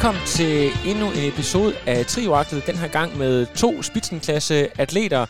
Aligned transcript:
Velkommen 0.00 0.26
til 0.26 0.70
endnu 0.86 1.06
en 1.06 1.28
episode 1.32 1.74
af 1.86 2.06
Trioaktet, 2.06 2.66
den 2.66 2.76
her 2.76 2.88
gang 2.88 3.18
med 3.18 3.46
to 3.46 3.82
spitsenklasse 3.82 4.80
atleter. 4.80 5.26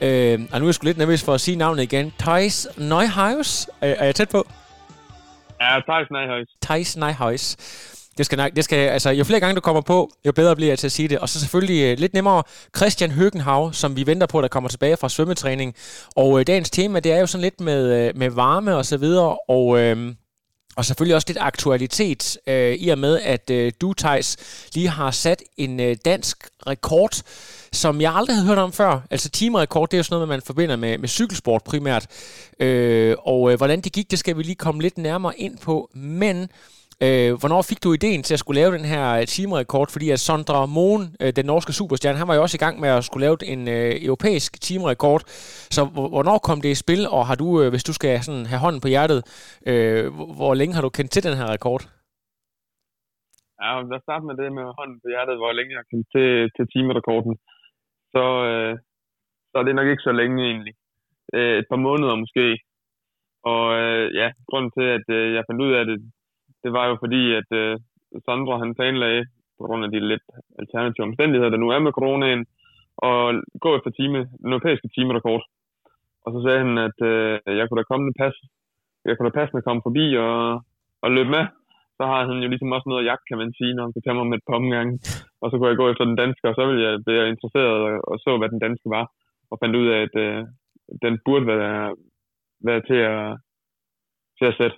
Øh, 0.00 0.40
og 0.52 0.60
nu 0.60 0.64
er 0.64 0.68
jeg 0.68 0.74
sgu 0.74 0.84
lidt 0.84 0.98
nervøs 0.98 1.22
for 1.22 1.34
at 1.34 1.40
sige 1.40 1.56
navnet 1.56 1.82
igen. 1.82 2.12
Thijs 2.18 2.68
Neuhaus. 2.78 3.68
Er, 3.80 3.88
er 3.88 4.04
jeg 4.04 4.14
tæt 4.14 4.28
på? 4.28 4.46
Ja, 5.60 5.80
Thijs 5.88 6.10
Neuhaus. 6.10 6.48
Thijs 6.62 6.96
Neuhaus. 6.96 7.56
Det 8.18 8.26
skal, 8.26 8.52
det 8.56 8.64
skal, 8.64 8.88
altså, 8.88 9.10
jo 9.10 9.24
flere 9.24 9.40
gange 9.40 9.54
du 9.54 9.60
kommer 9.60 9.82
på, 9.82 10.10
jo 10.26 10.32
bedre 10.32 10.56
bliver 10.56 10.70
jeg 10.70 10.78
til 10.78 10.86
at 10.86 10.92
sige 10.92 11.08
det. 11.08 11.18
Og 11.18 11.28
så 11.28 11.40
selvfølgelig 11.40 11.92
uh, 11.92 11.98
lidt 11.98 12.14
nemmere 12.14 12.42
Christian 12.76 13.10
Høgenhav, 13.10 13.72
som 13.72 13.96
vi 13.96 14.06
venter 14.06 14.26
på, 14.26 14.40
der 14.40 14.48
kommer 14.48 14.68
tilbage 14.68 14.96
fra 14.96 15.08
svømmetræning. 15.08 15.74
Og 16.16 16.30
uh, 16.30 16.42
dagens 16.46 16.70
tema, 16.70 17.00
det 17.00 17.12
er 17.12 17.20
jo 17.20 17.26
sådan 17.26 17.42
lidt 17.42 17.60
med, 17.60 18.08
uh, 18.08 18.18
med 18.18 18.30
varme 18.30 18.76
og 18.76 18.86
så 18.86 18.96
videre. 18.96 19.36
Og 19.48 19.66
uh, 19.66 20.14
og 20.76 20.84
selvfølgelig 20.84 21.14
også 21.14 21.28
lidt 21.28 21.38
aktualitet, 21.40 22.38
øh, 22.46 22.74
i 22.74 22.88
og 22.88 22.98
med, 22.98 23.20
at 23.20 23.50
øh, 23.50 23.72
du, 23.80 23.92
Thijs, 23.92 24.36
lige 24.74 24.88
har 24.88 25.10
sat 25.10 25.42
en 25.56 25.80
øh, 25.80 25.96
dansk 26.04 26.48
rekord, 26.66 27.22
som 27.72 28.00
jeg 28.00 28.14
aldrig 28.14 28.36
havde 28.36 28.46
hørt 28.46 28.58
om 28.58 28.72
før. 28.72 29.00
Altså 29.10 29.28
timerekord, 29.28 29.90
det 29.90 29.96
er 29.96 29.98
jo 29.98 30.02
sådan 30.02 30.14
noget, 30.14 30.28
man 30.28 30.42
forbinder 30.42 30.76
med, 30.76 30.98
med 30.98 31.08
cykelsport 31.08 31.62
primært. 31.64 32.06
Øh, 32.60 33.16
og 33.18 33.50
øh, 33.50 33.56
hvordan 33.56 33.80
det 33.80 33.92
gik, 33.92 34.10
det 34.10 34.18
skal 34.18 34.36
vi 34.36 34.42
lige 34.42 34.54
komme 34.54 34.82
lidt 34.82 34.98
nærmere 34.98 35.38
ind 35.40 35.58
på. 35.58 35.90
Men 35.94 36.48
Øh, 37.06 37.30
hvornår 37.40 37.62
fik 37.70 37.80
du 37.84 37.88
ideen 37.92 38.22
til 38.22 38.34
at 38.34 38.42
skulle 38.42 38.60
lave 38.60 38.76
den 38.78 38.86
her 38.92 39.04
øh, 39.18 39.26
timerekord? 39.36 39.88
Fordi 39.94 40.06
at 40.10 40.20
Sondre 40.26 40.66
Mohn, 40.76 41.02
øh, 41.22 41.30
den 41.38 41.46
norske 41.52 41.72
superstjerne, 41.72 42.18
han 42.18 42.28
var 42.28 42.36
jo 42.36 42.42
også 42.42 42.56
i 42.58 42.64
gang 42.64 42.80
med 42.80 42.88
at 42.88 43.04
skulle 43.04 43.24
lave 43.26 43.36
en 43.52 43.62
øh, 43.76 43.92
europæisk 44.08 44.50
timerekord. 44.68 45.22
Så 45.76 45.80
hvornår 46.12 46.38
kom 46.48 46.60
det 46.64 46.70
i 46.72 46.82
spil, 46.84 47.02
og 47.16 47.22
har 47.28 47.36
du, 47.42 47.48
øh, 47.62 47.68
hvis 47.72 47.88
du 47.88 47.92
skal 47.98 48.12
sådan 48.26 48.46
have 48.52 48.64
hånden 48.64 48.80
på 48.84 48.88
hjertet, 48.94 49.20
øh, 49.70 50.04
hvor 50.38 50.54
længe 50.60 50.74
har 50.74 50.82
du 50.82 50.90
kendt 50.96 51.10
til 51.12 51.22
den 51.26 51.36
her 51.40 51.46
rekord? 51.56 51.82
Ja, 53.60 53.68
lad 53.90 53.98
os 53.98 54.06
starte 54.06 54.24
med 54.28 54.36
det 54.40 54.48
med 54.58 54.66
hånden 54.78 54.98
på 55.02 55.08
hjertet, 55.12 55.36
hvor 55.40 55.52
længe 55.52 55.72
jeg 55.72 55.80
har 55.82 55.90
kendt 55.92 56.06
til, 56.14 56.28
til 56.56 56.64
timerekorden. 56.74 57.34
Så, 58.14 58.24
øh, 58.50 58.72
så 59.50 59.54
er 59.58 59.64
det 59.64 59.74
nok 59.74 59.88
ikke 59.90 60.08
så 60.08 60.12
længe 60.20 60.38
egentlig. 60.50 60.74
Øh, 61.36 61.54
et 61.60 61.66
par 61.70 61.80
måneder 61.88 62.14
måske. 62.24 62.46
Og 63.52 63.64
øh, 63.80 64.06
ja, 64.20 64.28
grunden 64.48 64.70
til, 64.76 64.86
at 64.98 65.06
øh, 65.18 65.26
jeg 65.36 65.42
fandt 65.48 65.62
ud 65.66 65.72
af 65.80 65.84
det, 65.90 65.98
det 66.64 66.72
var 66.76 66.84
jo 66.90 66.96
fordi, 67.04 67.22
at 67.40 67.50
øh, 67.62 67.74
Sandra 68.24 68.58
han 68.62 68.74
planlagde, 68.74 69.24
på 69.58 69.62
grund 69.66 69.84
af 69.84 69.90
de 69.90 70.00
lidt 70.12 70.26
alternative 70.62 71.06
omstændigheder, 71.10 71.50
der 71.50 71.62
nu 71.62 71.68
er 71.70 71.78
med 71.78 71.96
coronaen, 71.98 72.46
og 73.08 73.18
gå 73.64 73.70
efter 73.76 73.90
time, 73.90 74.18
den 74.42 74.52
europæiske 74.52 74.88
timerekord. 74.96 75.42
Og 76.24 76.28
så 76.32 76.38
sagde 76.44 76.60
han, 76.64 76.78
at 76.88 76.98
øh, 77.12 77.56
jeg 77.58 77.64
kunne 77.66 77.80
da 77.80 77.90
komme 77.90 78.12
pas, 78.20 78.36
jeg 79.04 79.14
kunne 79.14 79.30
da 79.30 79.38
passende 79.38 79.62
komme 79.66 79.82
forbi 79.86 80.06
og, 80.26 80.62
og 81.04 81.08
løbe 81.16 81.30
med. 81.36 81.44
Så 81.98 82.02
har 82.10 82.20
han 82.28 82.42
jo 82.42 82.48
ligesom 82.48 82.72
også 82.76 82.88
noget 82.88 83.02
at 83.02 83.08
jagt, 83.10 83.28
kan 83.28 83.38
man 83.38 83.52
sige, 83.58 83.74
når 83.74 83.82
han 83.84 83.92
kan 83.92 84.02
tage 84.02 84.18
mig 84.18 84.26
med 84.26 84.38
et 84.38 84.46
par 84.48 84.58
omgange. 84.60 84.94
Og 85.42 85.46
så 85.50 85.54
kunne 85.56 85.70
jeg 85.70 85.80
gå 85.82 85.86
efter 85.90 86.04
den 86.04 86.20
danske, 86.22 86.48
og 86.48 86.54
så 86.54 86.66
ville 86.66 86.82
jeg 86.86 87.04
blive 87.06 87.28
interesseret 87.28 87.78
og, 87.86 87.92
og 88.10 88.16
så, 88.24 88.30
hvad 88.38 88.48
den 88.48 88.64
danske 88.66 88.88
var. 88.96 89.04
Og 89.50 89.58
fandt 89.62 89.76
ud 89.80 89.86
af, 89.94 89.98
at 90.06 90.14
øh, 90.26 90.40
den 91.04 91.14
burde 91.24 91.46
være, 91.46 91.94
være 92.68 92.82
til 92.88 93.00
at, 93.12 93.38
til 94.38 94.46
at 94.50 94.56
sætte 94.60 94.76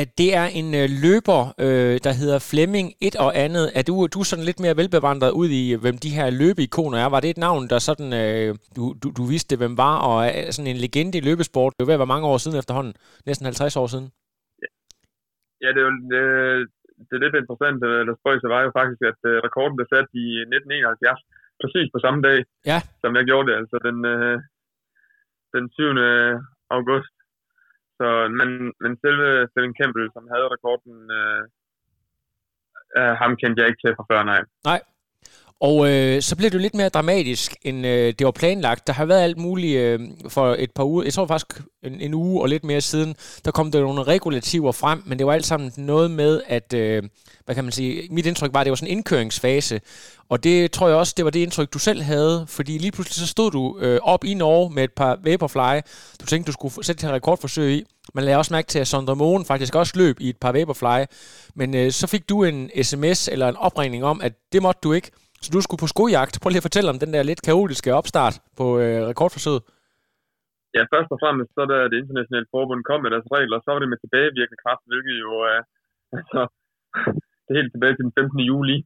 at 0.00 0.08
det 0.20 0.30
er 0.40 0.46
en 0.60 0.68
øh, 0.80 0.88
løber, 1.04 1.40
øh, 1.66 1.94
der 2.06 2.12
hedder 2.20 2.38
Flemming 2.50 2.88
et 3.06 3.16
og 3.26 3.30
andet. 3.44 3.66
Er 3.78 3.84
du, 3.88 3.94
du 4.14 4.18
er 4.22 4.28
sådan 4.30 4.48
lidt 4.48 4.60
mere 4.64 4.78
velbevandret 4.80 5.32
ud 5.40 5.48
i, 5.60 5.64
hvem 5.82 5.96
de 6.04 6.16
her 6.18 6.26
løbeikoner 6.40 6.98
er? 7.04 7.08
Var 7.14 7.20
det 7.22 7.30
et 7.30 7.44
navn, 7.46 7.62
der 7.72 7.78
sådan, 7.88 8.10
øh, 8.22 8.48
du, 8.76 8.82
du, 9.02 9.06
du 9.18 9.22
vidste, 9.32 9.60
hvem 9.60 9.74
var, 9.84 9.94
og 10.08 10.16
er 10.26 10.50
sådan 10.56 10.70
en 10.72 10.82
legende 10.84 11.18
i 11.18 11.26
løbesport? 11.28 11.72
Det 11.74 11.82
er 11.82 11.90
ved 11.90 11.98
at 11.98 12.02
være 12.02 12.14
mange 12.14 12.28
år 12.32 12.38
siden 12.42 12.58
efterhånden. 12.62 12.94
Næsten 13.28 13.44
50 13.46 13.76
år 13.82 13.88
siden. 13.92 14.08
Ja, 15.62 15.68
det 15.74 15.80
er 15.82 15.86
jo 15.88 15.94
det, 16.12 16.22
det 17.06 17.14
er 17.16 17.24
lidt 17.24 17.40
interessant, 17.42 17.78
eller 18.00 18.14
spøjse 18.20 18.46
var 18.54 18.62
jo 18.66 18.70
faktisk, 18.78 19.00
at 19.10 19.20
uh, 19.30 19.36
rekorden 19.46 19.74
blev 19.76 19.88
sat 19.94 20.08
i 20.24 20.26
1971, 20.40 21.20
præcis 21.62 21.86
på 21.94 21.98
samme 22.04 22.20
dag, 22.28 22.38
ja. 22.70 22.78
som 23.02 23.10
jeg 23.18 23.24
gjorde 23.28 23.46
det, 23.48 23.56
altså 23.60 23.76
den, 23.86 23.98
uh, 24.14 24.36
den 25.54 25.64
7. 25.72 25.82
august 26.78 27.15
så, 27.98 28.08
men, 28.38 28.48
men 28.82 28.92
selve 29.04 29.28
Steven 29.50 29.74
Campbell, 29.78 30.08
som 30.16 30.24
havde 30.32 30.52
rekorden, 30.54 30.96
øh, 31.18 31.42
øh, 32.98 33.14
ham 33.20 33.32
kendte 33.40 33.60
jeg 33.60 33.68
ikke 33.68 33.82
til 33.82 33.96
fra 33.96 34.08
før, 34.10 34.20
nej. 34.32 34.40
Nej. 34.70 34.80
Og 35.60 35.90
øh, 35.90 36.22
så 36.22 36.36
blev 36.36 36.50
det 36.50 36.54
jo 36.54 36.62
lidt 36.62 36.74
mere 36.74 36.88
dramatisk, 36.88 37.56
end 37.62 37.86
øh, 37.86 38.14
det 38.18 38.24
var 38.24 38.30
planlagt. 38.30 38.86
Der 38.86 38.92
har 38.92 39.04
været 39.04 39.22
alt 39.22 39.38
muligt 39.38 39.78
øh, 39.78 40.00
for 40.28 40.56
et 40.58 40.70
par 40.70 40.84
uger, 40.84 41.04
jeg 41.04 41.12
tror 41.12 41.26
faktisk 41.26 41.60
en, 41.82 42.00
en 42.00 42.14
uge 42.14 42.42
og 42.42 42.48
lidt 42.48 42.64
mere 42.64 42.80
siden, 42.80 43.16
der 43.44 43.50
kom 43.50 43.70
der 43.70 43.80
nogle 43.80 44.02
regulativer 44.02 44.72
frem, 44.72 45.02
men 45.06 45.18
det 45.18 45.26
var 45.26 45.32
alt 45.32 45.46
sammen 45.46 45.72
noget 45.76 46.10
med, 46.10 46.42
at, 46.46 46.72
øh, 46.74 47.02
hvad 47.44 47.54
kan 47.54 47.64
man 47.64 47.72
sige, 47.72 48.08
mit 48.10 48.26
indtryk 48.26 48.52
var, 48.52 48.60
at 48.60 48.64
det 48.64 48.70
var 48.70 48.76
sådan 48.76 48.88
en 48.88 48.96
indkøringsfase, 48.96 49.80
og 50.28 50.44
det 50.44 50.72
tror 50.72 50.88
jeg 50.88 50.96
også, 50.96 51.14
det 51.16 51.24
var 51.24 51.30
det 51.30 51.40
indtryk, 51.40 51.72
du 51.72 51.78
selv 51.78 52.02
havde, 52.02 52.46
fordi 52.48 52.78
lige 52.78 52.92
pludselig 52.92 53.14
så 53.14 53.26
stod 53.26 53.50
du 53.50 53.78
øh, 53.80 54.00
op 54.02 54.24
i 54.24 54.34
Norge 54.34 54.70
med 54.74 54.84
et 54.84 54.92
par 54.92 55.18
Vaporfly. 55.24 55.80
Du 56.20 56.26
tænkte, 56.26 56.46
du 56.46 56.52
skulle 56.52 56.84
sætte 56.84 57.06
et 57.06 57.12
rekordforsøg 57.12 57.72
i. 57.72 57.84
Man 58.14 58.24
lagde 58.24 58.38
også 58.38 58.54
mærke 58.54 58.68
til, 58.68 58.78
at 58.78 58.88
Sondre 58.88 59.16
Mogen 59.16 59.44
faktisk 59.44 59.74
også 59.74 59.92
løb 59.96 60.20
i 60.20 60.28
et 60.28 60.36
par 60.36 60.52
Vaporfly. 60.52 61.04
Men 61.54 61.74
øh, 61.74 61.92
så 61.92 62.06
fik 62.06 62.28
du 62.28 62.44
en 62.44 62.70
sms 62.82 63.28
eller 63.28 63.48
en 63.48 63.56
opringning 63.56 64.04
om, 64.04 64.20
at 64.20 64.32
det 64.52 64.62
måtte 64.62 64.80
du 64.82 64.92
ikke. 64.92 65.10
Så 65.44 65.48
du 65.54 65.60
skulle 65.60 65.82
på 65.84 65.92
skojagt. 65.94 66.34
Prøv 66.40 66.50
lige 66.50 66.62
at 66.62 66.68
fortælle 66.68 66.92
om 66.92 67.00
den 67.02 67.12
der 67.14 67.28
lidt 67.30 67.42
kaotiske 67.48 67.90
opstart 68.00 68.34
på 68.58 68.66
øh, 68.82 69.00
rekordforsøget. 69.10 69.62
Ja, 70.76 70.82
først 70.94 71.10
og 71.14 71.18
fremmest, 71.22 71.50
så 71.56 71.62
da 71.72 71.76
det 71.90 71.98
internationale 72.02 72.48
forbund 72.54 72.82
kom 72.88 73.00
med 73.02 73.10
deres 73.14 73.28
regler, 73.36 73.58
så 73.60 73.68
var 73.72 73.80
det 73.80 73.92
med 73.92 74.00
tilbagevirkende 74.00 74.62
kraft, 74.64 74.84
hvilket 74.90 75.16
jo 75.24 75.32
er 75.54 75.60
øh, 75.60 76.18
altså, 76.18 76.40
det 77.42 77.50
er 77.52 77.60
helt 77.60 77.72
tilbage 77.72 77.94
til 77.96 78.06
den 78.06 78.16
15. 78.18 78.50
juli. 78.52 78.78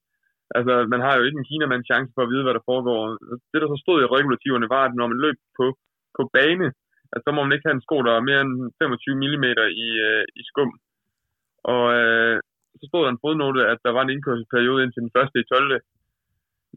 Altså, 0.58 0.74
man 0.94 1.00
har 1.06 1.14
jo 1.16 1.22
ikke 1.26 1.40
en 1.40 1.50
kinamand 1.50 1.84
chance 1.90 2.10
for 2.14 2.22
at 2.22 2.30
vide, 2.32 2.44
hvad 2.44 2.54
der 2.56 2.68
foregår. 2.70 3.00
Det, 3.50 3.58
der 3.62 3.68
så 3.70 3.78
stod 3.84 3.98
i 4.00 4.12
regulativerne, 4.14 4.72
var, 4.74 4.82
at 4.84 4.94
når 4.98 5.06
man 5.12 5.22
løb 5.24 5.38
på, 5.58 5.66
på 6.16 6.22
bane, 6.36 6.68
at 7.14 7.20
så 7.24 7.30
må 7.32 7.40
man 7.42 7.54
ikke 7.54 7.66
have 7.68 7.76
en 7.78 7.86
sko, 7.86 7.96
der 8.06 8.12
er 8.14 8.28
mere 8.30 8.42
end 8.44 8.54
25 8.82 9.14
mm 9.22 9.46
i, 9.86 9.88
øh, 10.08 10.24
i 10.40 10.42
skum. 10.50 10.70
Og 11.74 11.84
øh, 11.98 12.36
så 12.78 12.84
stod 12.88 13.02
der 13.04 13.10
en 13.12 13.22
fodnote, 13.24 13.62
at 13.72 13.78
der 13.84 13.92
var 13.96 14.02
en 14.04 14.14
indkørselsperiode 14.14 14.82
indtil 14.84 15.04
den 15.06 15.16
første 15.16 15.36
i 15.40 15.48
12. 15.54 15.80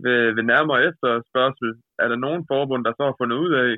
Ved, 0.04 0.22
ved 0.36 0.44
nærmere 0.54 0.84
efterspørgsel 0.90 1.70
er 2.04 2.08
der 2.08 2.24
nogen 2.26 2.44
forbund, 2.52 2.82
der 2.86 2.94
så 2.96 3.04
har 3.10 3.16
fundet 3.20 3.38
ud 3.46 3.52
af, 3.64 3.70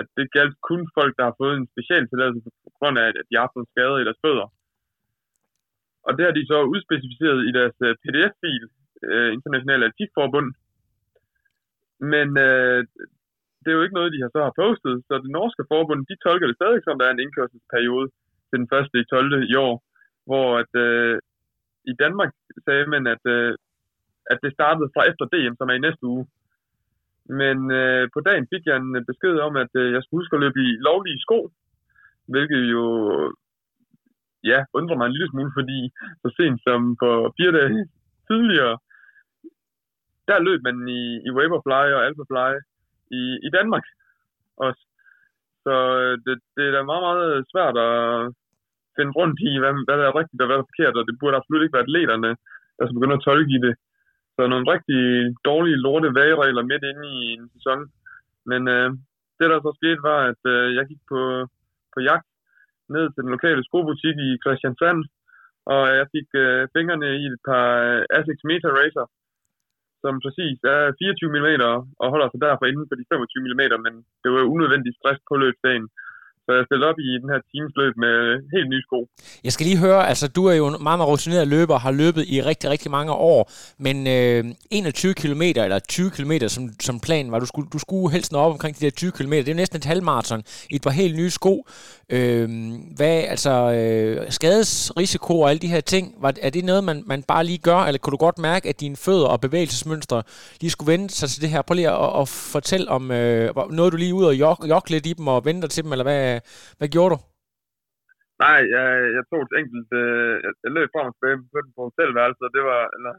at 0.00 0.06
det 0.16 0.32
galt 0.36 0.56
kun 0.68 0.82
folk, 0.98 1.12
der 1.18 1.24
har 1.28 1.36
fået 1.40 1.54
en 1.56 1.70
specialtilladelse 1.72 2.50
på 2.64 2.70
grund 2.78 2.96
af, 3.02 3.06
at 3.20 3.26
de 3.28 3.34
har 3.36 3.44
haft 3.46 3.56
en 3.58 3.72
skade 3.72 3.96
i 4.00 4.06
deres 4.08 4.22
fødder. 4.24 4.48
Og 6.06 6.10
det 6.16 6.24
har 6.26 6.34
de 6.38 6.44
så 6.52 6.58
udspecificeret 6.72 7.40
i 7.48 7.52
deres 7.58 7.76
øh, 7.86 7.94
PDF-fil, 8.02 8.64
øh, 9.10 9.30
internationale 9.36 9.84
atletikforbund. 9.84 10.48
Men 12.12 12.28
øh, 12.48 12.80
det 13.60 13.68
er 13.70 13.78
jo 13.78 13.84
ikke 13.84 13.98
noget, 13.98 14.14
de 14.14 14.22
har 14.24 14.30
så 14.32 14.40
har 14.46 14.60
postet, 14.62 14.94
så 15.06 15.12
det 15.24 15.30
norske 15.38 15.64
forbund, 15.72 16.00
de 16.10 16.16
tolker 16.24 16.46
det 16.46 16.56
stadig 16.58 16.80
som, 16.82 16.98
der 16.98 17.06
er 17.06 17.14
en 17.14 17.24
indkørselsperiode 17.24 18.08
til 18.48 18.56
den 18.60 18.68
1. 19.02 19.10
12. 19.10 19.52
i 19.52 19.54
år, 19.66 19.74
hvor 20.28 20.48
at, 20.62 20.72
øh, 20.86 21.14
i 21.90 21.94
Danmark 22.02 22.30
sagde 22.66 22.86
man, 22.94 23.04
at, 23.14 23.24
øh, 23.36 23.52
at 24.32 24.38
det 24.42 24.52
startede 24.52 24.92
fra 24.94 25.02
efter 25.10 25.24
DM, 25.32 25.54
som 25.56 25.68
er 25.68 25.76
i 25.76 25.86
næste 25.86 26.04
uge. 26.12 26.24
Men 27.40 27.56
øh, 27.80 28.04
på 28.14 28.20
dagen 28.28 28.46
fik 28.52 28.64
jeg 28.66 28.76
en 28.76 29.04
besked 29.10 29.36
om, 29.46 29.56
at 29.64 29.72
øh, 29.80 29.92
jeg 29.94 30.02
skulle 30.02 30.20
huske 30.20 30.36
at 30.36 30.42
løbe 30.44 30.60
i 30.68 30.70
lovlige 30.88 31.22
sko, 31.24 31.38
hvilket 32.32 32.62
jo 32.74 32.84
ja, 34.44 34.58
undrer 34.78 34.96
mig 34.96 35.06
en 35.06 35.16
lille 35.16 35.30
smule, 35.30 35.52
fordi 35.58 35.80
så 36.22 36.28
sent 36.36 36.58
som 36.66 36.80
for 37.02 37.14
fire 37.36 37.52
dage 37.58 37.88
tidligere, 38.30 38.76
der 40.28 40.46
løb 40.48 40.60
man 40.68 40.76
i, 41.00 41.02
i 41.28 41.30
Vaporfly 41.36 41.86
og 41.96 42.04
Alphafly 42.06 42.52
i, 43.20 43.22
i 43.46 43.50
Danmark 43.56 43.84
også. 44.66 44.82
Så 45.64 45.74
øh, 46.00 46.14
det, 46.24 46.34
det 46.56 46.64
er 46.66 46.72
da 46.74 46.82
meget, 46.90 47.04
meget 47.08 47.46
svært 47.52 47.76
at 47.88 47.96
finde 48.96 49.12
rundt 49.20 49.38
i, 49.50 49.52
hvad, 49.60 49.72
hvad 49.86 49.96
der 50.00 50.06
er 50.08 50.18
rigtigt 50.20 50.42
og 50.42 50.46
hvad 50.46 50.56
der 50.56 50.64
er 50.64 50.70
forkert, 50.70 50.98
og 50.98 51.04
det 51.08 51.18
burde 51.20 51.38
absolut 51.38 51.62
ikke 51.62 51.76
være 51.76 51.88
atleterne, 51.88 52.30
der 52.76 52.82
skal 52.84 52.96
begynde 52.96 53.18
at 53.18 53.26
tolke 53.28 53.52
i 53.56 53.60
det. 53.66 53.74
Så 54.38 54.46
nogle 54.46 54.70
rigtig 54.74 55.02
dårlige 55.50 55.82
lorte 55.84 56.08
vageregler 56.18 56.70
midt 56.70 56.84
inde 56.90 57.04
i 57.16 57.18
en 57.34 57.44
sæson. 57.54 57.80
Men 58.50 58.62
øh, 58.74 58.88
det, 59.38 59.46
der 59.50 59.58
så 59.60 59.70
skete, 59.78 60.00
var, 60.10 60.20
at 60.32 60.42
øh, 60.54 60.66
jeg 60.76 60.84
gik 60.90 61.02
på, 61.12 61.20
på 61.94 61.98
jagt 62.08 62.28
ned 62.94 63.04
til 63.10 63.22
den 63.24 63.34
lokale 63.36 63.62
skobutik 63.68 64.16
i 64.28 64.30
Christiansand, 64.42 65.00
og 65.74 65.82
jeg 65.98 66.06
fik 66.14 66.28
øh, 66.44 66.62
fingrene 66.74 67.08
i 67.22 67.24
et 67.32 67.40
par 67.48 67.66
øh, 67.88 68.16
Asics 68.18 68.44
Meta 68.48 68.70
Racer, 68.78 69.06
som 70.02 70.14
præcis 70.24 70.58
er 70.74 70.82
24 70.98 71.34
mm 71.34 71.50
og 72.02 72.06
holder 72.12 72.28
sig 72.30 72.40
derfor 72.46 72.64
inden 72.66 72.88
for 72.88 72.96
de 72.96 73.08
25 73.12 73.44
mm, 73.44 73.62
men 73.84 73.94
det 74.22 74.30
var 74.34 74.52
unødvendig 74.54 74.92
stress 74.98 75.20
på 75.28 75.34
løbsdagen. 75.42 75.86
Så 76.48 76.54
jeg 76.54 76.64
stillede 76.66 76.88
op 76.90 76.98
i 76.98 77.10
den 77.22 77.28
her 77.32 77.40
teamsløb 77.50 77.94
med 78.04 78.16
helt 78.54 78.68
nye 78.72 78.82
sko. 78.86 78.98
Jeg 79.44 79.52
skal 79.52 79.66
lige 79.66 79.78
høre, 79.86 80.08
altså 80.08 80.28
du 80.28 80.46
er 80.46 80.54
jo 80.54 80.66
en 80.66 80.76
meget, 80.82 80.98
meget 80.98 81.08
rutineret 81.08 81.48
løber 81.48 81.78
har 81.78 81.90
løbet 81.90 82.24
i 82.28 82.42
rigtig, 82.42 82.70
rigtig 82.70 82.90
mange 82.90 83.12
år, 83.12 83.50
men 83.78 83.96
øh, 84.06 84.44
21 84.70 85.14
km 85.14 85.42
eller 85.42 85.78
20 85.78 86.10
km 86.10 86.32
som, 86.46 86.68
som 86.80 87.00
planen 87.00 87.32
var, 87.32 87.38
du 87.38 87.46
skulle, 87.46 87.68
du 87.72 87.78
skulle 87.78 88.12
helst 88.12 88.32
nå 88.32 88.38
op 88.38 88.52
omkring 88.52 88.78
de 88.78 88.84
der 88.84 88.90
20 88.90 89.12
km, 89.12 89.30
det 89.30 89.48
er 89.48 89.52
jo 89.52 89.56
næsten 89.56 89.76
et 89.76 89.84
halvmarathon 89.84 90.42
i 90.70 90.76
et 90.76 90.82
par 90.82 90.90
helt 90.90 91.16
nye 91.16 91.30
sko. 91.30 91.66
Øh, 92.12 92.48
hvad, 92.96 93.18
altså 93.32 93.50
øh, 93.72 94.32
skadesrisiko 94.32 95.40
og 95.40 95.50
alle 95.50 95.60
de 95.60 95.68
her 95.68 95.80
ting, 95.80 96.14
var, 96.20 96.34
er 96.42 96.50
det 96.50 96.64
noget, 96.64 96.84
man, 96.84 97.02
man 97.06 97.22
bare 97.22 97.44
lige 97.44 97.58
gør, 97.58 97.78
eller 97.78 97.98
kunne 97.98 98.10
du 98.10 98.16
godt 98.16 98.38
mærke, 98.38 98.68
at 98.68 98.80
dine 98.80 98.96
fødder 98.96 99.26
og 99.26 99.40
bevægelsesmønstre 99.40 100.22
lige 100.60 100.70
skulle 100.70 100.92
vende 100.92 101.10
sig 101.10 101.28
til 101.28 101.42
det 101.42 101.50
her? 101.50 101.62
Prøv 101.62 101.74
lige 101.74 101.90
at, 101.90 102.20
at 102.20 102.28
fortælle 102.28 102.88
om, 102.88 103.10
øh, 103.10 103.50
noget 103.70 103.92
du 103.92 103.96
lige 103.96 104.14
ud 104.14 104.24
og 104.24 104.34
jok, 104.34 104.68
jok 104.68 104.90
lidt 104.90 105.06
i 105.06 105.12
dem 105.12 105.28
og 105.28 105.44
vente 105.44 105.68
til 105.68 105.84
dem, 105.84 105.92
eller 105.92 106.02
hvad, 106.02 106.37
hvad 106.78 106.88
gjorde 106.94 107.12
du? 107.14 107.18
Nej, 108.44 108.60
jeg, 108.74 108.86
jeg 109.16 109.24
tog 109.30 109.40
et 109.44 109.54
enkelt... 109.60 109.90
Øh, 110.02 110.34
jeg, 110.64 110.70
løb 110.76 110.88
frem 110.94 111.10
og 111.10 111.14
tilbage 111.14 111.36
på, 111.52 111.58
på 111.76 111.80
hotelværelset, 111.88 112.44
og 112.48 112.52
det 112.56 112.62
var... 112.70 112.82
Eller, 112.96 113.14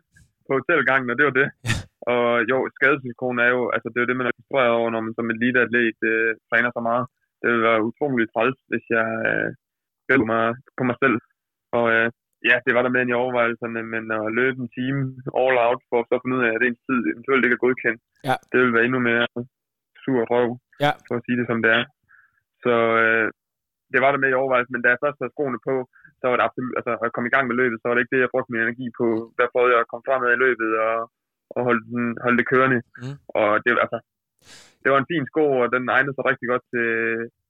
på 0.50 0.52
hotelgangen, 0.60 1.10
og 1.12 1.18
det 1.20 1.26
var 1.30 1.36
det. 1.42 1.50
og 2.14 2.26
jo, 2.52 2.58
skadesrisikoen 2.76 3.40
er 3.46 3.50
jo... 3.56 3.62
Altså, 3.76 3.88
det 3.90 3.98
er 3.98 4.04
jo 4.04 4.12
det, 4.12 4.20
man 4.20 4.30
er 4.30 4.38
frustreret 4.38 4.72
over, 4.80 4.90
når 4.90 5.02
man 5.06 5.16
som 5.18 5.32
eliteatlet 5.34 6.00
øh, 6.12 6.32
træner 6.50 6.72
så 6.74 6.82
meget. 6.90 7.06
Det 7.40 7.48
ville 7.50 7.68
være 7.70 7.86
utroligt 7.90 8.32
træls, 8.34 8.60
hvis 8.72 8.86
jeg 8.98 9.08
øh, 9.30 9.50
mig 10.32 10.46
på 10.78 10.84
mig 10.90 10.98
selv. 11.04 11.18
Og 11.78 11.86
øh, 11.96 12.08
ja, 12.50 12.56
det 12.66 12.72
var 12.76 12.82
der 12.84 12.96
med 12.96 13.04
i 13.08 13.20
overvejelserne, 13.22 13.82
men 13.94 14.04
at 14.18 14.34
løbe 14.40 14.58
en 14.64 14.70
time 14.78 15.02
all 15.42 15.58
out 15.68 15.82
for 15.90 15.98
at 16.00 16.08
så 16.10 16.16
finde 16.22 16.38
ud 16.38 16.44
af, 16.48 16.52
at 16.56 16.64
ens 16.68 16.82
tid 16.88 17.00
eventuelt 17.12 17.44
ikke 17.46 17.58
er 17.58 17.66
godkendt, 17.66 18.02
ja. 18.30 18.36
det 18.50 18.58
ville 18.60 18.76
være 18.76 18.88
endnu 18.88 19.00
mere 19.10 19.26
sur 20.04 20.22
røv, 20.32 20.50
ja. 20.86 20.92
for 21.08 21.14
at 21.18 21.24
sige 21.26 21.40
det 21.40 21.48
som 21.50 21.60
det 21.64 21.72
er. 21.80 21.84
Så 22.64 22.76
øh, 23.04 23.28
det 23.94 24.00
var 24.04 24.12
der 24.12 24.24
med 24.24 24.32
i 24.32 24.40
overvejelse, 24.42 24.72
men 24.72 24.82
da 24.82 24.88
jeg 24.92 25.04
først 25.04 25.20
havde 25.20 25.36
skoene 25.36 25.60
på, 25.70 25.76
så 26.20 26.26
var 26.28 26.36
det 26.36 26.48
absolut, 26.48 26.74
altså 26.80 26.92
at 27.06 27.14
komme 27.14 27.30
i 27.30 27.34
gang 27.36 27.46
med 27.48 27.60
løbet, 27.62 27.78
så 27.80 27.86
var 27.88 27.96
det 27.96 28.04
ikke 28.04 28.16
det, 28.16 28.24
jeg 28.24 28.34
brugte 28.34 28.52
min 28.52 28.66
energi 28.66 28.88
på. 29.00 29.08
Der 29.40 29.52
prøvede 29.54 29.74
jeg 29.74 29.82
at 29.82 29.90
komme 29.92 30.08
fremad 30.08 30.30
i 30.34 30.44
løbet 30.46 30.70
og, 30.88 30.96
og 31.56 31.62
holde, 31.68 31.84
den, 31.92 32.06
holde 32.24 32.40
det 32.40 32.50
kørende. 32.54 32.80
Mm. 33.02 33.18
Og 33.40 33.50
det, 33.64 33.70
altså, 33.86 34.00
det 34.84 34.90
var 34.92 35.00
en 35.00 35.12
fin 35.12 35.26
sko, 35.32 35.46
og 35.62 35.68
den 35.76 35.84
egnede 35.96 36.16
sig 36.16 36.26
rigtig 36.32 36.48
godt 36.52 36.66
til, 36.74 36.88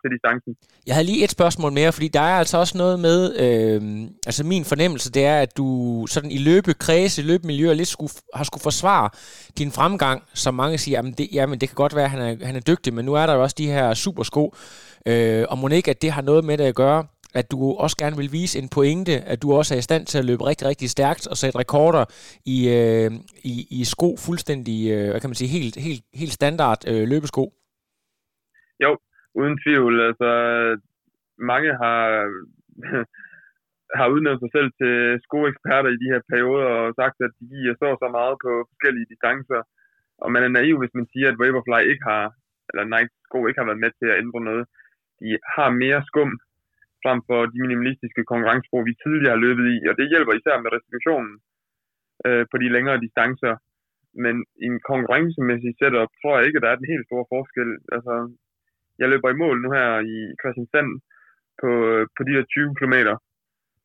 til 0.01 0.09
distancen. 0.13 0.51
Jeg 0.88 0.94
havde 0.95 1.09
lige 1.12 1.23
et 1.23 1.35
spørgsmål 1.38 1.71
mere, 1.79 1.91
fordi 1.97 2.07
der 2.17 2.25
er 2.31 2.38
altså 2.41 2.57
også 2.63 2.75
noget 2.83 2.97
med, 3.07 3.19
øh, 3.45 3.81
altså 4.29 4.41
min 4.53 4.65
fornemmelse, 4.71 5.12
det 5.17 5.23
er, 5.25 5.38
at 5.45 5.51
du 5.57 5.67
sådan 6.13 6.31
i 6.38 6.39
løbekredse, 6.50 7.21
i 7.21 7.25
løbemiljøer 7.31 7.73
lidt 7.73 7.91
skulle, 7.95 8.13
har 8.38 8.44
skulle 8.44 8.67
forsvare 8.69 9.09
din 9.59 9.71
fremgang, 9.77 10.17
som 10.44 10.53
mange 10.62 10.77
siger, 10.77 10.97
jamen 10.97 11.13
det, 11.19 11.27
jamen 11.33 11.59
det 11.59 11.69
kan 11.69 11.75
godt 11.83 11.95
være, 11.95 12.09
at 12.09 12.15
han 12.15 12.21
er, 12.27 12.45
han 12.50 12.55
er 12.55 12.65
dygtig, 12.71 12.94
men 12.94 13.05
nu 13.05 13.13
er 13.13 13.25
der 13.25 13.33
jo 13.35 13.41
også 13.41 13.55
de 13.57 13.71
her 13.75 13.94
supersko, 13.94 14.44
øh, 15.09 15.44
og 15.50 15.57
må 15.57 15.67
ikke, 15.67 15.91
at 15.91 16.01
det 16.01 16.11
har 16.11 16.21
noget 16.21 16.44
med 16.45 16.57
det 16.57 16.63
at 16.63 16.75
gøre, 16.75 17.01
at 17.39 17.51
du 17.51 17.57
også 17.83 17.97
gerne 18.03 18.17
vil 18.21 18.33
vise 18.39 18.59
en 18.61 18.69
pointe, 18.77 19.13
at 19.31 19.41
du 19.44 19.47
også 19.59 19.71
er 19.75 19.79
i 19.79 19.88
stand 19.89 20.03
til 20.06 20.17
at 20.21 20.27
løbe 20.29 20.44
rigtig, 20.50 20.67
rigtig 20.67 20.89
stærkt 20.89 21.27
og 21.31 21.35
sætte 21.38 21.59
rekorder 21.59 22.03
i, 22.56 22.57
øh, 22.77 23.11
i, 23.51 23.53
i 23.79 23.79
sko 23.94 24.09
fuldstændig, 24.27 24.77
øh, 24.94 25.07
hvad 25.09 25.19
kan 25.21 25.29
man 25.31 25.41
sige, 25.41 25.56
helt, 25.57 25.75
helt, 25.88 26.03
helt 26.21 26.33
standard 26.39 26.79
øh, 26.91 27.03
løbesko. 27.11 27.44
Jo, 28.83 28.91
uden 29.39 29.56
tvivl. 29.63 29.94
Altså, 30.09 30.29
mange 31.51 31.69
har, 31.81 32.01
har 34.00 34.07
udnævnt 34.13 34.41
sig 34.44 34.51
selv 34.57 34.69
til 34.79 34.94
skoeksperter 35.25 35.89
i 35.91 36.01
de 36.01 36.12
her 36.13 36.21
perioder 36.31 36.69
og 36.81 36.94
sagt, 37.01 37.17
at 37.27 37.33
de 37.39 37.45
giver 37.53 37.75
så 37.81 37.89
så 38.01 38.07
meget 38.17 38.35
på 38.45 38.51
forskellige 38.69 39.09
distancer. 39.13 39.62
Og 40.23 40.27
man 40.33 40.44
er 40.44 40.51
naiv, 40.57 40.75
hvis 40.79 40.97
man 41.00 41.07
siger, 41.13 41.27
at 41.29 41.39
Vaporfly 41.41 41.81
ikke 41.91 42.05
har, 42.12 42.25
eller 42.69 42.83
Nike 42.94 43.13
sko 43.27 43.38
ikke 43.47 43.59
har 43.62 43.69
været 43.69 43.83
med 43.85 43.91
til 44.00 44.07
at 44.12 44.19
ændre 44.23 44.41
noget. 44.50 44.65
De 45.21 45.30
har 45.56 45.69
mere 45.83 46.01
skum 46.10 46.31
frem 47.04 47.19
for 47.27 47.39
de 47.51 47.57
minimalistiske 47.63 48.24
konkurrencebrug, 48.31 48.83
vi 48.89 49.01
tidligere 49.04 49.36
har 49.36 49.45
løbet 49.45 49.66
i, 49.75 49.77
og 49.89 49.94
det 50.00 50.12
hjælper 50.12 50.33
især 50.36 50.56
med 50.63 50.74
restitutionen 50.75 51.33
øh, 52.27 52.44
på 52.51 52.56
de 52.62 52.74
længere 52.75 53.04
distancer. 53.06 53.54
Men 54.24 54.36
i 54.63 54.66
en 54.74 54.80
konkurrencemæssig 54.92 55.71
setup 55.80 56.12
tror 56.19 56.33
jeg 56.36 56.45
ikke, 56.45 56.60
at 56.60 56.66
der 56.66 56.71
er 56.71 56.80
den 56.80 56.92
helt 56.94 57.06
store 57.10 57.25
forskel. 57.33 57.69
Altså, 57.95 58.13
jeg 59.00 59.07
løber 59.10 59.30
i 59.30 59.42
mål 59.44 59.56
nu 59.63 59.69
her 59.77 59.89
i 60.16 60.18
Christiansand 60.42 60.89
på, 61.62 61.69
øh, 61.92 62.04
på 62.15 62.22
de 62.27 62.36
der 62.38 62.45
20 62.45 62.75
km, 62.80 62.95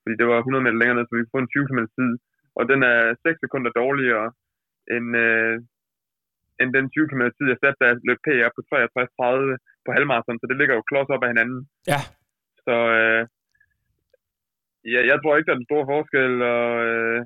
fordi 0.01 0.15
det 0.21 0.27
var 0.31 0.39
100 0.39 0.65
meter 0.65 0.81
længere 0.81 0.97
ned, 0.97 1.07
så 1.07 1.13
vi 1.15 1.23
kunne 1.23 1.37
få 1.37 1.45
en 1.45 1.55
20 1.55 1.69
km 1.69 1.83
tid, 1.99 2.11
og 2.59 2.63
den 2.71 2.81
er 2.93 2.99
6 3.23 3.41
sekunder 3.45 3.71
dårligere 3.83 4.27
end, 4.95 5.09
øh, 5.27 5.57
end 6.61 6.69
den 6.77 6.87
20 6.91 7.09
km 7.11 7.25
tid, 7.37 7.47
jeg 7.53 7.59
satte, 7.61 7.79
da 7.81 7.85
jeg 7.89 7.97
løb 8.09 8.21
PR 8.27 8.51
på 8.57 8.61
63.30, 8.71 9.74
på 9.85 9.91
halvmarathon, 9.97 10.39
så 10.41 10.47
det 10.51 10.57
ligger 10.59 10.75
jo 10.77 10.89
klods 10.91 11.11
op 11.15 11.25
af 11.25 11.31
hinanden. 11.33 11.61
Ja. 11.93 12.01
Så 12.67 12.75
øh, 12.99 13.23
ja, 14.93 15.01
jeg 15.11 15.17
tror 15.19 15.35
ikke, 15.37 15.49
der 15.49 15.55
er 15.55 15.61
en 15.61 15.71
stor 15.71 15.83
forskel, 15.93 16.33
og, 16.55 16.69
øh, 16.89 17.21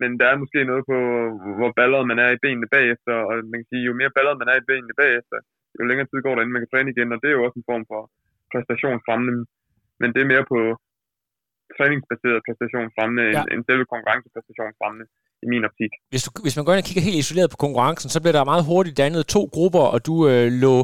men 0.00 0.10
der 0.20 0.26
er 0.28 0.42
måske 0.42 0.60
noget 0.70 0.84
på, 0.90 0.98
hvor 1.58 1.70
balleret 1.78 2.06
man 2.10 2.18
er 2.24 2.30
i 2.32 2.42
benene 2.44 2.68
bagefter, 2.76 3.14
og 3.28 3.34
man 3.50 3.58
kan 3.60 3.70
sige, 3.70 3.86
jo 3.88 3.92
mere 4.00 4.14
balleret 4.16 4.40
man 4.42 4.50
er 4.52 4.58
i 4.58 4.68
benene 4.70 4.94
bagefter, 5.02 5.38
jo 5.76 5.82
længere 5.88 6.08
tid 6.08 6.18
går 6.22 6.34
der, 6.34 6.42
inden 6.42 6.56
man 6.56 6.62
kan 6.62 6.72
træne 6.72 6.92
igen, 6.92 7.12
og 7.14 7.18
det 7.22 7.28
er 7.28 7.36
jo 7.36 7.44
også 7.46 7.58
en 7.58 7.70
form 7.70 7.84
for 7.90 8.00
præstationsfremmende, 8.52 9.34
men 10.00 10.08
det 10.14 10.20
er 10.20 10.32
mere 10.32 10.46
på 10.52 10.58
træningsbaseret 11.78 12.38
præstationsfremmende, 12.46 13.24
ja. 13.24 13.40
end, 13.40 13.48
end 13.52 13.60
selve 13.68 13.84
konkurrencepræstationsfremmende 13.92 15.06
i 15.44 15.46
min 15.52 15.64
optik. 15.68 15.92
Hvis, 16.12 16.22
du, 16.24 16.30
hvis 16.42 16.56
man 16.56 16.64
går 16.64 16.72
ind 16.72 16.82
og 16.84 16.88
kigger 16.88 17.02
helt 17.08 17.18
isoleret 17.24 17.50
på 17.50 17.56
konkurrencen, 17.56 18.10
så 18.10 18.20
bliver 18.20 18.32
der 18.32 18.44
meget 18.52 18.64
hurtigt 18.64 18.96
dannet 18.96 19.26
to 19.26 19.42
grupper, 19.52 19.84
og 19.94 20.06
du 20.06 20.28
øh, 20.28 20.46
lå 20.64 20.76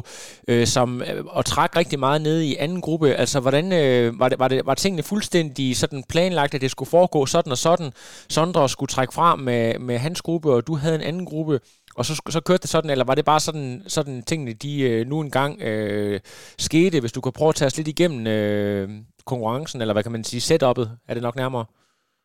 øh, 0.49 0.65
som, 0.75 1.01
øh, 1.01 1.25
og 1.37 1.45
træk 1.45 1.75
rigtig 1.75 1.99
meget 1.99 2.21
ned 2.21 2.41
i 2.41 2.55
anden 2.55 2.81
gruppe. 2.81 3.07
Altså, 3.23 3.39
hvordan 3.39 3.65
øh, 3.81 4.19
var, 4.19 4.29
det, 4.29 4.39
var, 4.39 4.47
det, 4.47 4.65
var 4.65 4.73
tingene 4.73 5.03
fuldstændig 5.03 5.77
sådan 5.77 6.03
planlagt, 6.09 6.53
at 6.55 6.61
det 6.61 6.71
skulle 6.71 6.89
foregå 6.89 7.25
sådan 7.25 7.51
og 7.51 7.57
sådan? 7.57 7.91
Sondre 8.29 8.69
skulle 8.69 8.89
trække 8.95 9.13
fra 9.13 9.35
med, 9.35 9.79
med 9.79 9.97
hans 9.97 10.21
gruppe, 10.21 10.49
og 10.51 10.67
du 10.67 10.75
havde 10.75 10.95
en 10.95 11.01
anden 11.01 11.25
gruppe, 11.25 11.59
og 11.95 12.05
så, 12.05 12.21
så 12.29 12.41
kørte 12.41 12.61
det 12.61 12.69
sådan, 12.69 12.89
eller 12.89 13.05
var 13.05 13.15
det 13.15 13.25
bare 13.25 13.39
sådan, 13.39 13.83
sådan 13.87 14.23
tingene, 14.23 14.53
de 14.53 14.81
øh, 14.81 15.07
nu 15.07 15.21
engang 15.21 15.61
øh, 15.61 16.19
skete, 16.57 16.99
hvis 16.99 17.11
du 17.11 17.21
kan 17.21 17.31
prøve 17.31 17.49
at 17.49 17.55
tage 17.55 17.67
os 17.67 17.77
lidt 17.77 17.87
igennem 17.87 18.27
øh, 18.27 18.89
konkurrencen, 19.31 19.79
eller 19.81 19.95
hvad 19.95 20.05
kan 20.05 20.15
man 20.15 20.25
sige, 20.29 20.47
setup'et, 20.49 20.87
er 21.09 21.13
det 21.13 21.23
nok 21.27 21.37
nærmere? 21.43 21.65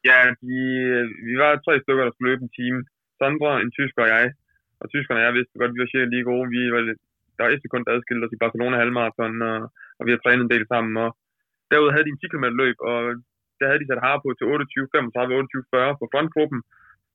Ja, 0.08 0.18
vi, 0.48 0.60
vi 1.28 1.34
var 1.42 1.50
tre 1.66 1.74
stykker, 1.82 2.04
der 2.04 2.12
skulle 2.12 2.30
løbe 2.30 2.44
en 2.44 2.56
time. 2.60 2.78
Sandra, 3.18 3.52
en 3.64 3.74
tysker 3.78 4.02
og 4.06 4.10
jeg. 4.14 4.26
Og 4.80 4.86
tyskerne 4.94 5.20
og 5.20 5.26
jeg 5.26 5.36
vidste 5.36 5.58
godt, 5.60 5.70
at 5.70 5.76
vi 5.76 5.82
var 5.82 5.92
cirka 5.92 6.06
lige 6.14 6.28
gode. 6.30 6.46
Vi 6.56 6.60
var, 6.74 6.82
der 7.34 7.42
var 7.42 7.50
et 7.50 7.64
sekund 7.64 7.90
adskilt 7.92 8.24
os 8.24 8.36
i 8.36 8.42
Barcelona 8.44 8.74
halvmarathon, 8.82 9.34
og, 9.50 9.58
og 9.98 10.02
vi 10.06 10.10
har 10.12 10.20
trænet 10.20 10.42
en 10.44 10.52
del 10.54 10.64
sammen. 10.72 10.94
Og 11.04 11.08
derudover 11.70 11.94
havde 11.94 12.06
de 12.06 12.14
en 12.14 12.22
10 12.22 12.32
km 12.32 12.46
løb, 12.62 12.76
og 12.90 12.98
der 13.58 13.66
havde 13.68 13.82
de 13.82 13.90
sat 13.90 14.04
har 14.06 14.16
på 14.22 14.28
til 14.34 14.46
28, 14.46 14.88
35, 14.94 15.34
28, 15.36 15.64
40 15.74 15.98
på 16.00 16.04
frontgruppen. 16.12 16.60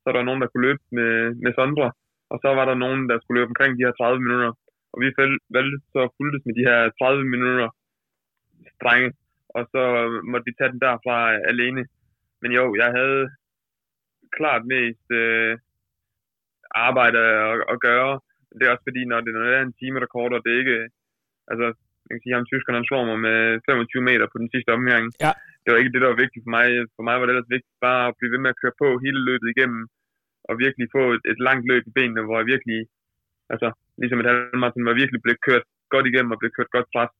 Så 0.01 0.05
der 0.09 0.19
var 0.19 0.29
nogen, 0.29 0.41
der 0.41 0.49
kunne 0.49 0.67
løbe 0.67 0.83
med, 0.97 1.13
med 1.43 1.51
Sandra. 1.57 1.89
Og 2.31 2.37
så 2.43 2.49
var 2.59 2.65
der 2.67 2.83
nogen, 2.83 3.01
der 3.09 3.17
skulle 3.17 3.37
løbe 3.39 3.51
omkring 3.53 3.71
de 3.73 3.85
her 3.85 3.95
30 3.97 4.25
minutter. 4.25 4.51
Og 4.93 4.97
vi 5.01 5.07
valgte 5.55 5.77
så 5.93 6.01
fulgtes 6.17 6.43
med 6.47 6.55
de 6.59 6.67
her 6.69 6.79
30 6.99 7.33
minutter 7.33 7.67
strenge. 8.77 9.09
Og 9.57 9.63
så 9.73 9.83
måtte 10.31 10.47
vi 10.47 10.57
tage 10.57 10.71
den 10.73 10.81
derfra 10.87 11.17
alene. 11.51 11.81
Men 12.41 12.51
jo, 12.59 12.65
jeg 12.81 12.89
havde 12.97 13.21
klart 14.37 14.63
mest 14.73 15.07
øh, 15.21 15.53
arbejde 16.87 17.19
at, 17.49 17.55
at 17.73 17.77
gøre. 17.87 18.11
Det 18.57 18.63
er 18.63 18.73
også 18.73 18.87
fordi, 18.89 19.01
når 19.05 19.19
det, 19.21 19.31
når 19.33 19.43
det 19.45 19.55
er 19.55 19.65
en 19.65 19.79
time 19.81 19.97
rekord, 20.05 20.31
og 20.33 20.41
det 20.43 20.51
er 20.53 20.61
ikke... 20.63 20.79
Altså, 21.51 21.67
jeg 22.05 22.13
kan 22.13 22.23
sige, 22.23 22.37
ham 22.37 22.49
tyskeren, 22.49 22.79
han 22.79 22.89
slår 22.89 23.03
mig 23.09 23.19
med 23.27 23.39
25 23.69 24.09
meter 24.09 24.25
på 24.29 24.37
den 24.41 24.49
sidste 24.53 24.71
omgang. 24.77 25.03
Ja. 25.25 25.31
Det 25.61 25.69
var 25.69 25.79
ikke 25.79 25.93
det, 25.93 26.01
der 26.03 26.11
var 26.13 26.23
vigtigt 26.23 26.43
for 26.45 26.53
mig. 26.57 26.65
For 26.95 27.03
mig 27.07 27.15
var 27.15 27.25
det 27.25 27.33
ellers 27.33 27.53
vigtigt 27.55 27.77
bare 27.87 28.03
at 28.09 28.15
blive 28.17 28.33
ved 28.33 28.41
med 28.43 28.53
at 28.53 28.59
køre 28.61 28.79
på 28.83 28.87
hele 29.05 29.19
løbet 29.29 29.47
igennem, 29.49 29.81
og 30.49 30.53
virkelig 30.65 30.87
få 30.97 31.03
et, 31.15 31.23
et 31.31 31.39
langt 31.47 31.65
løb 31.71 31.83
i 31.87 31.95
benene, 31.97 32.25
hvor 32.25 32.37
jeg 32.39 32.47
virkelig, 32.53 32.79
altså 33.53 33.67
ligesom 34.01 34.19
et 34.19 34.29
halvmarathon, 34.29 34.89
var 34.89 35.01
virkelig 35.01 35.21
blevet 35.23 35.41
kørt 35.47 35.65
godt 35.93 36.05
igennem 36.11 36.33
og 36.33 36.39
blev 36.41 36.51
kørt 36.57 36.75
godt 36.75 36.89
pres. 36.93 37.11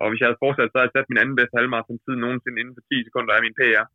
Og 0.00 0.06
hvis 0.08 0.20
jeg 0.20 0.28
havde 0.28 0.44
fortsat, 0.44 0.68
så 0.70 0.76
havde 0.76 0.88
jeg 0.88 0.96
sat 0.96 1.10
min 1.10 1.22
anden 1.22 1.38
bedste 1.38 1.56
halvmarathon 1.58 2.02
tid 2.04 2.14
nogensinde 2.24 2.58
inden 2.60 2.76
for 2.76 2.84
10 2.90 3.06
sekunder 3.08 3.32
af 3.34 3.42
min 3.44 3.58
PR. 3.58 3.86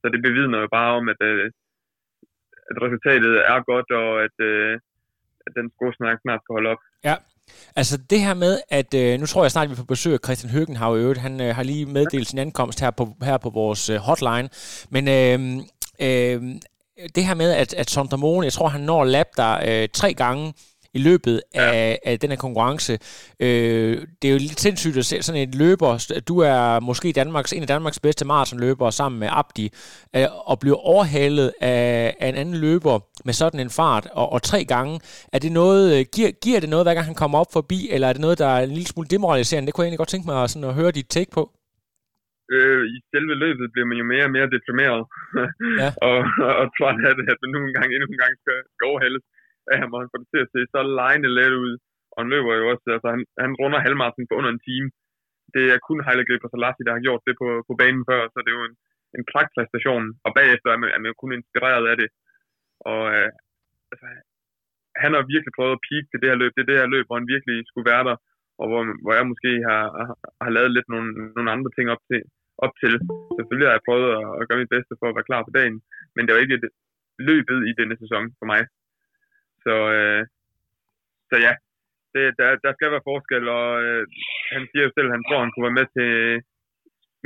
Så 0.00 0.06
det 0.14 0.20
bevidner 0.26 0.58
jo 0.64 0.68
bare 0.78 0.92
om, 0.98 1.04
at, 1.12 1.20
øh, 1.30 1.44
at 2.70 2.76
resultatet 2.84 3.32
er 3.52 3.58
godt, 3.70 3.88
og 4.02 4.10
at, 4.26 4.36
øh, 4.50 4.72
at 5.46 5.52
den 5.58 5.66
skosnak 5.74 6.18
snart 6.20 6.40
skal 6.42 6.56
holde 6.56 6.72
op. 6.74 6.82
Ja, 7.08 7.16
Altså 7.76 7.96
det 7.96 8.20
her 8.20 8.34
med, 8.34 8.60
at 8.68 8.94
øh, 8.94 9.20
nu 9.20 9.26
tror 9.26 9.44
jeg 9.44 9.50
snart, 9.50 9.70
vi 9.70 9.74
får 9.74 9.84
besøg 9.84 10.12
af 10.12 10.18
Christian 10.24 10.52
Høgenhav 10.52 10.96
i 10.96 11.00
øvrigt. 11.00 11.20
Han 11.20 11.40
øh, 11.40 11.54
har 11.54 11.62
lige 11.62 11.86
meddelt 11.86 12.28
sin 12.28 12.38
ankomst 12.38 12.80
her 12.80 12.90
på, 12.90 13.08
her 13.22 13.38
på 13.38 13.50
vores 13.50 13.90
øh, 13.90 13.96
hotline. 13.96 14.48
Men 14.90 15.08
øh, 15.08 15.38
øh, 16.06 16.42
det 17.14 17.26
her 17.26 17.34
med, 17.34 17.50
at, 17.52 17.74
at 17.74 17.90
Sondre 17.90 18.44
jeg 18.44 18.52
tror, 18.52 18.68
han 18.68 18.80
når 18.80 19.04
lap 19.04 19.26
der 19.36 19.52
øh, 19.68 19.88
tre 19.92 20.14
gange 20.14 20.54
i 20.98 21.00
løbet 21.08 21.36
af, 21.54 21.98
ja. 22.04 22.10
af 22.10 22.18
den 22.20 22.30
her 22.30 22.36
konkurrence. 22.36 22.92
Øh, 23.40 23.92
det 24.18 24.26
er 24.28 24.32
jo 24.36 24.38
lidt 24.38 24.60
sindssygt 24.60 24.96
at 24.96 25.04
se 25.04 25.22
sådan 25.22 25.42
en 25.42 25.54
løber. 25.62 26.20
Du 26.28 26.38
er 26.38 26.80
måske 26.80 27.12
Danmarks, 27.12 27.52
en 27.52 27.62
af 27.62 27.68
Danmarks 27.74 28.00
bedste 28.00 28.26
maratonløbere 28.26 28.92
sammen 28.92 29.18
med 29.20 29.28
Abdi, 29.30 29.66
øh, 30.16 30.50
og 30.50 30.56
bliver 30.62 30.76
overhalet 30.92 31.52
af, 31.60 32.16
af 32.20 32.28
en 32.28 32.34
anden 32.34 32.56
løber 32.66 32.96
med 33.24 33.34
sådan 33.34 33.60
en 33.60 33.70
fart, 33.70 34.06
og, 34.12 34.32
og 34.32 34.42
tre 34.42 34.64
gange. 34.64 35.00
Er 35.32 35.38
det 35.38 35.52
noget, 35.52 35.98
øh, 35.98 36.04
giver, 36.14 36.30
giver 36.44 36.60
det 36.60 36.68
noget, 36.68 36.84
hver 36.86 36.94
gang 36.94 37.06
han 37.06 37.20
kommer 37.22 37.38
op 37.38 37.52
forbi, 37.52 37.78
eller 37.92 38.08
er 38.08 38.12
det 38.12 38.20
noget, 38.20 38.38
der 38.38 38.46
er 38.46 38.62
en 38.62 38.74
lille 38.78 38.86
smule 38.86 39.08
demoraliserende? 39.08 39.66
Det 39.66 39.74
kunne 39.74 39.82
jeg 39.82 39.88
egentlig 39.88 40.02
godt 40.04 40.08
tænke 40.08 40.26
mig 40.26 40.50
sådan 40.50 40.68
at 40.68 40.74
høre 40.74 40.90
dit 40.90 41.08
take 41.08 41.30
på 41.38 41.42
øh, 42.54 42.82
i 42.94 42.96
selve 43.12 43.34
løbet 43.44 43.72
bliver 43.72 43.88
man 43.90 43.98
jo 44.02 44.06
mere 44.12 44.24
og 44.28 44.32
mere 44.36 44.48
deprimeret. 44.56 45.02
Ja. 45.80 45.88
og, 46.06 46.16
og 46.60 46.66
træt 46.76 46.98
af 47.08 47.14
det, 47.18 47.26
at 47.32 47.38
man 47.42 47.50
nu 47.54 47.58
engang 47.70 47.88
endnu 47.90 48.06
en 48.10 48.22
gang 48.22 48.32
skal, 48.42 48.58
skal 48.74 48.84
overhældes 48.92 49.24
af 49.72 49.78
ham, 49.80 49.92
og 49.94 50.00
han 50.02 50.10
får 50.10 50.20
det 50.20 50.28
til 50.32 50.44
at 50.44 50.52
se 50.54 50.60
så 50.74 50.80
lejende 51.00 51.30
let 51.38 51.54
ud. 51.64 51.72
Og 52.12 52.18
han 52.22 52.30
løber 52.34 52.52
jo 52.60 52.64
også, 52.72 52.84
altså 52.96 53.08
han, 53.14 53.22
han 53.44 53.52
runder 53.60 53.84
halvmarsen 53.86 54.24
på 54.28 54.34
under 54.38 54.50
en 54.52 54.64
time. 54.68 54.88
Det 55.54 55.64
er 55.74 55.86
kun 55.88 56.00
Heile 56.06 56.24
og 56.46 56.50
Salassi, 56.52 56.82
der 56.86 56.94
har 56.96 57.06
gjort 57.06 57.22
det 57.28 57.34
på, 57.40 57.48
på 57.68 57.72
banen 57.80 58.04
før, 58.10 58.20
så 58.32 58.38
det 58.44 58.50
er 58.50 58.58
jo 58.60 58.68
en, 58.70 58.76
en 59.16 59.24
pragtpræstation. 59.32 60.04
Og 60.26 60.30
bagefter 60.38 60.68
er 60.70 60.78
man, 60.82 60.90
er 60.96 61.00
man 61.02 61.20
kun 61.22 61.32
inspireret 61.38 61.84
af 61.92 61.96
det. 62.02 62.08
Og 62.90 63.02
øh, 63.16 63.30
altså, 63.92 64.06
han 65.02 65.10
har 65.14 65.30
virkelig 65.32 65.52
prøvet 65.56 65.76
at 65.76 65.84
peak 65.88 66.04
til 66.08 66.20
det 66.20 66.28
her 66.30 66.40
løb. 66.42 66.52
Det 66.54 66.62
er 66.62 66.70
det 66.70 66.80
her 66.80 66.92
løb, 66.94 67.04
hvor 67.06 67.18
han 67.20 67.32
virkelig 67.34 67.56
skulle 67.70 67.90
være 67.92 68.04
der, 68.08 68.16
og 68.60 68.66
hvor, 68.68 68.80
hvor 69.02 69.14
jeg 69.18 69.26
måske 69.32 69.50
har, 69.68 69.82
har, 70.06 70.16
har 70.44 70.52
lavet 70.56 70.72
lidt 70.76 70.88
nogle, 70.94 71.10
nogle 71.36 71.50
andre 71.54 71.70
ting 71.76 71.86
op 71.94 72.02
til, 72.10 72.20
op 72.64 72.74
til. 72.82 72.92
Selvfølgelig 73.36 73.68
har 73.68 73.76
jeg 73.76 73.86
prøvet 73.88 74.08
at, 74.18 74.26
at 74.38 74.46
gøre 74.48 74.62
mit 74.62 74.74
bedste 74.74 74.92
for 75.00 75.06
at 75.08 75.16
være 75.16 75.28
klar 75.30 75.42
på 75.44 75.52
dagen, 75.58 75.76
men 76.14 76.22
det 76.22 76.32
var 76.32 76.44
ikke 76.44 76.58
et 76.58 76.66
løbet 77.30 77.58
i 77.70 77.72
denne 77.80 77.96
sæson 78.02 78.24
for 78.40 78.46
mig. 78.52 78.60
Så, 79.66 79.74
øh, 79.96 80.20
så 81.30 81.36
ja, 81.46 81.52
det, 82.14 82.24
der, 82.38 82.48
der 82.64 82.72
skal 82.76 82.88
være 82.94 83.08
forskel, 83.10 83.42
og 83.58 83.66
øh, 83.84 84.02
han 84.54 84.62
siger 84.70 84.84
jo 84.86 84.90
selv, 84.96 85.08
at 85.08 85.14
han 85.16 85.24
tror, 85.26 85.38
at 85.38 85.44
han 85.44 85.52
kunne 85.52 85.68
være 85.68 85.80
med 85.80 85.88
til 85.96 86.10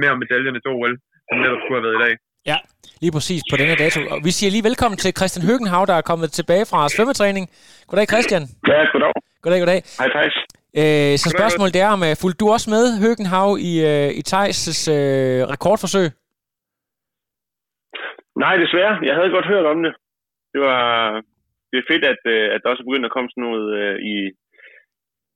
mere 0.03 0.21
medaljerne 0.23 0.61
til 0.61 0.71
OL, 0.77 0.95
som 1.27 1.37
netop 1.45 1.61
skulle 1.61 1.79
have 1.79 1.87
været 1.89 1.99
i 2.01 2.05
dag. 2.07 2.15
Ja, 2.51 2.59
lige 3.03 3.13
præcis 3.17 3.41
på 3.51 3.57
denne 3.61 3.77
dato. 3.83 3.99
Og 4.13 4.19
vi 4.27 4.33
siger 4.39 4.51
lige 4.51 4.69
velkommen 4.69 4.99
til 5.03 5.17
Christian 5.19 5.47
Høgenhav, 5.49 5.83
der 5.91 5.97
er 5.99 6.09
kommet 6.11 6.29
tilbage 6.39 6.65
fra 6.71 6.81
svømmetræning. 6.95 7.45
Goddag 7.89 8.07
Christian. 8.13 8.43
Ja, 8.73 8.81
goddag. 8.93 9.13
Goddag, 9.43 9.61
goddag. 9.63 9.81
Hej 10.01 10.09
Thijs. 10.15 10.37
Øh, 10.81 11.15
så 11.23 11.29
spørgsmålet 11.37 11.77
er, 11.85 11.89
om 11.97 12.03
uh, 12.09 12.15
fulgte 12.23 12.41
du 12.43 12.47
også 12.55 12.69
med 12.75 12.85
Høgenhav 13.03 13.49
i, 13.71 13.73
uh, 13.91 14.11
i 14.21 14.23
Thijs' 14.31 14.79
uh, 14.97 15.41
rekordforsøg? 15.53 16.07
Nej, 18.45 18.55
desværre. 18.65 18.95
Jeg 19.09 19.15
havde 19.19 19.35
godt 19.37 19.47
hørt 19.53 19.67
om 19.73 19.79
det. 19.85 19.93
Det 20.53 20.61
var 20.69 20.81
det 21.71 21.77
er 21.79 21.91
fedt, 21.91 22.05
at, 22.13 22.23
øh, 22.35 22.49
at 22.55 22.61
der 22.63 22.71
også 22.71 22.85
begynder 22.85 23.09
at 23.09 23.15
komme 23.15 23.31
sådan 23.31 23.47
noget 23.49 23.67
øh, 23.81 23.97
i, 24.13 24.17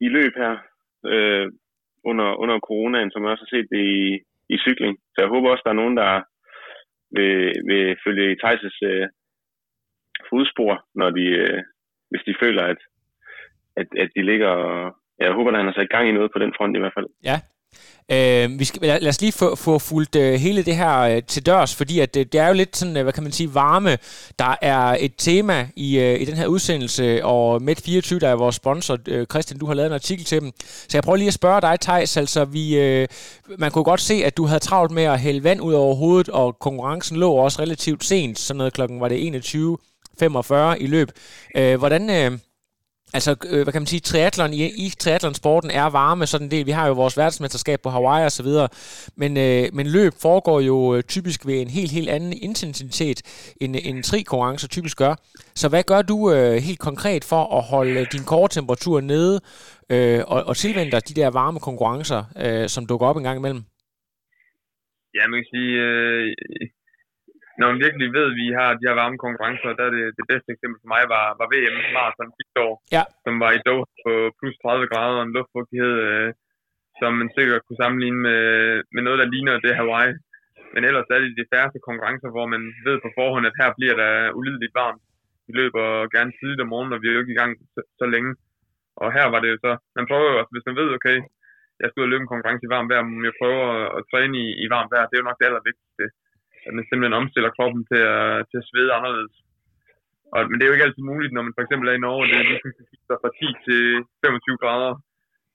i 0.07 0.09
løb 0.17 0.33
her 0.43 0.55
øh, 1.13 1.47
under, 2.11 2.29
under 2.43 2.57
coronaen, 2.69 3.11
som 3.11 3.23
jeg 3.23 3.31
også 3.31 3.45
har 3.47 3.57
set 3.57 3.69
det 3.75 3.83
i, 4.01 4.05
i 4.55 4.57
cykling. 4.67 4.95
Så 5.13 5.19
jeg 5.23 5.29
håber 5.35 5.51
også, 5.51 5.63
der 5.65 5.71
er 5.71 5.83
nogen, 5.83 5.97
der 5.97 6.23
vil, 7.17 7.37
vil 7.69 7.97
følge 8.05 8.33
i 8.33 8.41
Thijs' 8.43 8.79
øh, 8.91 9.09
fodspor, 10.29 10.75
når 10.95 11.11
de, 11.11 11.27
øh, 11.45 11.63
hvis 12.11 12.27
de 12.29 12.35
føler, 12.43 12.63
at, 12.63 12.81
at, 13.77 13.87
at 14.03 14.09
de 14.17 14.23
ligger 14.23 14.49
og, 14.49 14.97
jeg 15.19 15.33
håber, 15.33 15.51
at 15.51 15.57
han 15.57 15.67
har 15.67 15.77
sat 15.79 15.91
gang 15.91 16.09
i 16.09 16.13
noget 16.13 16.31
på 16.33 16.39
den 16.39 16.55
front 16.57 16.77
i 16.77 16.81
hvert 16.81 16.97
fald. 16.97 17.07
Ja, 17.31 17.37
Øh, 18.11 18.59
vi 18.59 18.65
skal, 18.65 18.83
lad, 18.83 19.01
lad 19.01 19.09
os 19.09 19.21
lige 19.21 19.33
få, 19.33 19.55
få 19.55 19.79
fulgt 19.79 20.17
øh, 20.17 20.35
hele 20.35 20.63
det 20.63 20.77
her 20.77 20.99
øh, 20.99 21.23
til 21.23 21.47
dørs, 21.47 21.75
fordi 21.75 22.01
at, 22.01 22.17
øh, 22.17 22.27
det 22.33 22.41
er 22.41 22.49
jo 22.49 22.55
lidt 22.55 22.77
sådan, 22.77 22.97
øh, 22.97 23.03
hvad 23.03 23.13
kan 23.13 23.23
man 23.23 23.33
sige, 23.33 23.55
varme. 23.55 23.99
Der 24.39 24.57
er 24.63 24.97
et 25.01 25.13
tema 25.19 25.69
i, 25.77 25.99
øh, 25.99 26.21
i 26.21 26.25
den 26.25 26.37
her 26.37 26.47
udsendelse, 26.47 27.25
og 27.25 27.57
Med24, 27.57 28.19
der 28.19 28.29
er 28.29 28.35
vores 28.35 28.57
sponsor, 28.57 28.99
øh, 29.09 29.27
Christian, 29.27 29.59
du 29.59 29.67
har 29.67 29.75
lavet 29.75 29.87
en 29.87 29.95
artikel 29.95 30.25
til 30.25 30.41
dem. 30.41 30.53
Så 30.61 30.89
jeg 30.97 31.03
prøver 31.03 31.17
lige 31.17 31.29
at 31.29 31.35
spørge 31.35 31.61
dig, 31.61 31.81
Thijs, 31.81 32.17
altså 32.17 32.45
vi, 32.45 32.77
øh, 32.77 33.09
man 33.59 33.71
kunne 33.71 33.85
godt 33.85 34.01
se, 34.01 34.15
at 34.15 34.37
du 34.37 34.47
havde 34.47 34.61
travlt 34.61 34.93
med 34.93 35.03
at 35.03 35.21
hælde 35.21 35.45
vand 35.45 35.61
ud 35.61 35.73
over 35.73 35.95
hovedet, 35.95 36.29
og 36.29 36.59
konkurrencen 36.59 37.17
lå 37.17 37.33
også 37.33 37.63
relativt 37.63 38.05
sent, 38.05 38.39
sådan 38.39 38.59
noget 38.59 38.73
klokken 38.73 39.01
var 39.01 39.09
det 39.09 39.45
21.45 39.47 40.55
i 40.81 40.87
løb. 40.87 41.11
Øh, 41.57 41.79
hvordan... 41.79 42.11
Øh, 42.11 42.39
Altså, 43.17 43.37
øh, 43.51 43.63
hvad 43.63 43.73
kan 43.73 43.83
man 43.83 43.87
sige, 43.87 44.01
triathlon 44.01 44.53
i, 44.53 44.87
i 44.87 44.89
triathlonsporten 44.99 45.71
er 45.71 45.87
varme 45.91 46.27
sådan 46.27 46.47
en 46.47 46.51
del. 46.51 46.67
Vi 46.67 46.71
har 46.71 46.87
jo 46.87 46.93
vores 46.93 47.17
verdensmesterskab 47.17 47.81
på 47.83 47.91
Hawaii 47.91 48.25
og 48.25 48.33
så 48.33 48.43
videre, 48.43 48.69
men, 49.17 49.37
øh, 49.37 49.65
men 49.73 49.87
løb 49.87 50.13
foregår 50.23 50.61
jo 50.61 50.95
øh, 50.95 51.03
typisk 51.03 51.47
ved 51.47 51.61
en 51.61 51.69
helt, 51.69 51.91
helt 51.91 52.09
anden 52.09 52.33
intensitet, 52.33 53.19
end 53.61 53.77
en 53.83 54.03
tri-konkurrence 54.03 54.69
typisk 54.69 54.99
gør. 54.99 55.15
Så 55.55 55.69
hvad 55.69 55.83
gør 55.83 56.03
du 56.03 56.33
øh, 56.33 56.55
helt 56.55 56.79
konkret 56.79 57.25
for 57.25 57.59
at 57.59 57.63
holde 57.63 58.07
din 58.13 58.25
temperatur 58.51 59.01
nede 59.01 59.41
øh, 59.91 60.21
og, 60.27 60.45
og 60.45 60.57
tilvende 60.57 60.93
dig 60.93 61.09
de 61.09 61.15
der 61.21 61.31
varme 61.31 61.61
konkurrencer, 61.61 62.23
øh, 62.45 62.69
som 62.69 62.87
dukker 62.87 63.07
op 63.07 63.17
en 63.17 63.23
gang 63.23 63.39
imellem? 63.39 63.63
Ja, 65.15 65.27
man 65.27 65.41
kan 65.41 65.51
sige, 65.55 65.73
øh, 65.87 66.37
når 67.59 67.67
man 67.71 67.83
virkelig 67.87 68.09
ved, 68.17 68.27
at 68.31 68.39
vi 68.43 68.47
har 68.59 68.69
de 68.71 68.87
her 68.89 68.97
varme 69.03 69.19
konkurrencer, 69.25 69.77
der 69.79 69.85
er 69.87 69.93
det, 69.97 70.05
det 70.19 70.27
bedste 70.33 70.49
eksempel 70.55 70.79
for 70.83 70.91
mig 70.95 71.03
var, 71.15 71.25
var 71.41 71.49
VM 71.53 71.77
maraton 71.97 72.37
sidste 72.39 72.59
år, 72.69 72.75
ja. 72.97 73.03
som 73.25 73.35
var 73.43 73.51
i 73.53 73.63
Doha 73.67 73.87
på 74.05 74.13
plus 74.39 74.57
30 74.63 74.91
grader 74.93 75.19
og 75.21 75.27
en 75.27 75.37
luftfugtighed, 75.37 75.95
øh, 76.09 76.29
som 77.01 77.11
man 77.21 77.29
sikkert 77.37 77.65
kunne 77.65 77.83
sammenligne 77.83 78.21
med, 78.29 78.43
med 78.95 79.03
noget, 79.07 79.19
der 79.23 79.33
ligner 79.35 79.65
det 79.65 79.79
Hawaii. 79.81 80.15
Men 80.75 80.83
ellers 80.89 81.09
er 81.15 81.19
det 81.21 81.39
de 81.41 81.51
færreste 81.53 81.81
konkurrencer, 81.89 82.31
hvor 82.35 82.47
man 82.55 82.63
ved 82.87 82.97
på 83.01 83.09
forhånd, 83.19 83.49
at 83.51 83.59
her 83.61 83.71
bliver 83.79 83.97
der 84.03 84.13
ulideligt 84.39 84.79
varmt. 84.83 85.03
Vi 85.47 85.53
løber 85.61 85.85
gerne 86.17 86.33
tidligt 86.39 86.65
om 86.65 86.71
morgenen, 86.73 86.97
og 86.97 87.01
vi 87.03 87.09
er 87.09 87.15
jo 87.17 87.23
ikke 87.23 87.37
i 87.37 87.41
gang 87.43 87.53
så, 87.75 87.81
så 88.01 88.07
længe. 88.15 88.33
Og 89.03 89.09
her 89.17 89.27
var 89.33 89.41
det 89.41 89.51
jo 89.53 89.59
så, 89.67 89.73
man 89.99 90.09
prøver 90.11 90.29
jo 90.31 90.39
også, 90.41 90.53
hvis 90.55 90.67
man 90.69 90.79
ved, 90.81 90.89
okay, 90.99 91.17
jeg 91.81 91.89
skal 91.89 92.01
ud 92.01 92.09
og 92.09 92.13
løbe 92.13 92.25
en 92.25 92.33
konkurrence 92.33 92.67
i 92.67 92.73
varmt 92.75 92.91
vejr, 92.91 93.03
men 93.03 93.25
jeg 93.29 93.39
prøver 93.41 93.65
at, 93.79 93.87
at 93.97 94.03
træne 94.11 94.35
i, 94.45 94.47
i 94.65 94.67
varmt 94.75 94.93
vejr, 94.95 95.07
det 95.07 95.15
er 95.15 95.23
jo 95.23 95.29
nok 95.29 95.41
det 95.41 95.49
allervigtigste 95.49 96.05
at 96.67 96.73
man 96.77 96.85
simpelthen 96.87 97.21
omstiller 97.21 97.51
kroppen 97.57 97.83
til 97.91 98.03
at, 98.17 98.25
til 98.51 98.59
at 98.61 98.69
svede 98.71 98.95
anderledes. 98.99 99.35
Og, 100.33 100.41
men 100.49 100.57
det 100.57 100.63
er 100.63 100.71
jo 100.71 100.77
ikke 100.77 100.89
altid 100.89 101.05
muligt, 101.13 101.33
når 101.35 101.43
man 101.47 101.55
for 101.57 101.63
eksempel 101.65 101.87
er 101.89 101.97
i 101.97 102.05
Norge, 102.07 102.27
det 102.29 102.37
er 102.37 102.51
lige 102.51 102.63
pludselig 102.63 102.89
fra 103.23 103.31
10 103.41 103.49
til 103.67 103.83
25 104.25 104.63
grader 104.63 104.93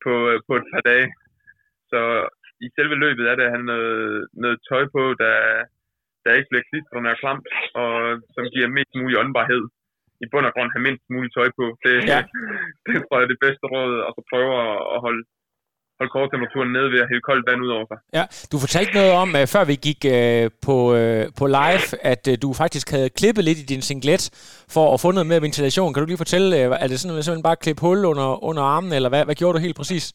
på, 0.03 0.13
på 0.47 0.53
et 0.59 0.67
par 0.71 0.83
dage. 0.89 1.07
Så 1.91 1.99
i 2.65 2.67
selve 2.77 2.95
løbet 3.03 3.25
er 3.31 3.35
der 3.35 3.45
at 3.45 3.53
have 3.55 3.69
noget, 3.73 4.27
noget 4.43 4.57
tøj 4.69 4.83
på, 4.95 5.03
der, 5.23 5.35
der 6.23 6.37
ikke 6.37 6.49
bliver 6.51 6.69
klistrende 6.69 7.11
og 7.13 7.19
klamt, 7.21 7.47
og 7.81 7.93
som 8.35 8.43
giver 8.53 8.75
mest 8.77 8.93
mulig 9.01 9.17
åndbarhed. 9.23 9.63
I 10.23 10.25
bund 10.31 10.45
og 10.49 10.53
grund 10.55 10.69
have 10.75 10.87
mindst 10.87 11.05
muligt 11.15 11.33
tøj 11.37 11.49
på. 11.59 11.65
Det, 11.83 11.95
ja. 12.13 12.19
det 12.85 12.95
tror 12.99 13.15
jeg 13.17 13.25
er 13.25 13.33
det 13.33 13.43
bedste 13.45 13.65
råd, 13.73 13.93
og 14.05 14.11
så 14.15 14.21
prøve 14.31 14.53
at 14.95 14.99
holde 15.05 15.23
holde 15.99 16.11
kortemperaturen 16.17 16.71
nede 16.77 16.89
ved 16.93 16.99
at 17.03 17.09
hælde 17.09 17.27
koldt 17.29 17.45
vand 17.49 17.63
ud 17.65 17.71
over 17.77 17.85
sig. 17.91 17.97
Ja, 18.17 18.23
du 18.51 18.57
fortalte 18.65 18.93
noget 18.99 19.13
om, 19.23 19.29
uh, 19.39 19.45
før 19.53 19.63
vi 19.71 19.75
gik 19.87 20.01
uh, 20.15 20.45
på, 20.67 20.77
uh, 20.99 21.23
på 21.39 21.45
live, 21.59 21.87
at 22.11 22.23
uh, 22.31 22.35
du 22.43 22.49
faktisk 22.61 22.87
havde 22.95 23.09
klippet 23.19 23.43
lidt 23.47 23.59
i 23.63 23.69
din 23.73 23.83
singlet 23.89 24.23
for 24.75 24.85
at 24.93 25.01
få 25.03 25.09
noget 25.11 25.29
mere 25.31 25.45
ventilation. 25.47 25.89
Kan 25.91 26.01
du 26.01 26.09
lige 26.09 26.23
fortælle, 26.25 26.49
uh, 26.57 26.83
er 26.83 26.87
det 26.89 26.97
sådan, 26.99 27.23
simpelthen 27.23 27.49
bare 27.49 27.63
klippe 27.63 27.81
hul 27.85 28.01
under, 28.11 28.29
under 28.49 28.63
armen, 28.75 28.91
eller 28.97 29.09
hvad, 29.11 29.23
hvad 29.27 29.37
gjorde 29.39 29.55
du 29.55 29.65
helt 29.67 29.79
præcis? 29.81 30.05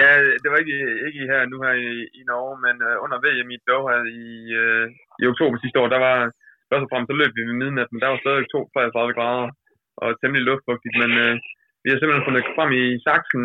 Ja, 0.00 0.10
det 0.42 0.48
var 0.50 0.58
ikke, 0.62 0.78
ikke 1.08 1.22
her 1.32 1.40
nu 1.52 1.56
her 1.64 1.74
i, 1.88 1.92
i 2.20 2.22
Norge, 2.30 2.56
men 2.66 2.76
uh, 2.88 2.96
under 3.04 3.18
VM 3.24 3.50
i 3.56 3.58
Doha 3.68 3.96
i, 4.24 4.28
uh, 4.62 4.84
i 5.20 5.24
oktober 5.30 5.56
sidste 5.58 5.80
år, 5.82 5.88
der 5.94 6.00
var 6.08 6.16
først 6.68 6.84
og 6.84 6.90
fremmest 6.90 7.10
så 7.10 7.16
løb 7.20 7.32
vi 7.36 7.42
ved 7.48 7.56
midnat, 7.62 7.90
men 7.90 8.00
der 8.02 8.08
var 8.12 8.18
stadig 8.24 8.44
32 8.52 9.16
grader 9.18 9.48
og 10.02 10.08
temmelig 10.20 10.44
luftfugtigt, 10.48 10.94
men 11.02 11.10
uh, 11.24 11.34
vi 11.82 11.88
har 11.90 11.98
simpelthen 11.98 12.26
fundet 12.26 12.44
frem 12.56 12.70
i 12.82 12.84
saksen 13.06 13.44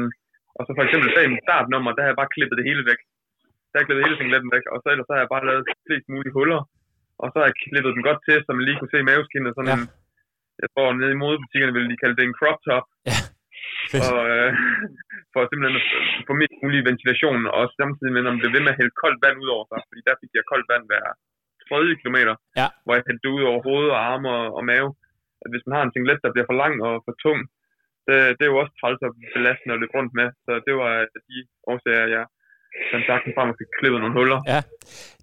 og 0.57 0.61
så 0.65 0.71
for 0.77 0.83
eksempel 0.85 1.09
mit 1.33 1.45
startnummer, 1.47 1.91
der 1.91 2.01
har 2.03 2.09
jeg 2.11 2.19
bare 2.21 2.33
klippet 2.35 2.59
det 2.59 2.69
hele 2.69 2.83
væk. 2.89 3.01
Der 3.69 3.75
har 3.75 3.81
jeg 3.81 3.87
klippet 3.87 4.05
hele 4.07 4.19
singletten 4.19 4.51
væk, 4.55 4.65
og 4.73 4.77
så 4.79 4.87
ellers 4.89 5.07
så 5.07 5.13
har 5.15 5.21
jeg 5.23 5.33
bare 5.35 5.47
lavet 5.49 5.63
flest 5.87 6.07
mulige 6.13 6.35
huller. 6.37 6.61
Og 7.21 7.27
så 7.29 7.35
har 7.39 7.47
jeg 7.49 7.59
klippet 7.63 7.95
den 7.95 8.07
godt 8.09 8.21
til, 8.27 8.37
så 8.41 8.49
man 8.51 8.65
lige 8.65 8.77
kunne 8.79 8.93
se 8.93 9.09
maveskinnet. 9.09 9.51
Sådan 9.53 9.71
ja. 9.71 9.77
en, 9.79 9.85
jeg 10.61 10.69
tror, 10.73 10.87
nede 10.99 11.13
i 11.15 11.21
modebutikkerne 11.23 11.75
ville 11.75 11.91
de 11.91 12.01
kalde 12.01 12.17
det 12.17 12.25
en 12.25 12.39
crop 12.39 12.59
top. 12.67 12.85
Ja. 13.09 13.19
og, 14.07 14.19
øh, 14.33 14.49
for 15.33 15.41
simpelthen 15.43 15.79
at 15.81 15.87
få 16.27 16.33
mest 16.41 16.57
mulig 16.63 16.81
ventilation, 16.89 17.41
og 17.57 17.63
samtidig 17.79 18.11
med, 18.13 18.21
når 18.21 18.33
man 18.33 18.41
bliver 18.41 18.55
ved 18.55 18.63
med 18.63 18.73
at 18.73 18.79
hælde 18.79 18.99
koldt 19.01 19.19
vand 19.25 19.37
ud 19.43 19.49
over 19.55 19.65
sig, 19.71 19.79
fordi 19.89 20.01
der 20.07 20.15
fik 20.21 20.31
jeg 20.37 20.49
koldt 20.51 20.67
vand 20.71 20.85
hver 20.89 21.05
tredje 21.67 21.93
kilometer, 22.01 22.35
ja. 22.59 22.67
hvor 22.83 22.93
jeg 22.95 23.03
hældte 23.07 23.23
det 23.25 23.35
ud 23.37 23.43
over 23.49 23.59
hoved 23.67 23.87
og 23.95 23.99
arme 24.11 24.29
og, 24.39 24.45
og 24.57 24.63
mave. 24.71 24.89
At 25.43 25.49
hvis 25.51 25.65
man 25.65 25.75
har 25.75 25.83
en 25.85 25.93
singlet, 25.95 26.23
der 26.23 26.33
bliver 26.33 26.47
for 26.49 26.57
lang 26.63 26.73
og 26.87 26.93
for 27.05 27.13
tung, 27.23 27.39
det, 28.07 28.17
det 28.37 28.43
er 28.43 28.51
jo 28.53 28.61
også 28.61 28.73
træls 28.79 29.01
og 29.07 29.11
belastende 29.35 29.73
at 29.75 29.81
løbe 29.81 29.95
rundt 29.97 30.13
med. 30.19 30.27
Så 30.45 30.51
det 30.65 30.73
var 30.81 30.91
øh, 31.01 31.07
de 31.29 31.37
årsager, 31.71 32.07
jeg, 32.15 32.25
den 32.91 33.01
sagt 33.07 33.23
frem 33.35 33.49
og 33.49 33.55
fik 33.59 33.69
klippet 33.79 33.99
nogle 34.01 34.15
huller. 34.19 34.39
Ja. 34.47 34.61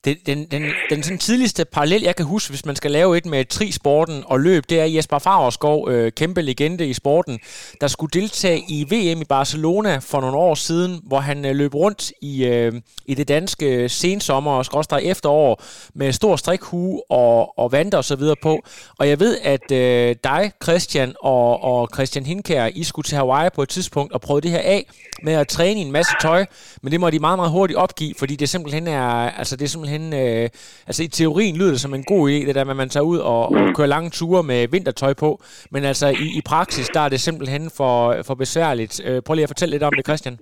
Den, 0.05 0.17
den, 0.27 0.47
den, 0.51 0.63
den 0.91 1.03
sådan 1.03 1.19
tidligste 1.19 1.65
parallel, 1.65 2.03
jeg 2.03 2.17
kan 2.17 2.27
huske, 2.27 2.51
hvis 2.51 2.67
man 2.67 2.77
skal 2.77 2.91
lave 2.91 3.17
et 3.17 3.27
med 3.27 3.45
trisporten 3.45 4.23
og 4.27 4.41
løb, 4.41 4.63
det 4.71 4.81
er 4.81 4.85
Jesper 4.85 5.19
Favreskov, 5.19 5.91
øh, 5.91 6.13
kæmpe 6.13 6.43
legende 6.43 6.87
i 6.87 6.93
sporten, 6.93 7.41
der 7.81 7.87
skulle 7.87 8.21
deltage 8.21 8.59
i 8.69 8.85
VM 8.91 9.21
i 9.21 9.25
Barcelona 9.25 9.99
for 9.99 10.21
nogle 10.21 10.37
år 10.37 10.55
siden, 10.55 11.01
hvor 11.07 11.19
han 11.19 11.45
øh, 11.45 11.57
løb 11.57 11.75
rundt 11.75 12.13
i, 12.23 12.47
øh, 12.47 12.73
i 13.07 13.15
det 13.15 13.29
danske 13.29 13.89
sensommer 13.89 14.53
og 14.53 14.65
skråstrej 14.65 15.01
efterår 15.05 15.63
med 15.95 16.13
stor 16.13 16.37
strikhue 16.37 17.03
og, 17.11 17.59
og 17.59 17.73
vand 17.73 17.95
og 17.95 18.05
så 18.05 18.17
videre 18.17 18.37
på. 18.43 18.63
Og 18.99 19.09
jeg 19.09 19.21
ved, 19.21 19.39
at 19.43 19.73
øh, 19.73 20.17
dig, 20.25 20.53
Christian 20.63 21.15
og, 21.21 21.63
og 21.63 21.89
Christian 21.95 22.27
Hinkær, 22.27 22.69
I 22.75 22.85
skulle 22.85 23.05
til 23.05 23.17
Hawaii 23.17 23.51
på 23.55 23.63
et 23.63 23.69
tidspunkt 23.69 24.13
og 24.13 24.21
prøve 24.21 24.41
det 24.41 24.51
her 24.51 24.63
af 24.65 24.87
med 25.23 25.33
at 25.33 25.49
træne 25.49 25.81
i 25.81 25.83
en 25.83 25.93
masse 25.93 26.13
tøj, 26.21 26.47
men 26.83 26.93
det 26.93 27.01
må 27.01 27.11
de 27.11 27.19
meget, 27.19 27.39
meget 27.41 27.57
hurtigt 27.59 27.83
opgive, 27.85 28.15
fordi 28.21 28.35
det 28.43 28.49
simpelthen 28.49 28.87
er, 28.99 29.09
altså 29.41 29.55
det 29.57 29.65
er 29.65 29.73
simpelthen 29.75 30.05
øh, 30.23 30.47
altså 30.89 31.03
i 31.07 31.11
teorien 31.19 31.57
lyder 31.57 31.75
det 31.75 31.85
som 31.87 31.95
en 31.99 32.09
god 32.13 32.23
idé, 32.29 32.39
det 32.47 32.55
der 32.59 32.65
med, 32.65 32.77
at 32.77 32.83
man 32.85 32.93
tager 32.95 33.11
ud 33.13 33.19
og, 33.33 33.43
og 33.59 33.67
kører 33.77 33.95
lange 33.95 34.11
ture 34.19 34.43
med 34.51 34.61
vintertøj 34.75 35.13
på, 35.25 35.31
men 35.75 35.83
altså 35.91 36.07
i, 36.25 36.27
i 36.39 36.43
praksis, 36.53 36.87
der 36.97 37.03
er 37.05 37.11
det 37.15 37.21
simpelthen 37.21 37.65
for, 37.79 37.95
for 38.27 38.35
besværligt. 38.45 38.95
Øh, 39.07 39.19
prøv 39.25 39.35
lige 39.35 39.49
at 39.49 39.55
fortælle 39.55 39.75
lidt 39.75 39.89
om 39.89 39.95
det, 39.97 40.07
Christian. 40.09 40.37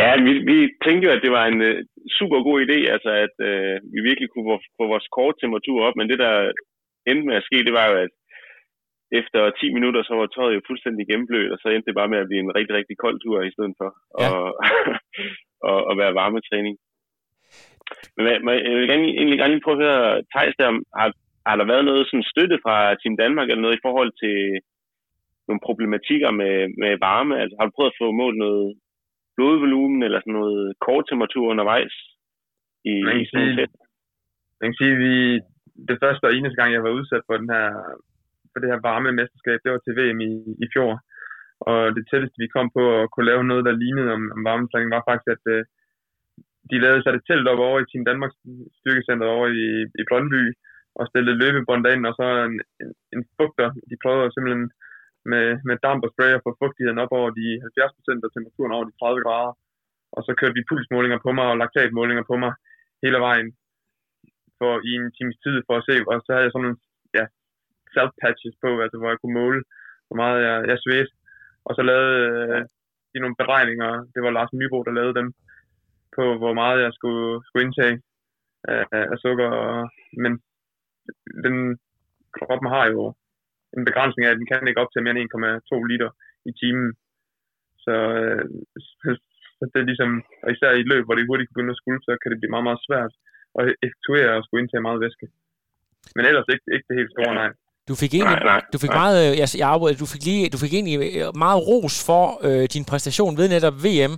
Ja, 0.00 0.08
vi, 0.26 0.32
vi 0.50 0.56
tænkte 0.84 1.04
jo, 1.06 1.12
at 1.16 1.22
det 1.24 1.32
var 1.38 1.44
en 1.46 1.60
øh, 1.68 1.76
super 2.18 2.38
god 2.48 2.56
idé, 2.66 2.78
altså 2.94 3.10
at 3.24 3.36
øh, 3.48 3.74
vi 3.94 3.98
virkelig 4.08 4.28
kunne 4.30 4.48
få, 4.50 4.56
få 4.78 4.84
vores 4.92 5.06
korttemperatur 5.16 5.78
op, 5.86 5.96
men 5.96 6.08
det 6.10 6.18
der 6.24 6.34
endte 7.08 7.26
med 7.28 7.36
at 7.40 7.46
ske, 7.48 7.58
det 7.68 7.74
var 7.78 7.86
jo, 7.90 7.94
at 8.06 8.14
efter 9.20 9.40
10 9.50 9.72
minutter, 9.76 10.02
så 10.02 10.12
var 10.14 10.26
tøjet 10.26 10.54
jo 10.56 10.68
fuldstændig 10.68 11.04
gennemblødt, 11.10 11.52
og 11.52 11.58
så 11.58 11.66
endte 11.68 11.88
det 11.88 11.98
bare 12.00 12.12
med 12.12 12.18
at 12.22 12.28
blive 12.28 12.42
en 12.44 12.56
rigtig, 12.58 12.74
rigtig 12.76 12.96
kold 13.04 13.16
tur 13.20 13.38
i 13.42 13.54
stedet 13.54 13.74
for 13.80 13.88
ja. 14.20 14.28
at, 14.28 14.48
og, 15.70 15.78
og 15.88 15.94
være 16.02 16.18
varmetræning. 16.20 16.74
Men 18.16 18.24
jeg 18.66 18.74
vil 18.78 18.88
gerne, 18.92 19.06
egentlig 19.20 19.38
gerne 19.38 19.54
lige 19.54 19.64
prøve 19.64 19.78
at 19.78 19.84
høre, 19.86 20.22
Thijs, 20.32 20.54
der, 20.62 20.68
har, 21.00 21.08
har 21.48 21.56
der 21.56 21.66
været 21.72 21.84
noget 21.84 22.02
sådan 22.06 22.30
støtte 22.32 22.56
fra 22.64 22.76
Team 23.00 23.16
Danmark, 23.22 23.46
eller 23.48 23.64
noget 23.64 23.78
i 23.78 23.84
forhold 23.86 24.12
til 24.22 24.36
nogle 25.48 25.64
problematikker 25.66 26.30
med, 26.40 26.54
med 26.82 26.92
varme? 27.06 27.34
Altså, 27.42 27.54
har 27.58 27.66
du 27.66 27.72
prøvet 27.74 27.92
at 27.92 28.00
få 28.02 28.06
målt 28.20 28.38
noget 28.46 28.66
blodvolumen, 29.36 30.02
eller 30.02 30.20
sådan 30.20 30.38
noget 30.40 30.62
korttemperatur 30.86 31.46
undervejs 31.52 31.94
i, 32.92 32.94
i 33.20 33.24
sådan 33.30 33.54
sige, 33.56 33.66
Man 34.60 34.68
kan 34.70 34.80
sige, 34.80 34.96
vi, 35.04 35.12
det 35.88 35.96
første 36.02 36.24
og 36.24 36.34
eneste 36.34 36.58
gang, 36.60 36.70
jeg 36.72 36.82
var 36.82 36.98
udsat 36.98 37.22
for, 37.26 37.36
den 37.36 37.50
her, 37.56 37.68
for 38.52 38.60
det 38.60 38.70
her 38.72 38.86
varme 38.88 39.10
mesterskab, 39.18 39.58
det 39.60 39.72
var 39.72 39.82
til 39.82 39.96
VM 39.98 40.20
i, 40.28 40.32
i 40.64 40.66
fjor. 40.72 40.92
Og 41.70 41.80
det 41.96 42.04
tætteste, 42.10 42.42
vi 42.44 42.54
kom 42.54 42.66
på 42.76 42.84
at 43.00 43.10
kunne 43.12 43.30
lave 43.30 43.44
noget, 43.50 43.64
der 43.68 43.80
lignede 43.82 44.10
om, 44.16 44.22
om 44.34 44.40
varmetræning, 44.48 44.90
var 44.96 45.08
faktisk, 45.08 45.28
at 45.36 45.44
øh, 45.54 45.62
de 46.70 46.76
lavede 46.84 47.02
sig 47.02 47.12
det 47.12 47.22
telt 47.28 47.50
op 47.52 47.62
over 47.68 47.78
i 47.80 47.88
Team 47.88 48.04
Danmarks 48.08 48.36
styrkecenter 48.78 49.26
over 49.36 49.46
i, 49.62 49.66
i 50.00 50.02
Brøndby, 50.08 50.42
og 50.98 51.04
stillede 51.06 51.40
løbebånd 51.42 51.86
ind, 51.94 52.04
og 52.10 52.14
så 52.18 52.26
en, 52.48 52.56
en, 52.82 52.90
en 53.14 53.22
fugter. 53.36 53.68
De 53.90 53.96
prøvede 54.02 54.32
simpelthen 54.32 54.66
med, 55.32 55.46
med 55.68 55.76
damp 55.84 56.00
og 56.06 56.12
spray 56.12 56.30
at 56.34 56.44
få 56.44 56.50
fugtigheden 56.60 57.02
op 57.04 57.12
over 57.18 57.30
de 57.40 57.46
70 57.62 57.96
procent 57.96 58.24
og 58.26 58.30
temperaturen 58.32 58.74
over 58.76 58.84
de 58.86 58.94
30 59.00 59.24
grader. 59.26 59.52
Og 60.16 60.20
så 60.26 60.30
kørte 60.38 60.56
vi 60.58 60.68
pulsmålinger 60.68 61.18
på 61.24 61.30
mig 61.36 61.46
og 61.50 61.58
laktatmålinger 61.60 62.24
på 62.30 62.36
mig 62.42 62.52
hele 63.04 63.18
vejen 63.26 63.48
for 64.58 64.72
i 64.88 64.90
en 65.00 65.08
times 65.16 65.38
tid 65.44 65.56
for 65.66 65.74
at 65.76 65.86
se, 65.88 65.94
og 66.10 66.14
så 66.24 66.30
havde 66.32 66.46
jeg 66.46 66.52
sådan 66.52 66.64
nogle 66.66 66.82
self-patches 67.96 68.56
på, 68.64 68.70
altså 68.84 68.96
hvor 68.98 69.10
jeg 69.10 69.20
kunne 69.20 69.38
måle, 69.42 69.60
hvor 70.06 70.16
meget 70.22 70.38
jeg, 70.48 70.56
jeg 70.70 70.78
svedte. 70.84 71.12
Og 71.66 71.72
så 71.76 71.82
lavede 71.90 72.16
øh, 72.32 72.60
de 73.12 73.18
nogle 73.20 73.40
beregninger, 73.42 73.90
det 74.14 74.20
var 74.24 74.30
Lars 74.30 74.52
Nybro, 74.52 74.78
der 74.82 74.98
lavede 74.98 75.18
dem, 75.20 75.28
på, 76.16 76.24
hvor 76.40 76.54
meget 76.60 76.78
jeg 76.86 76.92
skulle, 76.98 77.44
skulle 77.46 77.64
indtage 77.66 77.96
af, 78.74 78.84
af 79.12 79.18
sukker. 79.24 79.48
Og, 79.64 79.90
Men 80.22 80.32
den 81.44 81.56
kroppen 82.36 82.68
har 82.74 82.86
jo 82.94 83.02
en 83.76 83.84
begrænsning 83.88 84.24
af, 84.26 84.32
at 84.32 84.40
den 84.40 84.48
kan 84.50 84.68
ikke 84.68 84.82
optage 84.84 85.04
mere 85.04 85.14
end 85.16 85.34
1,2 85.70 85.90
liter 85.90 86.10
i 86.50 86.52
timen. 86.60 86.88
Så, 87.84 87.94
øh, 88.20 88.44
så 89.58 89.62
det 89.72 89.78
er 89.80 89.90
ligesom, 89.90 90.10
og 90.44 90.48
især 90.50 90.70
i 90.72 90.80
et 90.80 90.90
løb, 90.92 91.04
hvor 91.04 91.14
det 91.14 91.28
hurtigt 91.28 91.48
kan 91.48 91.54
begynde 91.54 91.74
at 91.76 91.80
skulle, 91.82 92.00
så 92.06 92.12
kan 92.20 92.30
det 92.30 92.40
blive 92.40 92.54
meget, 92.54 92.68
meget 92.68 92.86
svært 92.88 93.12
at 93.58 93.64
effektuere 93.86 94.32
og 94.36 94.42
skulle 94.42 94.62
indtage 94.62 94.86
meget 94.86 95.02
væske. 95.06 95.26
Men 96.16 96.24
ellers 96.30 96.48
ikke, 96.54 96.66
ikke 96.74 96.86
det 96.88 96.98
helt 97.00 97.14
store, 97.14 97.34
nej. 97.40 97.50
Du 97.88 97.94
fik 97.94 98.14
egentlig, 98.14 98.38
nej, 98.44 98.44
nej, 98.44 98.60
du 98.72 98.78
fik 98.78 98.90
nej. 98.90 98.98
meget, 98.98 99.18
øh, 99.30 99.38
jeg, 99.38 99.48
jeg 99.58 99.98
du 100.00 100.06
fik 100.06 100.24
lige, 100.24 100.50
du 100.54 100.58
fik 100.58 100.72
egentlig 100.74 100.96
øh, 101.20 101.36
meget 101.44 101.60
ros 101.68 102.06
for 102.06 102.22
øh, 102.46 102.64
din 102.74 102.84
præstation 102.90 103.36
ved 103.36 103.48
netop 103.48 103.76
VM, 103.84 104.14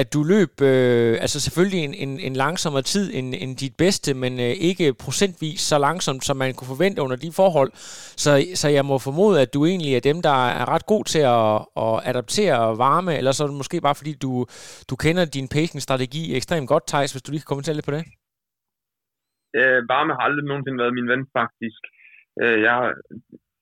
at 0.00 0.12
du 0.14 0.20
løb, 0.22 0.52
øh, 0.62 1.12
altså 1.24 1.40
selvfølgelig 1.40 1.80
en, 1.84 1.94
en, 1.94 2.20
en 2.20 2.34
langsommere 2.36 2.82
tid 2.82 3.14
end, 3.14 3.34
end 3.42 3.56
dit 3.56 3.76
bedste, 3.76 4.14
men 4.14 4.32
øh, 4.40 4.52
ikke 4.70 4.94
procentvis 5.04 5.60
så 5.60 5.78
langsomt, 5.78 6.24
som 6.24 6.36
man 6.36 6.54
kunne 6.54 6.72
forvente 6.74 7.02
under 7.02 7.16
de 7.16 7.32
forhold. 7.32 7.70
Så, 8.24 8.30
så 8.54 8.68
jeg 8.68 8.84
må 8.84 8.98
formode, 8.98 9.40
at 9.40 9.54
du 9.54 9.66
egentlig 9.66 9.94
er 9.94 10.00
dem, 10.00 10.22
der 10.22 10.38
er 10.60 10.64
ret 10.74 10.86
god 10.86 11.04
til 11.04 11.24
at, 11.38 11.54
at 11.84 11.94
adaptere 12.10 12.78
varme, 12.78 13.16
eller 13.18 13.32
så 13.32 13.44
er 13.44 13.48
det 13.48 13.56
måske 13.56 13.80
bare 13.80 13.94
fordi, 13.94 14.12
du, 14.22 14.46
du 14.90 14.96
kender 14.96 15.24
din 15.24 15.48
pacing-strategi 15.48 16.36
ekstremt 16.36 16.68
godt, 16.68 16.86
Thijs, 16.86 17.12
hvis 17.12 17.22
du 17.22 17.30
lige 17.30 17.40
kan 17.40 17.52
kommentere 17.52 17.74
lidt 17.74 17.88
på 17.90 17.94
det. 17.96 18.04
Øh, 19.58 19.78
varme 19.92 20.12
har 20.16 20.22
aldrig 20.28 20.44
nogensinde 20.50 20.78
været 20.82 20.94
min 20.98 21.08
ven, 21.12 21.22
faktisk. 21.38 21.82
Øh, 22.42 22.58
jeg, 22.66 22.76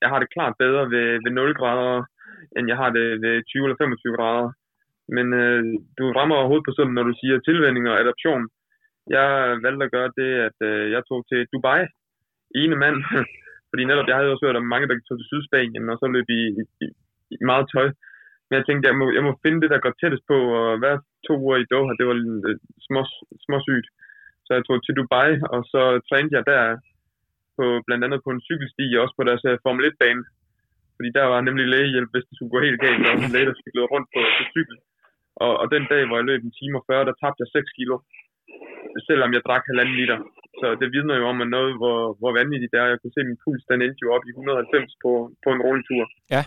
jeg 0.01 0.09
har 0.11 0.19
det 0.19 0.33
klart 0.35 0.53
bedre 0.63 0.83
ved, 0.93 1.07
ved 1.25 1.31
0 1.31 1.53
grader, 1.59 2.03
end 2.57 2.65
jeg 2.71 2.77
har 2.81 2.89
det 2.97 3.07
ved 3.23 3.35
20 3.43 3.63
eller 3.65 3.81
25 3.81 4.15
grader. 4.17 4.47
Men 5.15 5.27
øh, 5.41 5.63
du 5.97 6.03
rammer 6.17 6.35
overhovedet 6.35 6.67
på 6.67 6.73
sådan, 6.75 6.95
når 6.97 7.05
du 7.09 7.13
siger 7.21 7.35
tilvænding 7.39 7.85
og 7.89 7.99
adoption. 8.03 8.43
Jeg 9.15 9.27
valgte 9.65 9.85
at 9.85 9.93
gøre 9.95 10.11
det, 10.19 10.31
at 10.47 10.57
øh, 10.69 10.91
jeg 10.95 11.01
tog 11.09 11.19
til 11.29 11.39
Dubai, 11.53 11.81
ene 12.61 12.75
mand, 12.83 12.97
fordi 13.69 13.83
netop 13.85 14.07
jeg 14.07 14.17
havde 14.17 14.31
også 14.33 14.45
hørt 14.45 14.61
om 14.61 14.71
mange, 14.73 14.87
der 14.87 14.95
tog 15.07 15.17
til 15.17 15.29
Sydspanien, 15.31 15.89
og 15.91 15.97
så 15.99 16.07
løb 16.15 16.27
i, 16.39 16.41
i, 16.83 16.85
i 17.33 17.35
meget 17.51 17.65
tøj. 17.73 17.87
Men 18.47 18.53
jeg 18.57 18.65
tænkte, 18.65 18.87
jeg 18.89 18.97
må, 19.01 19.05
jeg 19.17 19.23
må 19.27 19.31
finde 19.43 19.61
det, 19.61 19.69
der 19.73 19.83
går 19.85 19.93
tættest 20.01 20.23
på, 20.31 20.37
og 20.59 20.77
hver 20.81 20.95
to 21.27 21.33
uger 21.45 21.57
i 21.59 21.69
Doha, 21.71 21.91
det 21.99 22.05
var 22.09 22.17
øh, 22.47 22.57
små, 22.87 23.01
småsygt. 23.45 23.87
Så 24.45 24.49
jeg 24.57 24.63
tog 24.65 24.77
til 24.85 24.95
Dubai, 24.97 25.29
og 25.53 25.61
så 25.71 25.81
trænede 26.09 26.35
jeg 26.37 26.43
der 26.51 26.63
på, 27.59 27.65
blandt 27.87 28.03
andet 28.05 28.19
på 28.25 28.31
en 28.33 28.45
cykelsti, 28.47 28.85
og 28.95 29.01
også 29.03 29.15
på 29.17 29.25
deres 29.29 29.43
uh, 29.49 29.61
Formel 29.63 29.85
1-bane. 29.91 30.23
Fordi 30.95 31.09
der 31.17 31.25
var 31.33 31.39
nemlig 31.47 31.65
lægehjælp, 31.75 32.09
hvis 32.11 32.27
det 32.27 32.35
skulle 32.35 32.53
gå 32.55 32.59
helt 32.67 32.79
galt. 32.83 33.01
Var 33.03 33.13
en 33.13 33.35
læge, 33.35 33.49
der 33.49 33.61
cyklede 33.63 33.91
rundt 33.93 34.07
på, 34.13 34.21
på 34.37 34.43
cykel. 34.55 34.77
Og, 35.43 35.53
og 35.61 35.65
den 35.75 35.83
dag, 35.91 36.01
hvor 36.05 36.17
jeg 36.17 36.29
løb 36.29 36.41
en 36.43 36.57
time 36.59 36.77
og 36.79 36.85
40, 36.89 37.07
der 37.09 37.15
tabte 37.21 37.41
jeg 37.43 37.49
6 37.51 37.77
kilo. 37.77 37.95
Selvom 39.09 39.29
jeg 39.35 39.41
drak 39.47 39.63
halvanden 39.69 39.95
liter. 40.01 40.19
Så 40.59 40.67
det 40.81 40.87
vidner 40.95 41.15
jo 41.21 41.25
om, 41.31 41.37
at 41.43 41.49
noget, 41.57 41.71
hvor, 41.81 41.99
hvor 42.19 42.31
vanvittigt 42.39 42.71
det 42.73 42.79
er. 42.79 42.91
Jeg 42.91 42.99
kunne 42.99 43.15
se, 43.15 43.23
at 43.23 43.29
min 43.29 43.41
puls 43.43 43.63
den 43.69 43.81
endte 43.85 44.03
jo 44.05 44.09
op 44.15 44.23
i 44.25 44.31
190 44.31 45.03
på, 45.03 45.11
på 45.43 45.49
en 45.55 45.63
rolig 45.65 45.83
tur. 45.89 46.03
Ja. 46.35 46.43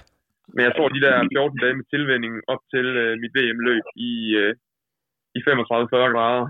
Men 0.55 0.63
jeg 0.67 0.73
tror, 0.75 0.89
de 0.89 1.05
der 1.07 1.17
14 1.33 1.59
dage 1.63 1.77
med 1.79 1.87
tilvænding 1.95 2.35
op 2.53 2.63
til 2.73 2.87
uh, 3.05 3.15
mit 3.23 3.33
VM-løb 3.37 3.85
i, 4.11 4.13
uh, 4.43 4.53
i 5.39 5.41
35-40 5.47 6.15
grader, 6.15 6.45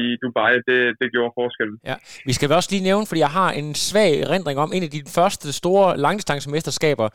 i 0.00 0.02
Dubai, 0.22 0.52
det, 0.68 0.80
det 1.00 1.08
gjorde 1.14 1.32
forskellen. 1.40 1.76
Ja. 1.90 1.96
Vi 2.28 2.32
skal 2.32 2.52
også 2.52 2.70
lige 2.72 2.88
nævne, 2.90 3.06
fordi 3.08 3.20
jeg 3.20 3.34
har 3.40 3.50
en 3.60 3.74
svag 3.74 4.12
erindring 4.26 4.58
om 4.64 4.70
en 4.76 4.82
af 4.82 4.90
de 4.96 5.02
første 5.18 5.46
store 5.60 5.96
langdistancemesterskaber. 6.06 7.08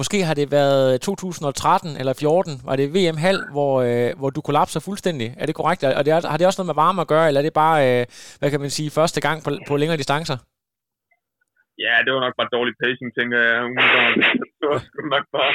Måske 0.00 0.18
har 0.28 0.34
det 0.34 0.46
været 0.52 1.00
2013 1.00 1.96
eller 2.00 2.14
14, 2.20 2.52
var 2.68 2.76
det 2.76 2.94
VM 2.96 3.16
Hal, 3.24 3.38
hvor, 3.54 3.74
øh, 3.88 4.10
hvor 4.18 4.30
du 4.30 4.40
kollapser 4.40 4.80
fuldstændig. 4.88 5.28
Er 5.40 5.46
det 5.46 5.54
korrekt? 5.54 5.84
Og 5.98 6.04
det 6.04 6.12
har 6.30 6.36
det 6.38 6.46
også 6.46 6.60
noget 6.60 6.72
med 6.72 6.82
varme 6.84 7.00
at 7.00 7.08
gøre, 7.14 7.26
eller 7.28 7.40
er 7.40 7.46
det 7.48 7.60
bare, 7.64 7.78
øh, 7.88 8.02
hvad 8.38 8.50
kan 8.50 8.60
man 8.60 8.70
sige, 8.70 8.90
første 9.00 9.20
gang 9.26 9.36
på, 9.44 9.50
på 9.68 9.74
længere 9.76 10.00
distancer? 10.02 10.36
Ja, 11.84 11.94
det 12.04 12.10
var 12.14 12.22
nok 12.26 12.36
bare 12.40 12.54
dårlig 12.56 12.74
pacing, 12.82 13.10
tænker 13.18 13.38
jeg. 13.46 13.56
det 14.58 14.66
var 14.70 14.78
sgu 14.86 14.98
nok 15.16 15.26
bare... 15.36 15.52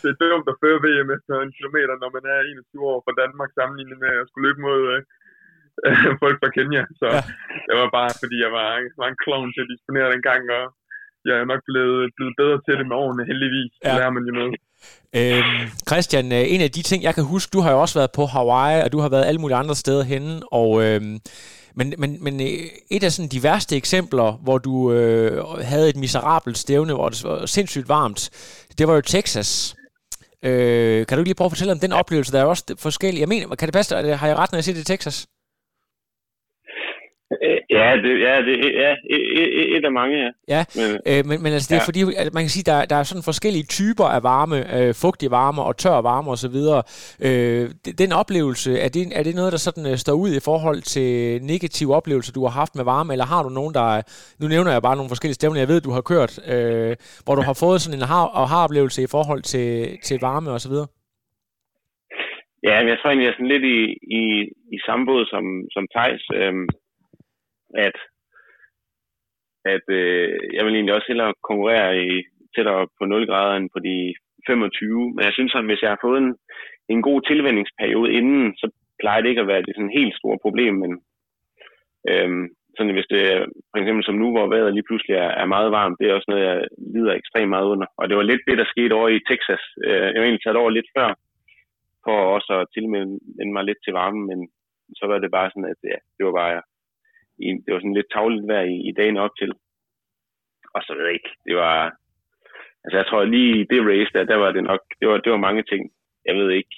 Det 0.00 0.08
er 0.10 0.16
dumt 0.32 0.48
at 0.52 0.60
føre 0.62 0.78
VM 0.86 1.08
efter 1.16 1.34
en 1.44 1.56
kilometer, 1.58 1.94
når 2.02 2.10
man 2.16 2.24
er 2.34 2.38
21 2.40 2.92
år 2.92 3.00
fra 3.06 3.18
Danmark, 3.22 3.50
sammenlignet 3.58 3.98
med 4.04 4.12
at 4.20 4.26
skulle 4.28 4.46
løbe 4.46 4.60
mod 4.68 4.80
øh, 4.94 5.00
folk 6.22 6.36
fra 6.40 6.50
Kenya. 6.56 6.82
Så 7.00 7.06
ja. 7.14 7.22
det 7.66 7.74
var 7.80 7.88
bare, 7.98 8.12
fordi 8.22 8.36
jeg 8.44 8.50
var, 8.58 8.68
var 9.00 9.08
en 9.10 9.22
klovn 9.24 9.48
til 9.54 9.64
at 9.64 9.70
disponere 9.72 10.12
den 10.14 10.22
gang, 10.30 10.42
og 10.58 10.64
jeg 11.28 11.36
er 11.42 11.46
nok 11.52 11.62
blevet, 11.70 12.02
blevet 12.16 12.34
bedre 12.40 12.58
til 12.66 12.74
det 12.78 12.86
med 12.90 12.96
årene, 13.04 13.22
heldigvis. 13.30 13.72
Ja. 13.74 13.80
Det 13.86 13.98
lærer 13.98 14.14
man 14.16 14.24
jo 14.28 14.32
noget. 14.40 14.54
Øhm, 15.18 15.64
Christian, 15.90 16.26
øh, 16.38 16.44
en 16.54 16.60
af 16.66 16.70
de 16.76 16.82
ting, 16.82 17.00
jeg 17.02 17.14
kan 17.14 17.24
huske, 17.24 17.50
du 17.56 17.60
har 17.64 17.70
jo 17.74 17.80
også 17.80 17.98
været 18.00 18.12
på 18.18 18.24
Hawaii, 18.34 18.82
og 18.84 18.92
du 18.92 18.98
har 19.02 19.08
været 19.08 19.26
alle 19.28 19.40
mulige 19.40 19.60
andre 19.62 19.74
steder 19.74 20.04
henne, 20.12 20.32
og 20.60 20.70
øhm, 20.84 21.18
men, 21.78 21.94
men, 21.98 22.24
men 22.24 22.34
øh, 22.40 22.64
et 22.90 23.04
af 23.04 23.12
sådan 23.12 23.28
de 23.28 23.42
værste 23.42 23.76
eksempler, 23.76 24.28
hvor 24.44 24.58
du 24.58 24.92
øh, 24.92 25.44
havde 25.72 25.88
et 25.88 25.96
miserabelt 25.96 26.58
stævne, 26.58 26.92
hvor 26.94 27.08
det 27.08 27.24
var 27.24 27.46
sindssygt 27.46 27.88
varmt, 27.88 28.30
det 28.78 28.88
var 28.88 28.94
jo 28.94 29.00
Texas. 29.00 29.74
Øh, 30.42 31.06
kan 31.06 31.18
du 31.18 31.24
lige 31.24 31.34
prøve 31.34 31.46
at 31.46 31.52
fortælle 31.52 31.72
om 31.72 31.80
den 31.80 31.92
oplevelse? 31.92 32.32
Der 32.32 32.40
er 32.40 32.44
også 32.44 32.74
forskellige. 32.78 33.20
Jeg 33.20 33.28
mener, 33.28 33.54
kan 33.54 33.68
det 33.68 33.72
passe, 33.72 33.94
har 33.94 34.26
jeg 34.26 34.36
ret, 34.36 34.52
når 34.52 34.56
jeg 34.56 34.64
siger 34.64 34.74
det 34.74 34.82
i 34.82 34.92
Texas? 34.92 35.26
Øh, 37.44 37.58
Ja, 37.70 37.96
det, 38.04 38.20
ja, 38.26 38.34
det, 38.46 38.54
ja 38.82 38.90
et, 39.10 39.42
et, 39.42 39.76
et 39.76 39.84
af 39.84 39.92
mange, 39.92 40.16
ja. 40.24 40.30
Ja, 40.48 40.64
Men, 40.78 40.88
øh, 41.10 41.26
men, 41.28 41.42
men 41.42 41.52
altså 41.52 41.68
det 41.70 41.76
er 41.76 41.84
Ja. 41.84 41.88
fordi, 41.90 42.00
at 42.16 42.34
man 42.34 42.42
kan 42.42 42.50
sige, 42.56 42.70
der, 42.72 42.84
der 42.84 42.96
er 42.96 43.02
sådan 43.02 43.22
forskellige 43.22 43.64
typer 43.78 44.04
af 44.04 44.22
varme, 44.22 44.58
øh, 44.78 44.94
fugtig 44.94 45.30
varme 45.30 45.62
og 45.62 45.76
tør 45.76 46.00
varme 46.10 46.30
osv. 46.30 46.56
Øh, 47.26 47.70
den 48.02 48.12
oplevelse, 48.12 48.78
er 48.84 48.88
det, 48.88 49.02
er 49.18 49.22
det 49.22 49.34
noget, 49.34 49.52
der 49.52 49.58
sådan 49.58 49.86
øh, 49.90 49.96
står 49.96 50.12
ud 50.24 50.30
i 50.38 50.40
forhold 50.44 50.80
til 50.94 51.08
negative 51.42 51.94
oplevelser, 51.98 52.32
du 52.32 52.42
har 52.46 52.54
haft 52.60 52.74
med 52.76 52.84
varme, 52.84 53.12
eller 53.14 53.24
har 53.34 53.42
du 53.42 53.48
nogen, 53.48 53.74
der, 53.74 53.86
er- 53.96 54.02
nu 54.40 54.48
nævner 54.48 54.72
jeg 54.72 54.82
bare 54.82 54.96
nogle 54.96 55.08
forskellige 55.12 55.34
stævner, 55.40 55.60
jeg 55.60 55.68
ved, 55.68 55.80
du 55.80 55.90
har 55.90 56.00
kørt, 56.12 56.32
øh, 56.54 56.96
hvor 57.24 57.34
du 57.34 57.42
har 57.42 57.56
fået 57.64 57.80
sådan 57.80 57.98
en 58.00 58.06
har, 58.14 58.24
og 58.40 58.48
har 58.48 58.64
oplevelse 58.64 59.02
i 59.02 59.06
forhold 59.10 59.42
til, 59.42 59.98
til 60.06 60.18
varme 60.20 60.50
osv.? 60.50 60.76
Ja, 62.68 62.74
men 62.80 62.88
jeg 62.92 62.98
tror 62.98 63.08
egentlig, 63.10 63.24
jeg 63.26 63.32
er 63.32 63.38
sådan 63.38 63.54
lidt 63.54 63.66
i, 63.76 63.78
i, 64.20 64.22
i 64.76 64.78
samme 64.86 65.06
båd 65.06 65.24
som, 65.32 65.44
som 65.74 65.84
Thijs, 65.94 66.24
øhm, 66.40 66.66
at, 67.86 67.96
at 69.74 69.84
øh, 70.00 70.38
jeg 70.54 70.62
vil 70.64 70.74
egentlig 70.74 70.94
også 70.94 71.08
hellere 71.08 71.34
konkurrere 71.48 71.90
i 72.06 72.24
tættere 72.54 72.88
på 72.98 73.04
0 73.04 73.26
grader 73.26 73.56
end 73.56 73.68
på 73.74 73.78
de 73.88 74.14
25. 74.46 75.14
Men 75.14 75.22
jeg 75.24 75.32
synes, 75.32 75.54
at 75.54 75.64
hvis 75.64 75.82
jeg 75.82 75.90
har 75.90 76.04
fået 76.06 76.18
en, 76.24 76.30
en 76.88 77.02
god 77.02 77.20
tilvændingsperiode 77.30 78.12
inden, 78.12 78.56
så 78.60 78.66
plejer 79.00 79.20
det 79.20 79.28
ikke 79.28 79.44
at 79.44 79.52
være 79.52 79.62
det 79.62 79.74
sådan 79.74 79.98
helt 80.00 80.14
store 80.20 80.38
problem, 80.44 80.74
men 80.82 80.92
øhm, 82.10 82.44
sådan 82.76 82.94
hvis 82.96 83.10
det 83.14 83.22
for 83.70 83.78
eksempel 83.80 84.04
som 84.04 84.16
nu, 84.22 84.28
hvor 84.32 84.46
vejret 84.52 84.74
lige 84.74 84.88
pludselig 84.88 85.14
er, 85.24 85.30
er 85.42 85.52
meget 85.54 85.70
varmt, 85.78 85.98
det 85.98 86.06
er 86.06 86.14
også 86.14 86.30
noget, 86.30 86.44
jeg 86.48 86.58
lider 86.94 87.12
ekstremt 87.14 87.54
meget 87.54 87.66
under. 87.72 87.86
Og 87.98 88.04
det 88.08 88.16
var 88.16 88.26
lidt 88.30 88.42
det, 88.48 88.58
der 88.58 88.72
skete 88.74 88.92
over 88.98 89.08
i 89.08 89.26
Texas. 89.30 89.62
Øh, 89.86 90.06
jeg 90.12 90.18
var 90.18 90.26
egentlig 90.26 90.44
taget 90.44 90.62
over 90.62 90.70
lidt 90.70 90.90
før, 90.96 91.08
for 92.04 92.16
også 92.36 92.52
at 92.60 92.68
tilmelde 92.74 93.12
mig 93.56 93.64
lidt 93.64 93.80
til 93.84 93.92
varmen, 94.00 94.24
men 94.30 94.38
så 94.98 95.04
var 95.10 95.18
det 95.18 95.30
bare 95.36 95.50
sådan, 95.50 95.70
at 95.72 95.80
ja, 95.92 95.98
det 96.16 96.22
var 96.26 96.34
bare 96.42 96.62
i- 97.44 97.60
det 97.64 97.70
var 97.74 97.80
sådan 97.80 97.98
lidt 97.98 98.12
tavligt 98.14 98.48
vejr 98.52 98.64
i, 98.74 98.76
i 98.88 98.92
dagen 99.00 99.16
op 99.24 99.34
til. 99.40 99.50
Og 100.76 100.80
så 100.86 100.90
ved 100.96 101.04
jeg 101.06 101.14
ikke, 101.18 101.32
det 101.46 101.54
var, 101.64 101.78
altså 102.84 102.96
jeg 103.00 103.06
tror 103.06 103.24
lige 103.34 103.50
i 103.60 103.64
det 103.72 103.80
race 103.90 104.12
der, 104.14 104.24
der 104.32 104.38
var 104.44 104.50
det 104.56 104.64
nok, 104.70 104.82
det 105.00 105.06
var, 105.08 105.16
det 105.24 105.30
var 105.32 105.46
mange 105.48 105.62
ting. 105.70 105.82
Jeg 106.28 106.34
ved 106.40 106.48
ikke, 106.60 106.74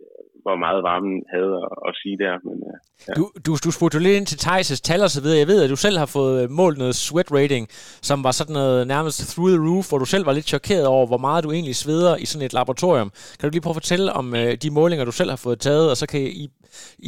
øh, 0.00 0.24
hvor 0.44 0.56
meget 0.64 0.80
varmen 0.90 1.16
havde 1.34 1.52
at, 1.66 1.68
at 1.88 1.92
sige 2.02 2.16
der, 2.24 2.34
men 2.48 2.56
øh, 2.70 2.76
ja. 3.08 3.12
Du, 3.18 3.24
du, 3.46 3.52
du 3.64 3.70
spurgte 3.76 3.98
lidt 4.06 4.16
ind 4.18 4.26
til 4.28 4.42
Thijs' 4.46 4.80
tal 4.88 5.00
og 5.06 5.10
så 5.14 5.20
videre. 5.22 5.38
Jeg 5.42 5.50
ved, 5.52 5.64
at 5.64 5.70
du 5.74 5.76
selv 5.86 5.96
har 6.02 6.10
fået 6.18 6.34
øh, 6.42 6.50
målt 6.60 6.78
noget 6.82 6.94
sweat 7.06 7.28
rating, 7.38 7.64
som 8.08 8.18
var 8.26 8.30
sådan 8.40 8.56
noget 8.60 8.86
nærmest 8.94 9.18
through 9.32 9.50
the 9.54 9.62
roof, 9.68 9.84
hvor 9.88 9.98
du 9.98 10.08
selv 10.14 10.26
var 10.26 10.32
lidt 10.38 10.52
chokeret 10.54 10.86
over, 10.94 11.06
hvor 11.06 11.22
meget 11.26 11.44
du 11.44 11.50
egentlig 11.52 11.76
sveder 11.84 12.12
i 12.16 12.26
sådan 12.30 12.46
et 12.46 12.52
laboratorium. 12.58 13.10
Kan 13.38 13.44
du 13.46 13.52
lige 13.52 13.64
prøve 13.64 13.76
at 13.76 13.82
fortælle 13.82 14.08
om 14.20 14.26
øh, 14.40 14.50
de 14.62 14.70
målinger, 14.78 15.04
du 15.04 15.12
selv 15.20 15.30
har 15.34 15.40
fået 15.46 15.60
taget, 15.68 15.86
og 15.92 15.96
så 15.96 16.06
kan 16.12 16.20
I, 16.42 16.44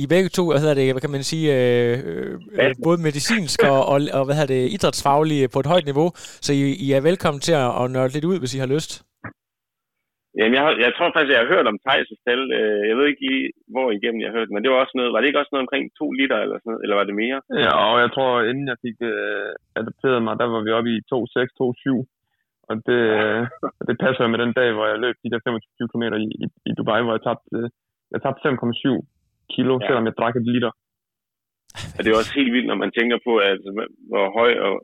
i 0.02 0.04
begge 0.14 0.28
to, 0.36 0.42
hvad 0.50 0.60
hedder 0.62 0.78
det, 0.80 0.92
hvad 0.94 1.02
kan 1.04 1.14
man 1.16 1.22
sige, 1.32 1.46
øh, 1.58 1.94
øh, 2.60 2.74
både 2.86 2.98
medicinsk 3.08 3.58
og, 3.72 3.80
og, 3.92 3.98
og 4.18 4.22
hvad 4.24 4.34
hedder 4.38 4.54
det, 4.56 4.72
idrætsfaglige 4.76 5.48
på 5.54 5.58
et 5.60 5.70
højt 5.72 5.86
niveau, 5.90 6.08
så 6.44 6.50
I, 6.52 6.62
I 6.86 6.88
er 6.98 7.06
velkommen 7.10 7.40
til 7.46 7.54
at, 7.64 7.70
at 7.80 7.90
nørde 7.94 8.12
lidt 8.14 8.28
ud, 8.30 8.38
hvis 8.40 8.54
I 8.56 8.62
har 8.64 8.72
lyst. 8.76 8.92
Jamen, 10.38 10.54
jeg, 10.58 10.64
jeg 10.84 10.92
tror 10.96 11.08
faktisk, 11.12 11.32
jeg 11.34 11.42
har 11.42 11.52
hørt 11.54 11.70
om 11.72 11.78
Thijs' 11.84 12.14
tal. 12.26 12.42
Øh, 12.60 12.82
Jeg 12.88 12.96
ved 12.98 13.06
ikke 13.08 13.24
lige, 13.30 13.44
hvor 13.74 13.88
igennem 13.98 14.20
jeg 14.20 14.28
har 14.30 14.36
hørt, 14.38 14.50
men 14.52 14.62
det 14.62 14.70
var 14.70 14.80
også 14.82 14.96
noget, 14.98 15.12
var 15.12 15.20
det 15.20 15.28
ikke 15.28 15.42
også 15.42 15.52
noget 15.52 15.66
omkring 15.66 15.84
to 16.00 16.06
liter 16.18 16.38
eller 16.44 16.56
sådan 16.58 16.70
noget, 16.70 16.82
eller 16.82 16.96
var 17.00 17.06
det 17.08 17.16
mere? 17.24 17.38
Ja, 17.64 17.70
og 17.90 17.96
jeg 18.04 18.10
tror, 18.16 18.30
inden 18.50 18.66
jeg 18.72 18.78
fik 18.86 18.98
øh, 19.12 19.50
adopteret 19.80 20.20
mig, 20.26 20.34
der 20.40 20.46
var 20.54 20.60
vi 20.66 20.70
oppe 20.78 20.90
i 20.96 20.98
2,6, 21.12 21.48
2,7. 21.60 22.18
Og 22.70 22.74
det, 22.88 23.00
øh, 23.18 23.42
det 23.88 23.96
passer 24.04 24.26
med 24.32 24.38
den 24.44 24.52
dag, 24.60 24.68
hvor 24.72 24.86
jeg 24.92 24.98
løb 25.04 25.16
de 25.24 25.30
der 25.32 25.40
25 25.46 25.88
km 25.92 26.04
i, 26.24 26.26
i, 26.44 26.46
i 26.70 26.72
Dubai, 26.78 27.00
hvor 27.02 27.14
jeg 27.16 27.24
tabte, 27.28 27.48
øh, 27.58 27.68
jeg 28.12 28.20
tabte 28.22 28.40
5,7 28.48 29.17
kilo, 29.54 29.74
Ja. 29.80 29.86
selvom 29.86 30.06
jeg 30.08 30.14
drak 30.20 30.34
et 30.36 30.46
liter. 30.52 30.72
Og 31.96 32.00
det 32.00 32.08
er 32.10 32.20
også 32.20 32.34
helt 32.38 32.52
vildt, 32.54 32.70
når 32.70 32.78
man 32.84 32.92
tænker 32.98 33.18
på, 33.28 33.32
at 33.50 33.58
hvor 34.10 34.26
høj 34.38 34.52
og 34.66 34.74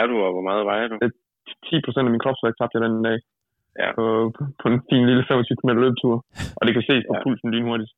er 0.00 0.06
du, 0.10 0.16
og 0.26 0.30
hvor 0.34 0.44
meget 0.48 0.64
vejer 0.70 0.86
du? 0.88 0.96
10 1.70 1.80
procent 1.84 2.06
af 2.08 2.12
min 2.14 2.24
kropsvægt 2.24 2.56
tabte 2.58 2.76
jeg 2.76 2.84
den 2.86 3.04
dag 3.08 3.18
Ja. 3.82 3.90
på, 3.98 4.04
på, 4.60 4.64
en 4.72 4.80
fin 4.90 5.04
lille 5.08 5.24
25 5.28 5.56
km 5.60 5.70
løbetur. 5.84 6.16
Og 6.58 6.62
det 6.66 6.72
kan 6.74 6.84
ses 6.88 7.04
på 7.08 7.14
Ja. 7.16 7.22
pulsen 7.24 7.50
lynhurtigt. 7.54 7.92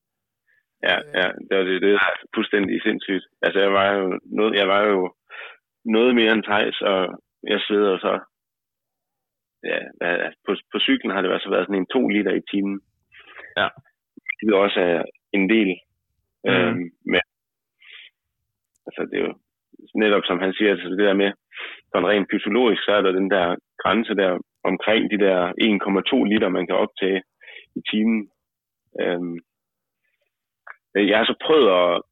Ja, 0.89 0.97
ja, 1.19 1.27
det 1.47 1.53
var 1.59 1.65
det, 1.69 1.83
det 1.83 1.91
er 1.95 2.01
fuldstændig 2.37 2.83
sindssygt. 2.87 3.25
Altså, 3.45 3.59
jeg 3.65 3.73
var 3.79 3.87
jo 3.99 4.05
noget, 4.39 4.53
jeg 4.61 4.69
var 4.75 4.83
jo 4.93 4.99
noget 5.97 6.13
mere 6.19 6.33
end 6.35 6.43
Thijs, 6.49 6.79
og 6.93 7.01
jeg 7.53 7.61
sveder 7.67 7.99
så, 8.07 8.13
ja, 9.71 9.79
på, 10.47 10.51
på 10.73 10.79
cyklen 10.87 11.11
har 11.15 11.23
det 11.23 11.33
altså 11.33 11.51
været 11.51 11.67
sådan 11.67 11.81
en 11.83 11.93
to 11.95 12.03
liter 12.09 12.33
i 12.41 12.47
timen. 12.51 12.77
Ja. 13.61 13.69
Det 14.47 14.55
også 14.55 14.81
er 14.81 15.03
en 15.33 15.45
del. 15.55 15.71
Mhm. 16.45 16.53
Øhm, 16.53 16.85
men, 17.13 17.23
altså, 18.87 19.01
det 19.11 19.17
er 19.21 19.27
jo 19.27 19.35
netop, 19.95 20.23
som 20.27 20.39
han 20.45 20.53
siger, 20.53 20.71
altså 20.71 20.89
det 20.89 20.99
der 20.99 21.15
med, 21.23 21.33
sådan 21.91 22.09
rent 22.09 22.29
fysiologisk, 22.33 22.83
så 22.85 22.93
er 22.93 23.03
der 23.03 23.13
den 23.13 23.31
der 23.31 23.57
grænse 23.83 24.15
der 24.15 24.39
omkring 24.65 25.11
de 25.11 25.19
der 25.19 25.39
1,2 25.61 26.25
liter, 26.33 26.49
man 26.49 26.67
kan 26.67 26.77
optage 26.77 27.23
i 27.79 27.81
timen. 27.91 28.31
Øhm, 29.01 29.39
Øh, 30.97 31.09
Jeg 31.09 31.19
har 31.19 31.25
så 31.25 31.37
prøvet 31.47 31.69
at... 31.81 32.03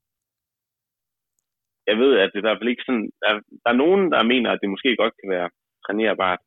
Jeg 1.86 1.96
ved, 1.98 2.18
at 2.18 2.30
det 2.34 2.42
der 2.44 2.50
er 2.50 2.68
ikke 2.68 2.82
sådan... 2.86 3.10
Der, 3.22 3.30
der 3.64 3.70
er 3.70 3.82
nogen, 3.84 4.12
der 4.12 4.22
mener, 4.32 4.50
at 4.50 4.60
det 4.62 4.70
måske 4.70 4.96
godt 4.96 5.14
kan 5.20 5.30
være 5.30 5.50
trænerbart, 5.86 6.38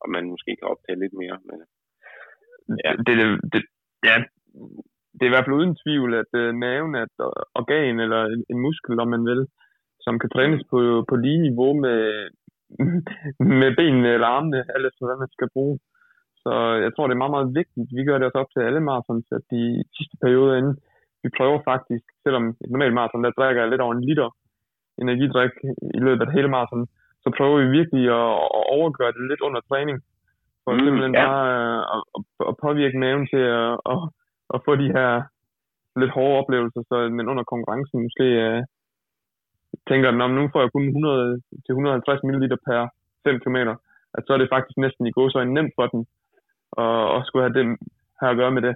og 0.00 0.10
man 0.10 0.24
måske 0.32 0.56
kan 0.56 0.68
optage 0.72 1.00
lidt 1.00 1.12
mere. 1.22 1.38
Men. 1.48 1.58
Ja. 2.84 2.90
Det, 3.06 3.14
det, 3.18 3.26
det, 3.52 3.62
ja, 4.04 4.16
det 5.14 5.22
er 5.22 5.30
i 5.30 5.34
hvert 5.34 5.46
fald 5.46 5.60
uden 5.60 5.78
tvivl, 5.82 6.10
at 6.22 6.30
øh, 6.42 6.54
maven 6.54 6.94
er 6.94 7.02
et 7.02 7.18
organ 7.60 8.00
eller 8.04 8.20
en, 8.34 8.42
en 8.52 8.58
muskel, 8.66 9.00
om 9.00 9.08
man 9.08 9.24
vil, 9.30 9.42
som 10.04 10.18
kan 10.18 10.30
trænes 10.30 10.62
på, 10.70 10.78
på 11.08 11.14
lige 11.16 11.42
niveau 11.48 11.72
med, 11.84 12.00
med 13.60 13.70
benene 13.76 14.08
eller 14.14 14.28
armene, 14.36 14.58
efter 14.88 15.06
hvad 15.06 15.18
man 15.24 15.32
skal 15.36 15.48
bruge. 15.56 15.78
Så 16.42 16.52
jeg 16.84 16.90
tror, 16.92 17.06
det 17.06 17.14
er 17.14 17.22
meget, 17.22 17.36
meget 17.36 17.54
vigtigt. 17.60 17.88
Vi 17.98 18.04
gør 18.04 18.16
det 18.18 18.26
også 18.26 18.40
op 18.42 18.52
til 18.52 18.66
alle 18.66 18.80
marathons, 18.80 19.26
at 19.38 19.44
de 19.54 19.62
sidste 19.96 20.16
perioder 20.22 20.54
inden, 20.60 20.76
vi 21.22 21.28
prøver 21.38 21.58
faktisk, 21.70 22.04
selvom 22.24 22.44
et 22.62 22.70
normalt 22.70 22.94
maraton, 22.94 23.24
der 23.24 23.38
drikker 23.38 23.62
jeg 23.62 23.70
lidt 23.70 23.84
over 23.84 23.94
en 23.94 24.04
liter 24.08 24.28
energidrik 25.02 25.54
i 25.98 26.00
løbet 26.06 26.26
af 26.26 26.32
hele 26.32 26.48
maraton, 26.48 26.86
så 27.22 27.28
prøver 27.36 27.56
vi 27.62 27.68
virkelig 27.78 28.04
at, 28.20 28.32
at 28.58 28.62
overgøre 28.76 29.12
det 29.16 29.28
lidt 29.30 29.40
under 29.40 29.60
træning. 29.70 29.98
For 30.64 30.72
Mm, 30.72 30.84
simpelthen 30.84 31.14
ja. 31.14 31.24
bare 31.26 31.44
øh, 31.58 31.80
at, 31.94 32.00
at 32.48 32.54
påvirke 32.64 32.98
maven 33.04 33.26
til 33.32 33.44
at, 33.62 33.72
at, 33.92 33.98
at 34.54 34.60
få 34.66 34.72
de 34.82 34.88
her 34.96 35.10
lidt 36.00 36.14
hårde 36.16 36.38
oplevelser, 36.40 36.82
så 36.88 36.96
men 37.16 37.28
under 37.32 37.44
konkurrencen 37.52 38.02
måske 38.06 38.26
øh, 38.46 38.62
tænker, 39.88 40.08
at 40.08 40.30
nu 40.38 40.42
får 40.52 40.60
jeg 40.60 40.72
kun 40.72 40.86
100 40.88 41.40
til 41.64 41.72
150 41.72 42.22
ml 42.24 42.48
per 42.66 42.80
5 43.24 43.40
km, 43.42 43.58
at 44.16 44.22
så 44.24 44.30
er 44.32 44.38
det 44.40 44.52
faktisk 44.54 44.76
næsten 44.76 45.06
i 45.06 45.14
går 45.16 45.28
så 45.28 45.44
nemt 45.44 45.74
for 45.78 45.86
den 45.92 46.00
at, 46.84 47.04
at 47.16 47.20
skulle 47.26 47.44
have 47.44 47.56
det 47.58 47.64
her 48.20 48.28
at 48.28 48.36
gøre 48.40 48.54
med 48.56 48.62
det. 48.62 48.74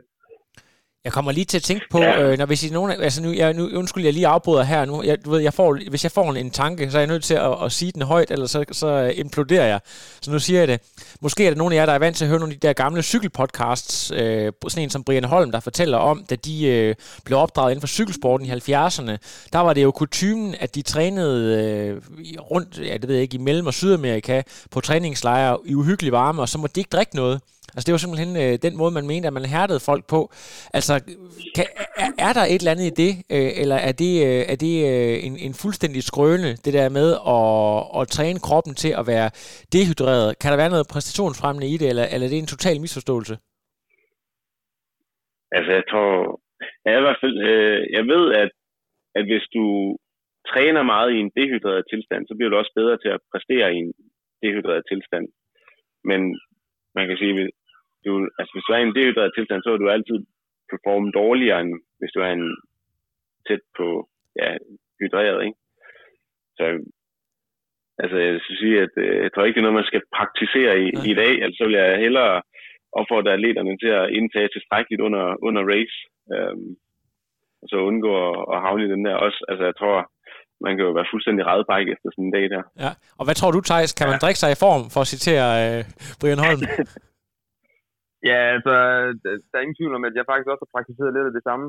Jeg 1.06 1.12
kommer 1.12 1.32
lige 1.32 1.44
til 1.44 1.56
at 1.56 1.62
tænke 1.62 1.84
på, 1.90 1.98
Ja. 1.98 2.22
øh, 2.22 2.38
når 2.38 2.46
hvis 2.46 2.64
I 2.64 2.68
nogen, 2.70 2.90
altså 3.02 3.22
nu, 3.22 3.32
jeg, 3.32 3.54
nu, 3.54 3.70
undskyld, 3.74 4.04
jeg 4.04 4.12
lige 4.12 4.26
afbryder 4.26 4.62
her 4.62 4.84
nu. 4.84 5.02
Jeg, 5.02 5.24
du 5.24 5.30
ved, 5.30 5.40
jeg 5.40 5.54
får, 5.54 5.78
hvis 5.90 6.04
jeg 6.04 6.12
får 6.12 6.30
en, 6.30 6.36
en 6.36 6.50
tanke, 6.50 6.90
så 6.90 6.98
er 6.98 7.00
jeg 7.00 7.06
nødt 7.06 7.24
til 7.24 7.34
at, 7.34 7.64
at 7.64 7.72
sige 7.72 7.92
den 7.92 8.02
højt, 8.02 8.30
eller 8.30 8.46
så, 8.46 8.64
så 8.72 8.86
øh, 8.86 9.12
imploderer 9.16 9.66
jeg. 9.66 9.80
Så 10.20 10.30
nu 10.30 10.38
siger 10.38 10.58
jeg 10.58 10.68
det. 10.68 10.80
Måske 11.20 11.46
er 11.46 11.50
der 11.50 11.56
nogen 11.56 11.72
af 11.72 11.76
jer, 11.76 11.86
der 11.86 11.92
er 11.92 11.98
vant 11.98 12.16
til 12.16 12.24
at 12.24 12.28
høre 12.28 12.38
nogle 12.38 12.54
af 12.54 12.60
de 12.60 12.66
der 12.66 12.72
gamle 12.72 13.02
cykelpodcasts, 13.02 14.10
øh, 14.10 14.52
sådan 14.68 14.82
en 14.82 14.90
som 14.90 15.04
Brian 15.04 15.24
Holm, 15.24 15.52
der 15.52 15.60
fortæller 15.60 15.98
om, 15.98 16.24
da 16.30 16.34
de 16.36 16.66
øh, 16.66 16.94
blev 17.24 17.38
opdraget 17.38 17.70
inden 17.70 17.80
for 17.82 17.86
cykelsporten 17.88 18.46
i 18.46 18.50
70'erne. 18.50 19.16
Der 19.52 19.58
var 19.58 19.72
det 19.72 19.82
jo 19.82 19.90
kutumen, 19.90 20.54
at 20.60 20.74
de 20.74 20.82
trænede 20.82 21.64
øh, 21.64 22.02
rundt, 22.50 22.78
ja, 22.78 22.92
det 22.96 23.08
ved 23.08 23.14
jeg 23.14 23.22
ikke, 23.22 23.34
i 23.34 23.38
Mellem- 23.40 23.66
og 23.66 23.74
Sydamerika 23.74 24.42
på 24.70 24.80
træningslejre 24.80 25.58
i 25.64 25.74
uhyggelig 25.74 26.12
varme, 26.12 26.42
og 26.42 26.48
så 26.48 26.58
måtte 26.58 26.74
de 26.74 26.80
ikke 26.80 26.90
drikke 26.92 27.16
noget. 27.16 27.40
Altså 27.76 27.86
det 27.86 27.94
var 27.94 28.02
simpelthen 28.04 28.32
øh, 28.42 28.52
den 28.66 28.74
måde, 28.80 28.92
man 28.98 29.06
mente, 29.12 29.28
at 29.28 29.36
man 29.38 29.52
hærdede 29.54 29.86
folk 29.90 30.04
på. 30.14 30.20
Altså, 30.78 30.94
kan, 31.56 31.66
er, 32.04 32.10
er 32.26 32.32
der 32.38 32.44
et 32.44 32.60
eller 32.60 32.74
andet 32.74 32.88
i 32.92 32.98
det, 33.02 33.12
øh, 33.36 33.50
eller 33.62 33.78
er 33.88 33.94
det, 34.02 34.12
øh, 34.28 34.42
er 34.52 34.58
det 34.64 34.74
øh, 34.90 35.16
en, 35.26 35.34
en 35.46 35.54
fuldstændig 35.62 36.02
skrøne, 36.10 36.50
det 36.64 36.72
der 36.78 36.88
med 36.98 37.08
at, 37.36 37.46
at 37.98 38.04
træne 38.16 38.40
kroppen 38.46 38.74
til 38.82 38.92
at 39.00 39.04
være 39.12 39.28
dehydreret? 39.74 40.28
Kan 40.40 40.50
der 40.50 40.62
være 40.62 40.74
noget 40.74 40.92
præstationsfremmende 40.94 41.68
i 41.74 41.76
det, 41.80 41.88
eller, 41.92 42.04
eller 42.12 42.26
er 42.26 42.32
det 42.32 42.40
en 42.44 42.54
total 42.54 42.76
misforståelse? 42.84 43.36
altså, 45.56 45.72
jeg 45.78 45.84
tror... 45.90 46.10
Jeg, 46.84 46.92
er 46.94 46.98
i 47.02 47.06
hvert 47.08 47.22
fald, 47.22 47.36
øh, 47.50 47.80
jeg 47.96 48.04
ved, 48.12 48.24
at, 48.42 48.50
at 49.18 49.24
hvis 49.30 49.46
du 49.56 49.64
træner 50.52 50.82
meget 50.82 51.10
i 51.12 51.18
en 51.24 51.32
dehydreret 51.36 51.84
tilstand, 51.92 52.22
så 52.26 52.34
bliver 52.34 52.50
du 52.50 52.56
også 52.56 52.74
bedre 52.80 52.98
til 52.98 53.10
at 53.16 53.24
præstere 53.32 53.74
i 53.74 53.78
en 53.84 53.92
dehydreret 54.42 54.84
tilstand. 54.90 55.26
Men 56.10 56.20
man 56.96 57.06
kan 57.08 57.16
sige, 57.16 57.32
at 57.42 57.50
du, 58.04 58.12
altså, 58.38 58.52
hvis 58.54 58.66
du 58.66 58.72
er 58.72 58.80
i 58.80 58.86
en 58.88 58.96
dehydreret 58.96 59.32
tilstand, 59.34 59.60
så 59.62 59.70
vil 59.70 59.82
du 59.84 59.90
altid 59.90 60.18
performe 60.70 61.10
dårligere, 61.20 61.60
end 61.60 61.72
hvis 61.98 62.12
du 62.14 62.20
er 62.26 62.32
en 62.38 62.48
tæt 63.46 63.62
på 63.78 63.86
ja, 64.40 64.48
hydreret. 65.00 65.38
Ikke? 65.46 65.58
Så 66.58 66.64
altså, 68.02 68.16
jeg 68.26 68.40
skal 68.44 68.56
sige, 68.62 68.76
at 68.86 68.94
øh, 69.04 69.16
jeg 69.24 69.30
tror 69.30 69.44
ikke, 69.44 69.56
det 69.56 69.62
er 69.62 69.68
noget, 69.68 69.80
man 69.82 69.90
skal 69.90 70.02
praktisere 70.18 70.74
i, 70.84 70.88
Nej. 70.90 71.04
i 71.10 71.14
dag. 71.22 71.32
Altså, 71.42 71.56
så 71.58 71.64
vil 71.66 71.76
jeg 71.82 72.02
hellere 72.06 72.34
opfordre 73.00 73.32
atleterne 73.36 73.74
til 73.82 73.92
at 74.00 74.10
indtage 74.18 74.48
tilstrækkeligt 74.52 75.02
under, 75.06 75.24
under 75.46 75.62
race, 75.72 75.98
øhm, 76.34 76.70
og 77.62 77.66
så 77.70 77.76
undgå 77.90 78.12
at, 78.28 78.36
at 78.52 78.58
havne 78.64 78.84
i 78.84 78.92
den 78.94 79.04
der 79.06 79.16
også. 79.26 79.38
Altså, 79.50 79.64
jeg 79.70 79.76
tror, 79.80 79.96
man 80.64 80.72
kan 80.76 80.86
jo 80.86 80.92
være 80.98 81.12
fuldstændig 81.12 81.42
redbræk 81.50 81.86
efter 81.94 82.08
sådan 82.10 82.24
en 82.24 82.36
dag 82.36 82.46
der. 82.54 82.62
Ja, 82.84 82.90
og 83.18 83.24
hvad 83.26 83.36
tror 83.36 83.50
du, 83.50 83.60
Thijs? 83.60 83.92
Kan 83.98 84.08
man 84.10 84.18
drikke 84.24 84.40
sig 84.42 84.50
i 84.52 84.62
form, 84.64 84.82
for 84.94 85.00
at 85.04 85.10
citere 85.14 85.48
øh, 85.64 85.80
Brian 86.20 86.44
Holm? 86.46 86.62
Ja, 88.28 88.40
altså, 88.54 88.74
der 89.48 89.56
er 89.56 89.64
ingen 89.64 89.78
tvivl 89.80 89.94
om, 89.98 90.04
at 90.08 90.14
jeg 90.16 90.28
faktisk 90.28 90.50
også 90.50 90.64
har 90.64 90.74
praktiseret 90.76 91.14
lidt 91.14 91.30
af 91.30 91.36
det 91.36 91.46
samme. 91.48 91.66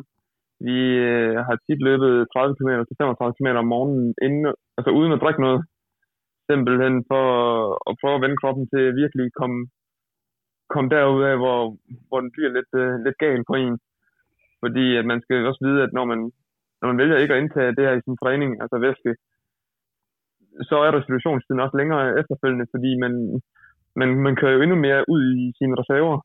Vi 0.68 0.78
øh, 1.10 1.36
har 1.48 1.56
tit 1.66 1.82
løbet 1.90 2.12
30 2.34 2.56
km 2.58 2.72
til 2.88 2.98
35 2.98 3.34
km 3.38 3.50
om 3.64 3.68
morgenen, 3.74 4.08
inden, 4.26 4.44
altså 4.78 4.92
uden 5.00 5.12
at 5.16 5.22
drikke 5.24 5.42
noget. 5.48 5.62
Simpelthen 6.50 6.96
for 7.12 7.26
at 7.90 7.94
prøve 8.02 8.16
at 8.18 8.24
vende 8.24 8.42
kroppen 8.42 8.66
til 8.74 8.82
at 8.88 8.98
virkelig 9.02 9.28
komme, 9.40 9.60
komme 10.74 10.90
derud 10.96 11.22
af, 11.32 11.36
hvor, 11.44 11.60
hvor 12.08 12.20
den 12.24 12.32
bliver 12.36 12.52
lidt, 12.58 12.72
øh, 12.82 12.94
lidt 13.06 13.18
gal 13.24 13.42
på 13.50 13.56
en. 13.64 13.76
Fordi 14.64 14.86
at 15.00 15.06
man 15.12 15.20
skal 15.22 15.48
også 15.50 15.62
vide, 15.68 15.84
at 15.86 15.92
når 15.98 16.06
man, 16.12 16.20
når 16.80 16.88
man 16.90 16.98
vælger 17.02 17.18
ikke 17.18 17.34
at 17.34 17.42
indtage 17.42 17.76
det 17.76 17.86
her 17.88 17.96
i 17.98 18.06
sin 18.06 18.18
træning, 18.22 18.50
altså 18.64 18.78
væske, 18.86 19.12
så 20.70 20.76
er 20.86 20.92
restitutionstiden 20.98 21.64
også 21.66 21.78
længere 21.78 22.20
efterfølgende, 22.20 22.68
fordi 22.74 22.92
man, 23.04 23.14
man, 24.00 24.10
man 24.26 24.36
kører 24.36 24.56
jo 24.56 24.62
endnu 24.62 24.78
mere 24.86 25.02
ud 25.14 25.24
i 25.44 25.46
sine 25.60 25.76
reserver. 25.82 26.18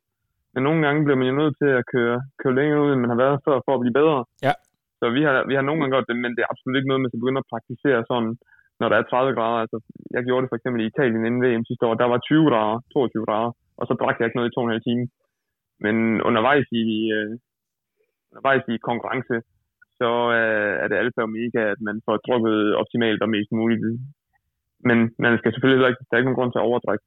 Men 0.54 0.60
nogle 0.66 0.80
gange 0.84 1.04
bliver 1.04 1.18
man 1.20 1.30
jo 1.30 1.34
nødt 1.40 1.56
til 1.62 1.70
at 1.80 1.84
køre, 1.92 2.18
køre 2.40 2.54
længere 2.58 2.82
ud, 2.84 2.90
end 2.92 3.02
man 3.02 3.12
har 3.14 3.20
været 3.24 3.42
før, 3.46 3.56
for 3.66 3.72
at 3.74 3.82
blive 3.82 3.98
bedre. 4.00 4.20
Ja. 4.46 4.54
Så 5.00 5.04
vi 5.16 5.20
har, 5.26 5.34
vi 5.50 5.54
har 5.56 5.64
nogle 5.64 5.78
gange 5.80 5.94
gjort 5.94 6.10
det, 6.10 6.16
men 6.24 6.32
det 6.34 6.42
er 6.42 6.52
absolut 6.52 6.76
ikke 6.76 6.90
noget, 6.90 7.02
man 7.02 7.10
skal 7.10 7.22
begynde 7.22 7.42
at 7.42 7.50
praktisere 7.52 8.00
sådan, 8.10 8.32
når 8.80 8.88
der 8.88 8.96
er 8.98 9.06
30 9.06 9.36
grader. 9.38 9.60
Altså, 9.64 9.78
jeg 10.16 10.22
gjorde 10.26 10.42
det 10.42 10.50
for 10.50 10.58
eksempel 10.58 10.80
i 10.82 10.90
Italien 10.92 11.26
inden 11.26 11.44
VM 11.44 11.64
sidste 11.68 11.86
år. 11.86 11.94
Der 11.94 12.12
var 12.12 12.18
20 12.18 12.50
grader, 12.50 12.76
22 12.92 13.26
grader, 13.28 13.50
og 13.78 13.84
så 13.86 13.94
drak 14.00 14.16
jeg 14.16 14.26
ikke 14.26 14.38
noget 14.38 14.50
i 14.50 14.54
to 14.54 14.60
og 14.60 14.66
en 14.66 14.74
halv 14.74 14.86
time. 14.88 15.04
Men 15.84 15.96
undervejs 16.28 16.68
i, 16.82 16.84
øh, 17.16 17.30
undervejs 18.30 18.64
i 18.74 18.84
konkurrence, 18.88 19.36
så 19.98 20.10
øh, 20.38 20.72
er 20.82 20.86
det 20.88 20.96
alfa 21.02 21.20
og 21.22 21.28
omega, 21.30 21.62
at 21.74 21.80
man 21.88 21.96
får 22.06 22.16
drukket 22.26 22.58
optimalt 22.82 23.22
og 23.24 23.30
mest 23.36 23.50
muligt. 23.60 23.82
Men 24.88 24.98
man 25.24 25.32
skal 25.38 25.50
selvfølgelig 25.52 25.88
ikke, 25.88 26.04
der 26.06 26.12
er 26.14 26.20
ikke 26.20 26.30
nogen 26.30 26.40
grund 26.40 26.52
til 26.52 26.62
at 26.62 26.68
overdrikke. 26.70 27.04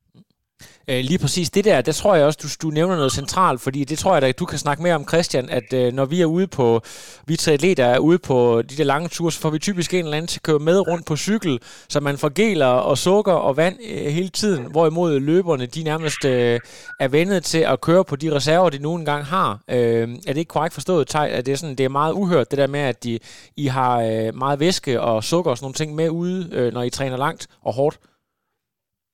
Øh, 0.88 1.00
lige 1.04 1.20
præcis 1.20 1.50
det 1.50 1.66
der, 1.66 1.82
der 1.82 1.92
tror 1.92 2.16
jeg 2.16 2.26
også, 2.26 2.40
du, 2.44 2.68
du 2.68 2.74
nævner 2.74 2.96
noget 2.96 3.12
centralt, 3.12 3.62
fordi 3.62 3.84
det 3.84 4.00
tror 4.00 4.16
jeg 4.16 4.24
at 4.24 4.40
du 4.40 4.46
kan 4.46 4.58
snakke 4.58 4.84
mere 4.84 4.96
om, 4.96 5.08
Christian, 5.08 5.50
at 5.50 5.74
øh, 5.74 5.94
når 5.94 6.06
vi 6.06 6.22
er 6.22 6.26
ude 6.26 6.48
på, 6.48 6.82
vi 7.26 7.36
triatleter 7.36 7.86
er 7.86 8.00
ude 8.00 8.20
på 8.20 8.62
de 8.62 8.76
der 8.78 8.84
lange 8.84 9.10
ture, 9.10 9.32
så 9.32 9.40
får 9.40 9.50
vi 9.50 9.60
typisk 9.60 9.94
en 9.94 10.00
eller 10.00 10.18
anden 10.18 10.28
til 10.28 10.40
at 10.40 10.44
køre 10.44 10.60
med 10.60 10.88
rundt 10.88 11.06
på 11.06 11.18
cykel, 11.18 11.60
så 11.90 12.00
man 12.00 12.18
får 12.18 12.30
geler 12.36 12.66
og 12.66 12.98
sukker 12.98 13.34
og 13.34 13.58
vand 13.58 13.78
øh, 13.90 14.06
hele 14.06 14.30
tiden, 14.30 14.66
hvorimod 14.72 15.20
løberne, 15.20 15.66
de 15.66 15.84
nærmest 15.84 16.26
øh, 16.26 16.60
er 17.00 17.08
vendet 17.08 17.44
til 17.44 17.60
at 17.60 17.82
køre 17.82 18.06
på 18.06 18.16
de 18.16 18.36
reserver, 18.36 18.70
de 18.70 18.78
nu 18.78 18.96
engang 18.96 19.26
har. 19.26 19.60
Øh, 19.70 20.10
er 20.10 20.34
det 20.34 20.38
ikke 20.38 20.50
korrekt 20.50 20.74
forstået, 20.74 21.08
Tej, 21.08 21.30
at 21.34 21.46
det 21.46 21.52
er, 21.52 21.56
sådan, 21.56 21.76
det 21.76 21.84
er 21.84 21.90
meget 21.90 22.14
uhørt, 22.14 22.52
det 22.52 22.58
der 22.60 22.68
med, 22.68 22.80
at 22.80 23.04
de, 23.04 23.20
I 23.56 23.68
har 23.68 24.02
øh, 24.02 24.36
meget 24.36 24.60
væske 24.60 25.02
og 25.02 25.24
sukker 25.24 25.52
og 25.52 25.58
sådan 25.58 25.66
nogle 25.66 25.74
ting 25.74 25.96
med 25.96 26.10
ude, 26.10 26.50
øh, 26.52 26.74
når 26.74 26.84
I 26.84 26.90
træner 26.90 27.18
langt 27.18 27.48
og 27.62 27.74
hårdt? 27.74 28.00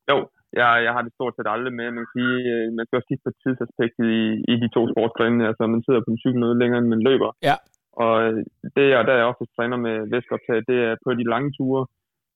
Jo, 0.10 0.28
jeg, 0.60 0.70
jeg 0.86 0.92
har 0.96 1.02
det 1.04 1.14
stort 1.18 1.34
set 1.36 1.54
aldrig 1.56 1.74
med. 1.80 1.88
Man 1.92 2.04
kan 2.06 2.16
sige, 2.18 2.38
øh, 2.54 2.66
man 2.78 2.86
skal 2.86 2.98
også 2.98 3.10
kigge 3.10 3.26
på 3.28 3.34
tidsaspektet 3.44 4.06
i, 4.22 4.24
i 4.52 4.56
de 4.64 4.68
to 4.76 4.82
sportsgrene. 4.92 5.48
Altså, 5.50 5.64
man 5.74 5.84
sidder 5.86 6.02
på 6.04 6.12
en 6.12 6.22
cykel 6.24 6.40
noget 6.40 6.58
længere, 6.62 6.80
end 6.82 6.94
man 6.94 7.06
løber. 7.10 7.32
Ja. 7.50 7.56
Og 8.04 8.14
øh, 8.26 8.38
det, 8.76 8.86
jeg, 8.94 9.00
der 9.08 9.20
jeg 9.20 9.30
ofte 9.32 9.46
træner 9.56 9.78
med 9.86 9.96
væskeoptag, 10.14 10.58
det 10.70 10.78
er 10.88 10.94
på 11.06 11.10
de 11.20 11.26
lange 11.34 11.50
ture, 11.58 11.84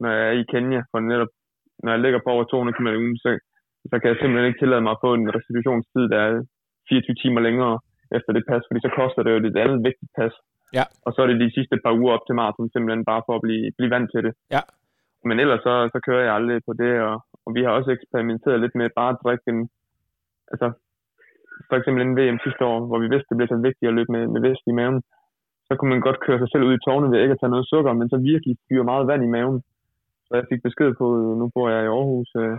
når 0.01 0.09
jeg 0.17 0.23
er 0.29 0.35
i 0.41 0.45
Kenya. 0.51 0.81
For 0.91 0.99
netop, 0.99 1.31
når 1.83 1.91
jeg 1.91 2.01
ligger 2.03 2.19
på 2.23 2.29
over 2.35 2.43
200 2.43 2.75
km 2.77 2.87
i 2.87 3.01
ugen, 3.03 3.17
så, 3.23 3.29
så 3.89 3.95
kan 3.99 4.09
jeg 4.09 4.17
simpelthen 4.17 4.49
ikke 4.49 4.61
tillade 4.61 4.83
mig 4.85 4.93
at 4.95 5.03
få 5.05 5.09
en 5.13 5.27
restitutionstid, 5.35 6.03
der 6.13 6.19
er 6.27 6.33
24 6.89 7.15
timer 7.23 7.41
længere 7.47 7.75
efter 8.17 8.31
det 8.33 8.43
pas, 8.49 8.63
fordi 8.67 8.79
så 8.85 8.91
koster 8.99 9.21
det 9.23 9.31
jo 9.31 9.37
et 9.37 9.63
andet 9.63 9.79
vigtigt 9.89 10.11
pas. 10.19 10.33
Ja. 10.77 10.85
Og 11.05 11.09
så 11.13 11.19
er 11.21 11.27
det 11.27 11.43
de 11.45 11.55
sidste 11.57 11.75
par 11.83 11.93
uger 11.99 12.13
op 12.15 12.25
til 12.25 12.35
maraton, 12.39 12.69
simpelthen 12.73 13.05
bare 13.11 13.23
for 13.27 13.33
at 13.35 13.43
blive, 13.45 13.65
blive 13.77 13.93
vant 13.95 14.09
til 14.13 14.21
det. 14.27 14.33
Ja. 14.55 14.61
Men 15.27 15.35
ellers 15.43 15.61
så, 15.67 15.73
så 15.93 15.99
kører 16.07 16.23
jeg 16.25 16.33
aldrig 16.37 16.57
på 16.67 16.73
det, 16.83 16.93
og, 17.09 17.15
og 17.45 17.49
vi 17.55 17.61
har 17.63 17.71
også 17.77 17.91
eksperimenteret 17.91 18.61
lidt 18.61 18.75
med 18.75 18.89
bare 18.99 19.11
at 19.13 19.21
drikke 19.23 19.47
en, 19.53 19.61
altså 20.51 20.67
for 21.69 21.75
eksempel 21.77 22.01
en 22.01 22.17
VM 22.17 22.39
sidste 22.45 22.63
år, 22.71 22.77
hvor 22.89 22.99
vi 23.03 23.07
vidste, 23.13 23.29
det 23.29 23.37
blev 23.37 23.47
så 23.47 23.59
vigtigt 23.67 23.89
at 23.89 23.97
løbe 23.97 24.11
med, 24.15 24.23
med 24.33 24.41
vest 24.47 24.63
i 24.67 24.77
maven, 24.79 25.01
så 25.67 25.71
kunne 25.75 25.91
man 25.93 26.05
godt 26.07 26.23
køre 26.25 26.39
sig 26.39 26.49
selv 26.51 26.63
ud 26.67 26.73
i 26.75 26.83
tårne 26.85 27.11
ved 27.11 27.21
ikke 27.21 27.35
at 27.35 27.41
tage 27.41 27.53
noget 27.55 27.69
sukker, 27.73 27.93
men 27.93 28.09
så 28.09 28.17
virkelig 28.31 28.53
fyre 28.67 28.89
meget 28.91 29.07
vand 29.07 29.23
i 29.23 29.33
maven. 29.35 29.59
Så 30.27 30.31
jeg 30.39 30.45
fik 30.51 30.61
besked 30.67 30.89
på, 31.01 31.07
øh, 31.19 31.31
nu 31.39 31.45
bor 31.55 31.67
jeg 31.69 31.81
i 31.83 31.93
Aarhus, 31.97 32.31
øh, 32.43 32.57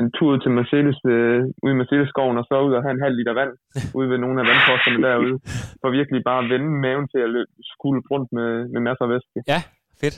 en 0.00 0.10
tur 0.16 0.28
ud 0.32 0.38
til 0.40 0.50
Mercedes, 0.58 0.98
øh, 1.14 1.40
ude 1.62 1.72
i 1.74 1.80
Mercedes-skoven, 1.80 2.38
og 2.40 2.44
så 2.48 2.54
ud 2.66 2.74
og 2.78 2.82
have 2.82 2.94
en 2.96 3.04
halv 3.06 3.16
liter 3.18 3.34
vand 3.40 3.52
ude 3.98 4.08
ved 4.10 4.18
nogle 4.18 4.40
af 4.40 4.46
vandposterne 4.50 5.02
derude, 5.06 5.36
for 5.80 5.88
virkelig 5.98 6.20
bare 6.30 6.44
at 6.44 6.50
vende 6.52 6.70
maven 6.84 7.08
til 7.12 7.20
at 7.26 7.30
løbe, 7.34 7.52
skulle 7.72 8.02
rundt 8.10 8.28
med, 8.38 8.50
med 8.72 8.80
masser 8.80 9.04
af 9.04 9.10
væske. 9.10 9.38
Ja, 9.52 9.60
fedt. 10.00 10.16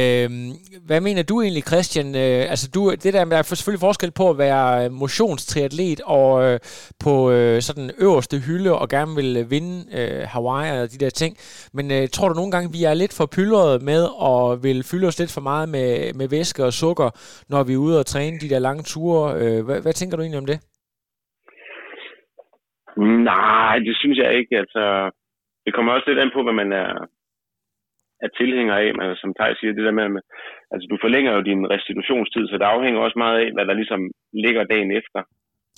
Øhm, 0.00 0.50
hvad 0.86 1.00
mener 1.00 1.22
du 1.22 1.34
egentlig, 1.40 1.64
Christian? 1.70 2.08
Øh, 2.24 2.42
altså 2.52 2.66
du, 2.74 2.80
det 3.02 3.12
der, 3.14 3.24
der 3.24 3.38
er 3.38 3.42
selvfølgelig 3.42 3.86
forskel 3.88 4.12
på 4.20 4.24
at 4.30 4.38
være 4.38 4.84
øh, 4.84 4.90
motionstriatlet 5.02 6.00
og 6.18 6.30
øh, 6.46 6.58
på 7.04 7.12
øh, 7.34 7.56
sådan 7.68 7.90
øverste 8.06 8.36
hylde 8.46 8.72
og 8.82 8.88
gerne 8.88 9.12
vil 9.20 9.30
øh, 9.40 9.50
vinde 9.54 9.74
øh, 9.98 10.22
Hawaii 10.32 10.70
og 10.82 10.86
de 10.92 11.02
der 11.04 11.12
ting. 11.22 11.32
Men 11.76 11.86
øh, 11.96 12.04
tror 12.14 12.28
du 12.28 12.34
nogle 12.34 12.54
gange, 12.54 12.72
vi 12.76 12.80
er 12.90 12.94
lidt 12.94 13.14
for 13.18 13.26
pyldret 13.36 13.82
med 13.90 14.02
og 14.30 14.42
vil 14.66 14.78
fylde 14.90 15.06
os 15.10 15.18
lidt 15.18 15.32
for 15.34 15.44
meget 15.50 15.68
med, 15.74 15.88
med 16.18 16.28
væske 16.36 16.64
og 16.68 16.72
sukker, 16.72 17.08
når 17.52 17.62
vi 17.68 17.72
er 17.72 17.84
ude 17.86 17.98
og 18.00 18.06
træne 18.06 18.40
de 18.42 18.50
der 18.52 18.58
lange 18.58 18.82
ture? 18.82 19.24
Øh, 19.40 19.64
hvad, 19.66 19.78
hvad 19.84 19.92
tænker 19.92 20.16
du 20.16 20.22
egentlig 20.22 20.42
om 20.44 20.50
det? 20.52 20.58
Nej, 23.30 23.78
det 23.86 23.94
synes 24.00 24.18
jeg 24.18 24.30
ikke. 24.38 24.54
Altså, 24.62 25.10
det 25.64 25.74
kommer 25.74 25.92
også 25.92 26.06
lidt 26.08 26.18
an 26.18 26.30
på, 26.34 26.42
hvad 26.42 26.56
man 26.62 26.72
er, 26.72 26.90
er 28.24 28.28
tilhænger 28.28 28.74
af, 28.74 28.94
men 28.94 29.16
som 29.16 29.34
Tej 29.34 29.54
siger, 29.54 29.72
det 29.72 29.84
der 29.84 29.96
med, 30.00 30.20
altså, 30.72 30.86
du 30.90 30.96
forlænger 31.00 31.32
jo 31.34 31.40
din 31.50 31.70
restitutionstid, 31.70 32.44
så 32.48 32.54
det 32.58 32.72
afhænger 32.74 33.00
også 33.00 33.18
meget 33.18 33.38
af, 33.44 33.52
hvad 33.52 33.66
der 33.66 33.74
ligesom 33.80 34.10
ligger 34.32 34.64
dagen 34.64 34.90
efter. 35.00 35.20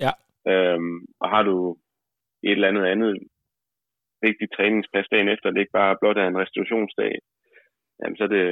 Ja. 0.04 0.12
Øhm, 0.50 0.98
og 1.20 1.28
har 1.30 1.42
du 1.42 1.76
et 2.42 2.56
eller 2.56 2.68
andet 2.68 2.84
andet 2.92 3.12
vigtigt 4.22 4.52
træningspas 4.56 5.06
dagen 5.12 5.28
efter, 5.28 5.50
det 5.50 5.60
ikke 5.60 5.78
bare 5.80 5.98
blot 6.00 6.18
er 6.18 6.26
en 6.26 6.40
restitutionsdag, 6.42 7.10
jamen, 8.00 8.16
så 8.16 8.24
er 8.24 8.32
det 8.36 8.46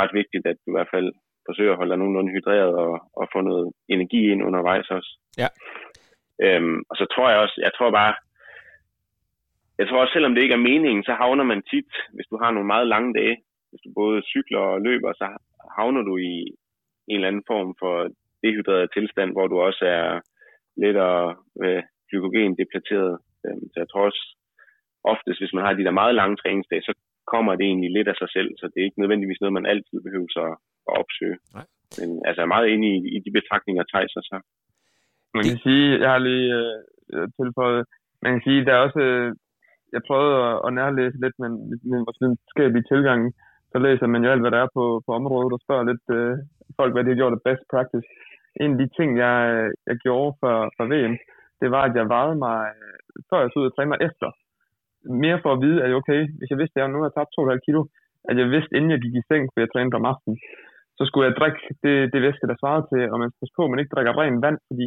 ret 0.00 0.12
vigtigt, 0.20 0.46
at 0.46 0.56
du 0.62 0.70
i 0.70 0.76
hvert 0.76 0.92
fald 0.94 1.08
forsøger 1.48 1.72
at 1.72 1.80
holde 1.80 1.90
dig 1.90 1.98
nogenlunde 1.98 2.32
hydreret 2.32 2.74
og, 2.84 2.92
og 3.20 3.28
få 3.32 3.40
noget 3.40 3.72
energi 3.94 4.20
ind 4.32 4.46
undervejs 4.48 4.88
også. 4.90 5.10
Ja. 5.42 5.48
Øhm, 6.44 6.78
og 6.90 6.94
så 7.00 7.04
tror 7.14 7.30
jeg 7.30 7.38
også, 7.44 7.56
jeg 7.66 7.72
tror 7.76 7.90
bare, 8.00 8.14
jeg 9.78 9.86
tror 9.86 10.00
også, 10.00 10.12
selvom 10.12 10.34
det 10.34 10.42
ikke 10.42 10.58
er 10.58 10.68
meningen, 10.70 11.02
så 11.04 11.12
havner 11.22 11.44
man 11.44 11.62
tit, 11.72 11.92
hvis 12.14 12.30
du 12.30 12.36
har 12.42 12.50
nogle 12.50 12.72
meget 12.74 12.86
lange 12.94 13.14
dage, 13.20 13.36
hvis 13.70 13.82
du 13.84 13.90
både 14.00 14.22
cykler 14.32 14.62
og 14.72 14.80
løber, 14.88 15.12
så 15.12 15.26
havner 15.78 16.02
du 16.02 16.16
i 16.16 16.34
en 17.10 17.18
eller 17.18 17.28
anden 17.28 17.48
form 17.52 17.70
for 17.82 17.94
dehydreret 18.42 18.90
tilstand, 18.96 19.30
hvor 19.32 19.46
du 19.46 19.56
også 19.68 19.84
er 19.98 20.20
lidt 20.82 20.98
øh, 21.64 21.82
glykogen 22.08 22.58
depleteret. 22.60 23.12
Øhm, 23.46 23.66
så 23.72 23.76
jeg 23.82 23.88
tror 23.88 24.04
også, 24.10 24.22
oftest, 25.12 25.40
hvis 25.40 25.56
man 25.56 25.64
har 25.64 25.72
de 25.72 25.84
der 25.86 26.00
meget 26.00 26.14
lange 26.20 26.36
træningsdage, 26.36 26.82
så 26.88 26.92
kommer 27.32 27.52
det 27.54 27.64
egentlig 27.66 27.90
lidt 27.96 28.08
af 28.12 28.16
sig 28.18 28.30
selv, 28.36 28.50
så 28.58 28.64
det 28.70 28.78
er 28.80 28.88
ikke 28.88 29.02
nødvendigvis 29.02 29.40
noget, 29.40 29.58
man 29.58 29.70
altid 29.72 29.98
behøver 30.06 30.30
så 30.38 30.44
at 30.88 30.92
opsøge. 31.02 31.38
Nej. 31.56 31.66
Men 31.98 32.08
altså, 32.26 32.38
jeg 32.40 32.46
er 32.46 32.54
meget 32.56 32.68
enig 32.74 32.90
i, 32.96 33.00
i 33.16 33.18
de 33.24 33.30
betragtninger, 33.38 33.84
Thijs 33.90 34.12
så. 34.30 34.38
Man 35.34 35.44
kan 35.48 35.58
sige, 35.66 35.86
jeg 36.02 36.10
har 36.14 36.22
lige 36.28 36.48
øh, 37.14 37.26
tilføjet, 37.38 37.84
man 38.22 38.32
kan 38.34 38.42
sige, 38.46 38.64
der 38.66 38.72
er 38.74 38.82
også, 38.86 39.00
øh, 39.00 39.30
jeg 39.94 40.02
prøvede 40.08 40.36
at, 40.48 40.56
at 40.66 40.70
nærlæse 40.78 41.18
lidt 41.24 41.36
med, 41.42 41.50
med 41.90 41.98
vores 42.06 42.20
videnskabelige 42.22 42.88
tilgang, 42.92 43.20
så 43.72 43.76
læser 43.86 44.06
man 44.06 44.24
jo 44.24 44.30
alt, 44.30 44.44
hvad 44.44 44.52
der 44.54 44.60
er 44.62 44.74
på, 44.78 44.84
på 45.06 45.10
området, 45.20 45.52
og 45.56 45.60
spørger 45.64 45.88
lidt 45.90 46.06
øh, 46.18 46.32
folk, 46.78 46.92
hvad 46.92 47.02
de 47.04 47.12
har 47.12 47.20
gjort 47.20 47.36
af 47.36 47.44
best 47.48 47.64
practice. 47.72 48.08
En 48.62 48.72
af 48.74 48.78
de 48.82 48.88
ting, 48.98 49.10
jeg, 49.24 49.36
jeg 49.88 49.96
gjorde 50.04 50.32
for, 50.40 50.54
for 50.76 50.84
VM, 50.92 51.14
det 51.60 51.68
var, 51.74 51.82
at 51.88 51.94
jeg 51.98 52.12
vejede 52.16 52.38
mig, 52.46 52.58
øh, 52.80 52.96
før 53.28 53.38
jeg 53.40 53.50
så 53.50 53.58
ud 53.60 53.70
og 53.70 53.74
træne 53.74 53.92
mig 53.92 54.00
efter. 54.08 54.28
Mere 55.24 55.38
for 55.44 55.50
at 55.52 55.62
vide, 55.64 55.78
at 55.84 55.90
okay, 56.00 56.20
hvis 56.38 56.50
jeg 56.50 56.58
vidste, 56.60 56.76
at 56.76 56.82
jeg 56.82 56.92
nu 56.94 57.00
har 57.04 57.12
tabt 57.14 57.36
2,5 57.36 57.66
kilo, 57.66 57.80
at 58.30 58.36
jeg 58.40 58.46
vidste, 58.54 58.76
inden 58.76 58.90
jeg 58.94 59.00
gik 59.04 59.14
i 59.16 59.26
seng, 59.28 59.42
for 59.50 59.58
jeg 59.60 59.70
trænede 59.70 59.98
om 60.00 60.10
aftenen, 60.12 60.38
så 60.98 61.02
skulle 61.04 61.26
jeg 61.28 61.36
drikke 61.40 61.60
det, 61.84 61.96
det 62.12 62.20
væske, 62.26 62.50
der 62.50 62.60
svarede 62.60 62.86
til, 62.90 63.02
og 63.12 63.16
man 63.22 63.28
skal 63.30 63.40
passe 63.42 63.56
på, 63.56 63.62
at 63.64 63.70
man 63.70 63.80
ikke 63.80 63.94
drikker 63.94 64.18
ren 64.20 64.36
vand, 64.44 64.58
fordi 64.68 64.86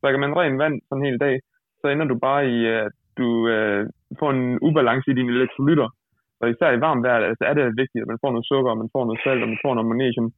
drikker 0.00 0.20
man 0.24 0.36
ren 0.40 0.56
vand 0.62 0.76
sådan 0.86 1.00
en 1.00 1.06
hel 1.08 1.18
dag, 1.26 1.34
så 1.80 1.84
ender 1.88 2.06
du 2.08 2.16
bare 2.28 2.42
i, 2.56 2.58
at 2.82 2.92
du 3.20 3.28
øh, 3.54 3.82
får 4.20 4.30
en 4.30 4.58
ubalance 4.68 5.10
i 5.10 5.14
dine 5.18 5.32
elektrolytter. 5.36 5.88
Og 6.40 6.46
især 6.50 6.70
i 6.72 6.80
varmt 6.86 7.04
vejr 7.06 7.28
altså 7.30 7.44
er 7.50 7.54
det 7.54 7.78
vigtigt, 7.82 8.02
at 8.02 8.10
man 8.12 8.22
får 8.22 8.30
noget 8.34 8.48
sukker, 8.52 8.70
og 8.70 8.80
man 8.82 8.90
får 8.94 9.04
noget 9.04 9.20
salt, 9.24 9.42
og 9.44 9.48
man 9.52 9.62
får 9.64 9.74
noget 9.74 9.90
magnesium. 9.90 10.28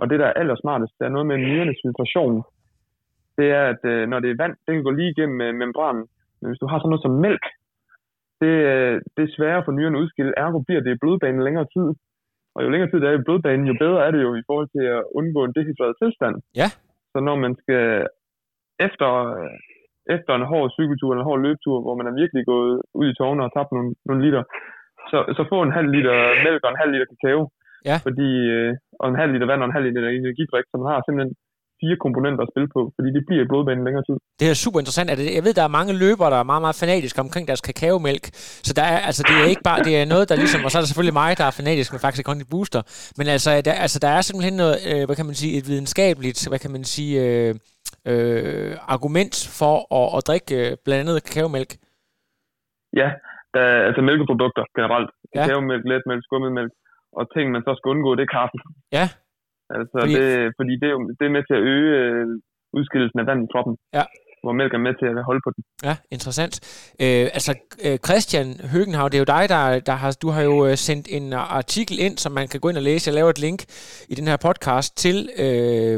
Og 0.00 0.04
det, 0.10 0.18
der 0.20 0.26
er 0.28 0.38
allersmartest, 0.42 0.92
det 0.98 1.04
er 1.04 1.14
noget 1.16 1.26
med 1.30 1.36
nyernes 1.38 1.80
filtration. 1.84 2.36
Det 3.38 3.46
er, 3.58 3.64
at 3.72 3.82
øh, 3.92 4.02
når 4.10 4.18
det 4.20 4.30
er 4.30 4.40
vand, 4.42 4.54
det 4.64 4.70
kan 4.74 4.86
gå 4.88 4.90
lige 4.90 5.12
igennem 5.14 5.40
øh, 5.46 5.54
membranen. 5.62 6.04
Men 6.38 6.46
hvis 6.48 6.62
du 6.62 6.66
har 6.70 6.78
sådan 6.78 6.90
noget 6.92 7.06
som 7.06 7.14
mælk, 7.26 7.44
det, 8.42 8.54
øh, 8.72 8.94
det 9.14 9.22
er 9.24 9.34
sværere 9.36 9.64
for 9.64 9.72
nyrerne 9.72 9.98
at 9.98 10.02
udskille. 10.02 10.38
Ergo 10.44 10.58
bliver 10.66 10.82
det 10.82 10.92
i 10.92 11.00
blodbanen 11.02 11.46
længere 11.46 11.68
tid. 11.76 11.88
Og 12.54 12.58
jo 12.64 12.68
længere 12.70 12.90
tid 12.90 13.00
det 13.00 13.08
er 13.08 13.18
i 13.18 13.26
blodbanen, 13.26 13.66
jo 13.70 13.74
bedre 13.84 14.06
er 14.06 14.10
det 14.10 14.22
jo 14.22 14.32
i 14.34 14.46
forhold 14.48 14.68
til 14.76 14.84
at 14.96 15.04
undgå 15.18 15.40
en 15.44 15.54
dehydreret 15.56 15.94
tilstand. 16.02 16.36
Ja. 16.60 16.68
Så 17.12 17.18
når 17.28 17.36
man 17.44 17.52
skal 17.62 18.06
efter, 18.86 19.08
efter 20.14 20.32
en 20.34 20.48
hård 20.52 20.68
cykeltur 20.76 21.08
eller 21.10 21.22
en 21.24 21.30
hård 21.30 21.42
løbetur, 21.46 21.76
hvor 21.84 21.94
man 21.98 22.08
er 22.10 22.18
virkelig 22.22 22.42
gået 22.52 22.74
ud 22.98 23.06
i 23.10 23.16
tårne 23.20 23.44
og 23.46 23.50
tabt 23.56 23.70
nogle, 23.76 23.90
nogle 24.08 24.22
liter, 24.26 24.42
så, 25.10 25.18
så 25.36 25.42
få 25.52 25.58
en 25.62 25.76
halv 25.78 25.88
liter 25.96 26.16
mælk 26.46 26.60
og 26.64 26.70
en 26.70 26.82
halv 26.82 26.92
liter 26.94 27.08
kakao. 27.12 27.40
Ja. 27.90 27.96
Fordi, 28.06 28.30
øh, 28.54 28.70
og 29.00 29.06
en 29.08 29.20
halv 29.20 29.32
liter 29.32 29.48
vand 29.50 29.62
og 29.62 29.68
en 29.68 29.76
halv 29.76 29.86
liter 29.86 30.00
energidrik, 30.22 30.64
så 30.68 30.74
man 30.80 30.90
har 30.92 31.00
simpelthen 31.02 31.32
fire 31.80 31.96
komponenter 32.04 32.42
at 32.44 32.50
spille 32.52 32.68
på, 32.76 32.80
fordi 32.96 33.08
det 33.16 33.22
bliver 33.28 33.42
i 33.44 33.48
blodbanen 33.50 33.84
længere 33.86 34.04
tid. 34.08 34.16
Det 34.40 34.46
er 34.50 34.56
super 34.64 34.78
interessant. 34.80 35.10
Er 35.10 35.16
det, 35.18 35.26
jeg 35.38 35.44
ved, 35.46 35.54
der 35.60 35.66
er 35.66 35.76
mange 35.78 35.92
løbere, 36.04 36.30
der 36.34 36.40
er 36.42 36.48
meget, 36.52 36.64
meget 36.66 36.80
fanatiske 36.84 37.20
omkring 37.26 37.44
deres 37.50 37.62
kakaomælk. 37.68 38.24
Så 38.68 38.72
der 38.78 38.84
er, 38.92 38.98
altså, 39.08 39.22
det 39.28 39.34
er 39.42 39.46
ikke 39.52 39.66
bare, 39.70 39.80
det 39.88 39.94
er 40.00 40.04
noget, 40.14 40.28
der 40.28 40.36
ligesom, 40.42 40.60
og 40.64 40.70
så 40.70 40.78
er 40.78 40.82
der 40.82 40.90
selvfølgelig 40.90 41.18
mig, 41.22 41.30
der 41.40 41.46
er 41.50 41.54
fanatisk 41.60 41.92
med 41.92 42.00
faktisk 42.04 42.26
Conti 42.26 42.46
Booster. 42.52 42.82
Men 43.18 43.26
altså 43.34 43.50
der, 43.66 43.72
altså, 43.84 43.98
der 44.04 44.10
er 44.16 44.20
simpelthen 44.20 44.56
noget, 44.62 44.76
øh, 44.90 45.02
hvad 45.06 45.16
kan 45.18 45.26
man 45.30 45.36
sige, 45.42 45.52
et 45.58 45.66
videnskabeligt, 45.70 46.48
hvad 46.50 46.60
kan 46.64 46.72
man 46.76 46.84
sige, 46.94 47.12
øh, 47.24 47.54
øh, 48.10 48.72
argument 48.94 49.34
for 49.58 49.74
at, 49.98 50.06
at 50.16 50.22
drikke 50.28 50.54
øh, 50.62 50.70
blandt 50.84 51.00
andet 51.02 51.24
kakaomælk. 51.28 51.72
Ja, 53.00 53.08
der, 53.54 53.62
er- 53.72 53.84
altså 53.88 54.00
mælkeprodukter 54.08 54.64
generelt. 54.78 55.10
Ja. 55.34 55.42
Kakaomælk, 55.42 55.84
letmælk, 55.92 56.22
skummetmælk. 56.28 56.72
Og 57.18 57.24
ting, 57.34 57.46
man 57.54 57.62
så 57.66 57.72
skal 57.78 57.88
undgå, 57.94 58.10
det 58.18 58.24
er 58.28 58.32
kaffe. 58.40 58.58
Ja. 58.98 59.06
Altså, 59.76 59.96
Fordi- 60.02 60.14
fordi, 60.14 60.26
det, 60.44 60.52
fordi 60.58 60.72
det, 60.80 60.86
er 60.90 60.94
jo, 60.96 61.00
det 61.18 61.24
er 61.26 61.34
med 61.36 61.44
til 61.48 61.56
at 61.58 61.64
øge 61.74 61.90
øh, 62.04 62.26
udskillelsen 62.78 63.18
af 63.22 63.26
vand 63.30 63.40
i 63.44 63.52
kroppen. 63.52 63.74
Ja. 63.98 64.04
Hvor 64.46 64.52
mælk 64.52 64.72
er 64.74 64.78
med 64.78 64.94
til 65.00 65.06
at 65.06 65.24
holde 65.24 65.40
på 65.46 65.50
den. 65.56 65.64
Ja, 65.84 65.96
interessant. 66.10 66.54
Øh, 67.00 67.28
altså, 67.36 67.54
øh, 67.84 67.98
Christian 68.06 68.60
Høgenhav, 68.72 69.08
det 69.08 69.14
er 69.14 69.18
jo 69.18 69.24
dig, 69.24 69.48
der, 69.48 69.78
der 69.78 69.92
har, 69.92 70.16
du 70.22 70.28
har 70.30 70.42
jo 70.42 70.66
øh, 70.66 70.76
sendt 70.76 71.06
en 71.10 71.32
artikel 71.32 71.98
ind, 71.98 72.18
som 72.18 72.32
man 72.32 72.48
kan 72.48 72.60
gå 72.60 72.68
ind 72.68 72.76
og 72.76 72.82
læse. 72.82 73.08
Jeg 73.08 73.14
laver 73.14 73.30
et 73.30 73.38
link 73.38 73.64
i 74.08 74.14
den 74.14 74.26
her 74.28 74.36
podcast 74.36 74.96
til 74.96 75.30
øh, 75.36 75.96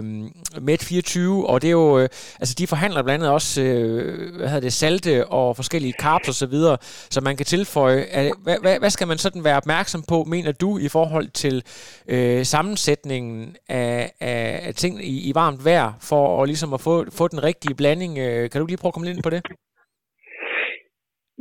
Med24, 0.54 1.20
og 1.50 1.62
det 1.62 1.68
er 1.68 1.72
jo, 1.82 1.98
øh, 1.98 2.08
altså 2.40 2.54
de 2.58 2.66
forhandler 2.66 3.02
blandt 3.02 3.24
andet 3.24 3.34
også, 3.34 3.62
øh, 3.62 4.36
hvad 4.36 4.48
hedder 4.48 4.60
det, 4.60 4.72
salte 4.72 5.26
og 5.26 5.56
forskellige 5.56 5.94
carbs 6.00 6.28
og 6.28 6.34
så 6.34 6.46
videre, 6.46 6.76
så 7.10 7.20
man 7.20 7.36
kan 7.36 7.46
tilføje. 7.46 8.00
Er, 8.00 8.30
hvad, 8.42 8.56
hvad, 8.60 8.78
hvad 8.78 8.90
skal 8.90 9.08
man 9.08 9.18
sådan 9.18 9.44
være 9.44 9.56
opmærksom 9.56 10.02
på, 10.08 10.24
mener 10.24 10.52
du, 10.52 10.78
i 10.78 10.88
forhold 10.88 11.28
til 11.28 11.62
øh, 12.08 12.46
sammensætningen 12.46 13.56
af, 13.68 14.12
af, 14.20 14.60
af 14.62 14.74
ting 14.74 15.04
i, 15.04 15.28
i 15.28 15.34
varmt 15.34 15.64
vejr, 15.64 15.92
for 16.00 16.42
at, 16.42 16.48
ligesom 16.48 16.74
at 16.74 16.80
få, 16.80 17.04
få 17.10 17.28
den 17.28 17.42
rigtige 17.42 17.74
blanding? 17.74 18.18
Øh, 18.18 18.37
Øh, 18.38 18.50
kan 18.50 18.60
du 18.60 18.66
lige 18.66 18.80
prøve 18.80 18.90
at 18.90 18.94
komme 18.94 19.06
lidt 19.06 19.16
ind 19.16 19.26
på 19.28 19.34
det? 19.34 19.42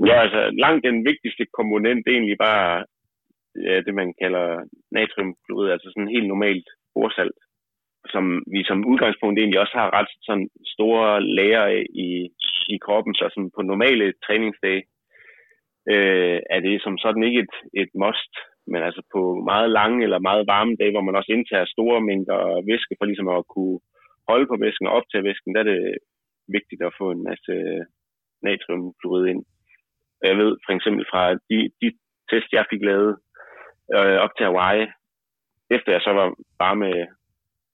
Ja, 0.09 0.15
altså 0.25 0.41
langt 0.63 0.83
den 0.89 0.97
vigtigste 1.09 1.43
komponent 1.57 1.99
det 2.03 2.11
er 2.11 2.17
egentlig 2.17 2.39
bare 2.49 2.85
ja, 3.67 3.75
det, 3.85 3.93
man 4.01 4.13
kalder 4.21 4.47
natriumklorid, 4.91 5.69
altså 5.71 5.87
sådan 5.89 6.15
helt 6.15 6.27
normalt 6.27 6.67
bordsalt, 6.95 7.37
som 8.13 8.23
vi 8.53 8.63
som 8.63 8.87
udgangspunkt 8.91 9.39
egentlig 9.39 9.59
også 9.59 9.75
har 9.81 9.89
ret 9.97 10.11
sådan 10.27 10.49
store 10.73 11.23
lager 11.39 11.65
i, 12.07 12.09
i 12.73 12.77
kroppen, 12.85 13.13
så 13.15 13.23
sådan 13.29 13.51
på 13.55 13.61
normale 13.61 14.13
træningsdage 14.25 14.83
øh, 15.91 16.39
er 16.55 16.59
det 16.59 16.75
som 16.85 16.97
sådan 16.97 17.23
ikke 17.23 17.39
et, 17.45 17.55
et 17.81 17.91
must, 18.03 18.33
men 18.71 18.81
altså 18.87 19.01
på 19.13 19.21
meget 19.51 19.69
lange 19.79 20.03
eller 20.03 20.19
meget 20.19 20.47
varme 20.53 20.75
dage, 20.79 20.93
hvor 20.93 21.05
man 21.07 21.15
også 21.15 21.31
indtager 21.31 21.73
store 21.75 22.01
mængder 22.09 22.39
væske 22.71 22.95
for 22.97 23.05
ligesom 23.05 23.29
at 23.29 23.47
kunne 23.53 23.79
holde 24.29 24.47
på 24.49 24.55
væsken 24.63 24.87
og 24.87 24.93
optage 24.99 25.23
væsken, 25.29 25.55
der 25.55 25.59
er 25.61 25.69
det 25.73 25.81
vigtigt 26.55 26.81
at 26.83 26.93
få 26.99 27.11
en 27.11 27.23
masse 27.29 27.51
øh, 27.51 27.83
natriumklorid 28.43 29.25
ind. 29.33 29.43
Jeg 30.23 30.37
ved 30.37 30.51
for 30.65 30.71
eksempel 30.77 31.05
fra 31.11 31.23
de, 31.49 31.57
de 31.81 31.87
test, 32.29 32.49
jeg 32.53 32.65
fik 32.71 32.81
lavet 32.89 33.11
øh, 33.95 34.17
op 34.25 34.29
til 34.37 34.45
Hawaii, 34.45 34.87
efter 35.75 35.91
jeg 35.91 36.01
så 36.01 36.11
var 36.19 36.27
bare 36.63 36.75
med, 36.75 36.95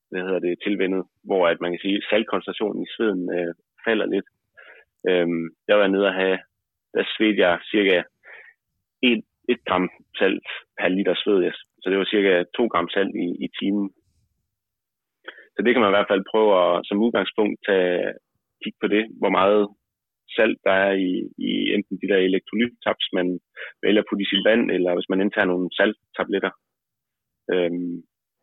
hvad 0.10 0.22
hedder 0.22 0.40
det, 0.40 0.60
tilvendet, 0.66 1.04
hvor 1.24 1.48
at 1.48 1.62
man 1.62 1.72
kan 1.72 1.80
sige, 1.84 2.02
saltkoncentrationen 2.10 2.84
i 2.84 2.92
sveden 2.98 3.24
øh, 3.38 3.54
falder 3.88 4.06
lidt. 4.06 4.28
Øhm, 5.10 5.44
der 5.68 5.74
var 5.76 5.84
jeg 5.84 5.92
nede 5.96 6.08
at 6.08 6.20
have, 6.24 6.38
der 6.94 7.04
svedte 7.18 7.40
jeg 7.46 7.60
cirka 7.72 8.04
1, 9.02 9.24
1 9.50 9.66
gram 9.68 9.90
salt 10.20 10.48
per 10.80 10.88
liter 10.88 11.16
sved. 11.24 11.40
Jeg- 11.44 11.62
Så 11.82 11.90
det 11.90 11.98
var 11.98 12.06
cirka 12.06 12.44
2 12.58 12.68
gram 12.68 12.90
salt 12.90 13.16
i, 13.16 13.28
i 13.46 13.48
timen. 13.60 13.88
Så 15.56 15.60
det 15.64 15.72
kan 15.74 15.82
man 15.82 15.90
i 15.92 15.96
hvert 15.98 16.12
fald 16.12 16.24
prøve 16.32 16.52
at 16.64 16.82
som 16.88 17.04
udgangspunkt 17.06 17.58
tage, 17.68 18.14
kigge 18.64 18.80
på 18.82 18.88
det, 18.96 19.04
hvor 19.20 19.32
meget 19.40 19.64
salt 20.36 20.60
der 20.68 20.76
er 20.88 20.94
i, 21.10 21.12
i 21.50 21.52
enten 21.76 21.96
de 22.02 22.10
der 22.12 22.20
elektrolyttabs, 22.30 23.08
man 23.18 23.28
vælger 23.84 24.02
at 24.02 24.08
putte 24.10 24.24
i 24.26 24.32
sit 24.32 24.44
vand, 24.50 24.72
eller 24.76 24.92
hvis 24.96 25.10
man 25.12 25.22
indtager 25.22 25.52
nogle 25.52 25.70
salttabletter. 25.78 26.54
Øhm, 27.54 27.96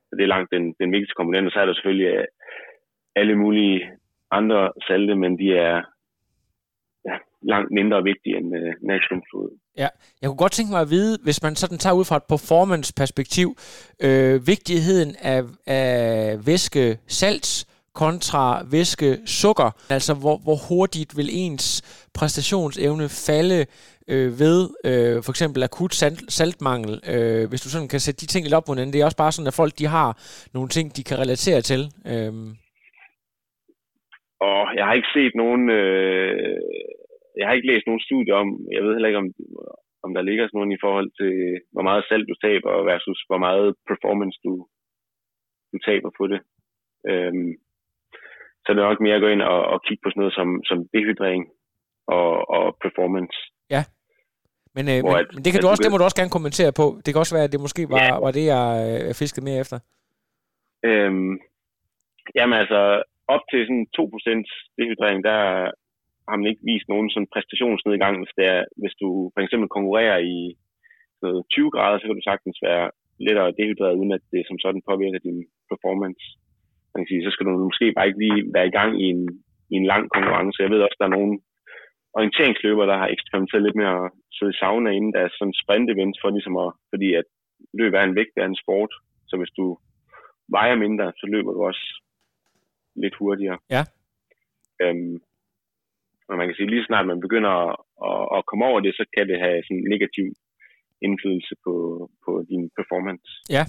så 0.07 0.13
det 0.17 0.23
er 0.25 0.35
langt 0.35 0.51
den, 0.55 0.65
den 0.81 0.93
vigtigste 0.93 1.19
komponent, 1.19 1.47
og 1.47 1.53
så 1.53 1.59
er 1.61 1.67
der 1.67 1.75
selvfølgelig 1.75 2.11
øh, 2.17 2.27
alle 3.21 3.37
mulige 3.45 3.79
andre 4.31 4.73
salte, 4.89 5.15
men 5.15 5.33
de 5.39 5.49
er 5.69 5.77
ja, 7.09 7.17
langt 7.53 7.71
mindre 7.79 8.03
vigtige 8.03 8.37
end 8.37 8.49
øh, 8.57 8.73
Ja, 9.77 9.89
Jeg 10.21 10.27
kunne 10.29 10.43
godt 10.45 10.53
tænke 10.53 10.73
mig 10.73 10.81
at 10.81 10.91
vide, 10.91 11.19
hvis 11.25 11.43
man 11.43 11.55
sådan 11.55 11.79
tager 11.79 11.99
ud 12.01 12.05
fra 12.05 12.17
et 12.17 12.31
performance-perspektiv, 12.35 13.49
øh, 14.07 14.47
vigtigheden 14.53 15.11
af, 15.35 15.43
af 15.67 16.47
væske 16.47 16.99
salt 17.21 17.49
kontra 17.95 18.43
væske 18.71 19.11
sukker. 19.27 19.71
Altså, 19.97 20.13
hvor, 20.23 20.37
hvor 20.45 20.59
hurtigt 20.69 21.17
vil 21.19 21.29
ens 21.33 21.67
præstationsevne 22.19 23.09
falde 23.27 23.61
øh, 24.13 24.31
ved 24.43 24.59
øh, 24.91 25.17
for 25.25 25.31
eksempel 25.33 25.63
akut 25.63 25.95
salt, 25.95 26.33
saltmangel. 26.33 26.93
Øh, 27.13 27.49
hvis 27.49 27.63
du 27.65 27.69
sådan 27.71 27.89
kan 27.89 28.01
sætte 28.01 28.21
de 28.21 28.27
ting 28.27 28.43
lidt 28.45 28.59
op 28.59 28.65
på 28.67 28.73
hinanden. 28.73 28.93
Det 28.93 29.01
er 29.01 29.09
også 29.09 29.23
bare 29.25 29.33
sådan, 29.33 29.53
at 29.53 29.61
folk 29.61 29.73
de 29.79 29.87
har 29.87 30.11
nogle 30.55 30.69
ting, 30.69 30.87
de 30.97 31.05
kan 31.09 31.19
relatere 31.19 31.61
til. 31.71 31.83
Øh, 32.13 32.35
Og 34.51 34.61
jeg 34.79 34.85
har 34.87 34.95
ikke 34.99 35.15
set 35.17 35.35
nogen, 35.43 35.65
øh, 35.81 36.61
jeg 37.39 37.47
har 37.47 37.55
ikke 37.55 37.71
læst 37.73 37.87
nogen 37.87 38.07
studie 38.09 38.35
om, 38.43 38.49
jeg 38.75 38.83
ved 38.83 38.93
heller 38.95 39.11
ikke, 39.11 39.23
om, 39.25 39.31
om 40.05 40.11
der 40.17 40.23
ligger 40.29 40.45
sådan 40.45 40.59
nogen 40.59 40.77
i 40.77 40.83
forhold 40.85 41.09
til, 41.21 41.35
hvor 41.73 41.85
meget 41.89 42.03
salt 42.09 42.27
du 42.31 42.37
taber 42.47 42.73
versus 42.91 43.21
hvor 43.29 43.41
meget 43.47 43.69
performance 43.91 44.39
du, 44.47 44.53
du 45.73 45.79
taber 45.89 46.11
på 46.19 46.25
det. 46.33 46.41
Øhm, 47.11 47.53
så 48.71 48.75
det 48.75 48.83
er 48.83 48.89
nok 48.91 49.01
mere 49.07 49.19
at 49.19 49.25
gå 49.25 49.31
ind 49.35 49.43
og, 49.53 49.61
og 49.73 49.79
kigge 49.87 50.03
på 50.03 50.09
sådan 50.11 50.21
noget 50.23 50.35
som, 50.39 50.49
som 50.69 50.79
dehydrering 50.95 51.43
og, 52.19 52.31
og 52.57 52.65
performance. 52.85 53.39
men, 54.77 54.85
øh, 54.93 54.99
men, 55.05 55.13
at- 55.21 55.33
men 55.35 55.43
det, 55.45 55.51
kan 55.53 55.61
du 55.63 55.69
også, 55.73 55.83
det 55.85 55.93
må 55.93 55.99
du 55.99 56.07
også 56.09 56.19
gerne 56.21 56.37
kommentere 56.39 56.73
på. 56.81 56.85
Det 57.03 57.09
kan 57.11 57.23
også 57.25 57.35
være, 57.37 57.47
at 57.49 57.53
det 57.55 57.65
måske 57.67 57.83
var, 57.95 58.01
Ja. 58.05 58.19
var 58.27 58.33
det, 58.39 58.45
jeg 58.55 58.67
øh, 58.89 59.15
fiskede 59.21 59.45
mere 59.49 59.61
efter. 59.65 59.79
Øhm, 60.89 61.33
jamen 62.37 62.57
altså, 62.63 62.81
op 63.35 63.45
til 63.51 63.61
sådan 63.69 63.87
2% 63.99 64.47
dehydrering, 64.79 65.21
der 65.29 65.39
har 66.29 66.37
man 66.39 66.47
ikke 66.51 66.65
vist 66.73 66.89
nogen 66.93 67.09
sådan 67.15 67.33
præstationsnedgang, 67.35 68.15
hvis, 68.21 68.35
det 68.39 68.47
er, 68.57 68.63
hvis 68.81 68.95
du 69.03 69.09
for 69.35 69.41
eksempel 69.45 69.69
konkurrerer 69.77 70.19
i 70.35 70.37
sådan 71.17 71.25
noget 71.27 71.43
20 71.57 71.71
grader, 71.75 71.97
så 71.99 72.05
kan 72.07 72.19
du 72.19 72.27
sagtens 72.31 72.59
være 72.69 72.85
lettere 73.27 73.55
dehydreret, 73.59 73.99
uden 74.01 74.13
at 74.19 74.23
det 74.35 74.43
som 74.49 74.59
sådan 74.65 74.83
påvirker 74.91 75.21
din 75.29 75.39
performance. 75.71 76.25
Man 76.93 77.01
kan 77.01 77.11
sige, 77.11 77.25
så 77.27 77.31
skal 77.33 77.47
du 77.47 77.53
måske 77.69 77.87
bare 77.97 78.07
ikke 78.09 78.23
lige 78.25 78.41
være 78.57 78.67
i 78.71 78.77
gang 78.79 78.93
i 79.05 79.07
en, 79.15 79.23
i 79.73 79.75
en 79.81 79.87
lang 79.93 80.05
konkurrence. 80.15 80.63
Jeg 80.63 80.71
ved 80.71 80.81
også, 80.83 80.99
der 81.01 81.09
er 81.09 81.17
nogle 81.19 81.35
orienteringsløbere, 82.17 82.91
der 82.91 82.97
har 83.03 83.09
eksperimenteret 83.09 83.63
lidt 83.65 83.81
med 83.81 83.89
at 83.97 84.05
sidde 84.37 84.53
i 84.53 84.59
sauna 84.61 84.91
inden 84.91 85.13
deres 85.19 85.33
sådan 85.39 85.59
sprint 85.63 85.91
events, 85.95 86.19
for 86.21 86.31
ligesom 86.31 86.57
at, 86.65 86.71
fordi 86.93 87.09
at 87.21 87.27
løb 87.81 87.93
er 87.95 88.05
en 88.05 88.19
vægt 88.21 88.37
af 88.37 88.47
en 88.47 88.61
sport. 88.63 88.93
Så 89.29 89.35
hvis 89.37 89.53
du 89.59 89.79
vejer 90.57 90.77
mindre, 90.85 91.13
så 91.21 91.27
løber 91.35 91.53
du 91.53 91.61
også 91.71 91.85
lidt 93.03 93.15
hurtigere. 93.21 93.59
Ja. 93.77 93.83
Øhm, 94.83 95.17
og 96.29 96.37
man 96.37 96.47
kan 96.47 96.57
sige, 96.57 96.71
lige 96.71 96.87
snart 96.87 97.07
man 97.07 97.21
begynder 97.27 97.53
at, 97.67 97.77
at, 98.11 98.23
at 98.37 98.47
komme 98.49 98.65
over 98.71 98.81
det, 98.81 98.93
så 98.95 99.05
kan 99.17 99.29
det 99.29 99.39
have 99.45 99.63
sådan 99.63 99.77
en 99.77 99.91
negativ 99.95 100.27
indflydelse 101.07 101.55
på, 101.65 101.73
på 102.25 102.33
din 102.51 102.65
performance. 102.79 103.25
Ja, 103.57 103.65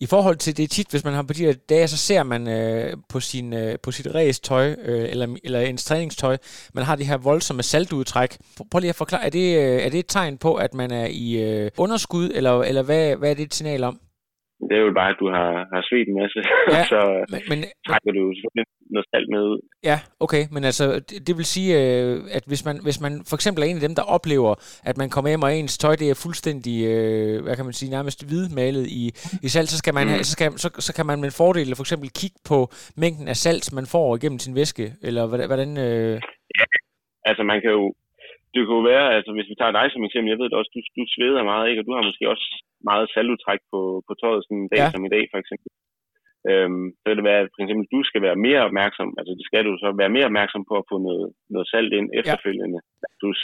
I 0.00 0.06
forhold 0.06 0.36
til 0.36 0.56
det 0.56 0.70
tit, 0.70 0.90
hvis 0.90 1.04
man 1.04 1.14
har 1.14 1.22
på 1.22 1.32
de 1.32 1.44
her 1.44 1.52
dage, 1.68 1.88
så 1.88 1.96
ser 1.96 2.22
man 2.22 2.48
øh, 2.48 2.96
på, 3.08 3.20
sin, 3.20 3.52
øh, 3.52 3.78
på 3.82 3.90
sit 3.90 4.14
ræstøj, 4.14 4.66
øh, 4.84 5.10
eller, 5.10 5.36
eller 5.44 5.60
ens 5.60 5.84
træningstøj, 5.84 6.36
man 6.74 6.84
har 6.84 6.96
det 6.96 7.06
her 7.06 7.16
voldsomme 7.16 7.62
saltudtræk. 7.62 8.30
Prøv- 8.56 8.66
Prøv 8.70 8.78
lige 8.80 8.88
at 8.88 8.96
forklare, 8.96 9.24
er 9.26 9.30
det, 9.30 9.58
øh, 9.58 9.80
er 9.82 9.88
det 9.88 9.98
et 9.98 10.06
tegn 10.08 10.38
på, 10.38 10.54
at 10.54 10.74
man 10.74 10.90
er 10.90 11.06
i 11.10 11.42
øh, 11.42 11.70
underskud, 11.78 12.30
eller, 12.34 12.62
eller 12.62 12.82
hvad, 12.82 13.16
hvad 13.16 13.30
er 13.30 13.34
det 13.34 13.42
et 13.42 13.54
signal 13.54 13.84
om? 13.84 14.00
Det 14.68 14.74
er 14.78 14.82
jo 14.86 14.92
bare, 15.00 15.10
at 15.14 15.20
du 15.22 15.28
har, 15.36 15.50
har 15.74 15.82
svedt 15.88 16.08
en 16.08 16.16
masse, 16.22 16.40
Ja. 16.74 16.82
så 16.92 17.00
Men, 17.32 17.40
men, 17.50 17.58
trækker 17.88 18.12
du 18.16 18.20
jo 18.26 18.32
selvfølgelig 18.36 18.66
noget 18.94 19.06
salt 19.12 19.28
med 19.34 19.42
ud. 19.52 19.60
ja, 19.90 19.98
okay, 20.24 20.42
men 20.54 20.62
altså, 20.70 20.84
det, 21.08 21.16
det 21.26 21.34
vil 21.38 21.48
sige, 21.54 21.70
øh, 21.80 22.14
at 22.36 22.44
hvis 22.50 22.62
man, 22.68 22.76
hvis 22.86 22.98
man 23.04 23.12
for 23.30 23.36
eksempel 23.38 23.60
er 23.62 23.68
en 23.68 23.80
af 23.80 23.86
dem, 23.86 23.94
der 24.00 24.12
oplever, 24.16 24.52
at 24.90 24.96
man 25.02 25.08
kommer 25.14 25.28
hjem, 25.30 25.46
og 25.46 25.52
ens 25.52 25.78
tøj, 25.84 25.94
det 26.02 26.08
er 26.10 26.22
fuldstændig, 26.26 26.76
øh, 26.92 27.36
hvad 27.44 27.54
kan 27.56 27.68
man 27.68 27.78
sige, 27.80 27.94
nærmest 27.96 28.18
hvidmalet 28.28 28.84
i, 29.00 29.02
i 29.46 29.48
salt, 29.54 29.70
så, 29.72 29.78
skal 29.82 29.94
man, 29.98 30.06
have, 30.12 30.24
så, 30.28 30.32
skal, 30.36 30.46
så, 30.64 30.68
så 30.86 30.92
kan 30.96 31.06
man 31.10 31.18
med 31.24 31.32
fordel 31.40 31.76
for 31.78 31.84
eksempel 31.86 32.08
kigge 32.20 32.38
på 32.50 32.58
mængden 33.02 33.26
af 33.32 33.36
salt, 33.44 33.64
man 33.78 33.86
får 33.94 34.08
igennem 34.18 34.40
sin 34.44 34.54
væske, 34.60 34.86
eller 35.08 35.22
hvordan, 35.28 35.46
hvordan 35.50 35.70
øh, 35.86 36.16
Altså 37.30 37.42
man 37.50 37.58
kan 37.62 37.72
jo, 37.78 37.84
det 38.52 38.60
kan 38.66 38.76
jo 38.78 38.84
være, 38.92 39.06
altså 39.16 39.30
hvis 39.36 39.50
vi 39.50 39.56
tager 39.58 39.76
dig 39.78 39.86
som 39.90 40.04
eksempel, 40.04 40.30
jeg 40.32 40.40
ved 40.40 40.48
det 40.50 40.60
også, 40.60 40.72
du, 40.74 40.80
du 40.98 41.02
sveder 41.14 41.42
meget, 41.50 41.66
ikke? 41.68 41.80
og 41.80 41.86
du 41.86 41.92
har 41.96 42.08
måske 42.08 42.24
også 42.34 42.46
meget 42.90 43.06
saltudtræk 43.14 43.62
på, 43.72 43.80
på 44.06 44.12
tøjet 44.20 44.42
sådan 44.44 44.60
en 44.62 44.70
dag 44.72 44.80
Ja. 44.84 44.90
som 44.92 45.02
i 45.08 45.12
dag 45.16 45.24
for 45.32 45.38
eksempel. 45.42 45.68
Øhm, 46.50 46.86
så 47.00 47.04
kan 47.08 47.16
det 47.18 47.26
være, 47.30 47.40
at 47.44 47.50
for 47.54 47.60
eksempel, 47.64 47.86
du 47.94 48.00
skal 48.08 48.22
være 48.26 48.38
mere 48.46 48.60
opmærksom, 48.68 49.08
altså 49.18 49.32
det 49.38 49.44
skal 49.48 49.62
du 49.68 49.72
så 49.82 49.88
være 50.02 50.14
mere 50.16 50.28
opmærksom 50.30 50.62
på 50.70 50.74
at 50.80 50.88
få 50.90 50.96
noget, 51.08 51.26
noget 51.54 51.66
salt 51.72 51.92
ind 51.98 52.08
efterfølgende, 52.20 52.78
ja. 52.84 53.08
plus 53.20 53.40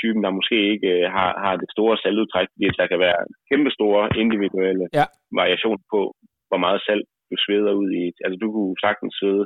typen, 0.00 0.20
der 0.24 0.38
måske 0.38 0.56
ikke 0.72 0.90
øh, 0.98 1.06
har, 1.16 1.30
har 1.44 1.54
det 1.62 1.68
store 1.76 1.96
saltudtræk, 2.02 2.48
fordi 2.52 2.66
der 2.80 2.86
kan 2.92 3.00
være 3.06 3.20
kæmpe 3.50 3.70
store 3.78 4.02
individuelle 4.22 4.86
Ja. 4.98 5.06
variationer 5.40 5.84
på, 5.94 6.00
hvor 6.48 6.60
meget 6.64 6.80
salt 6.86 7.06
du 7.30 7.36
sveder 7.44 7.72
ud 7.82 7.90
i. 8.02 8.04
Altså 8.24 8.36
du 8.42 8.48
kunne 8.54 8.74
sagtens 8.84 9.12
svede 9.20 9.44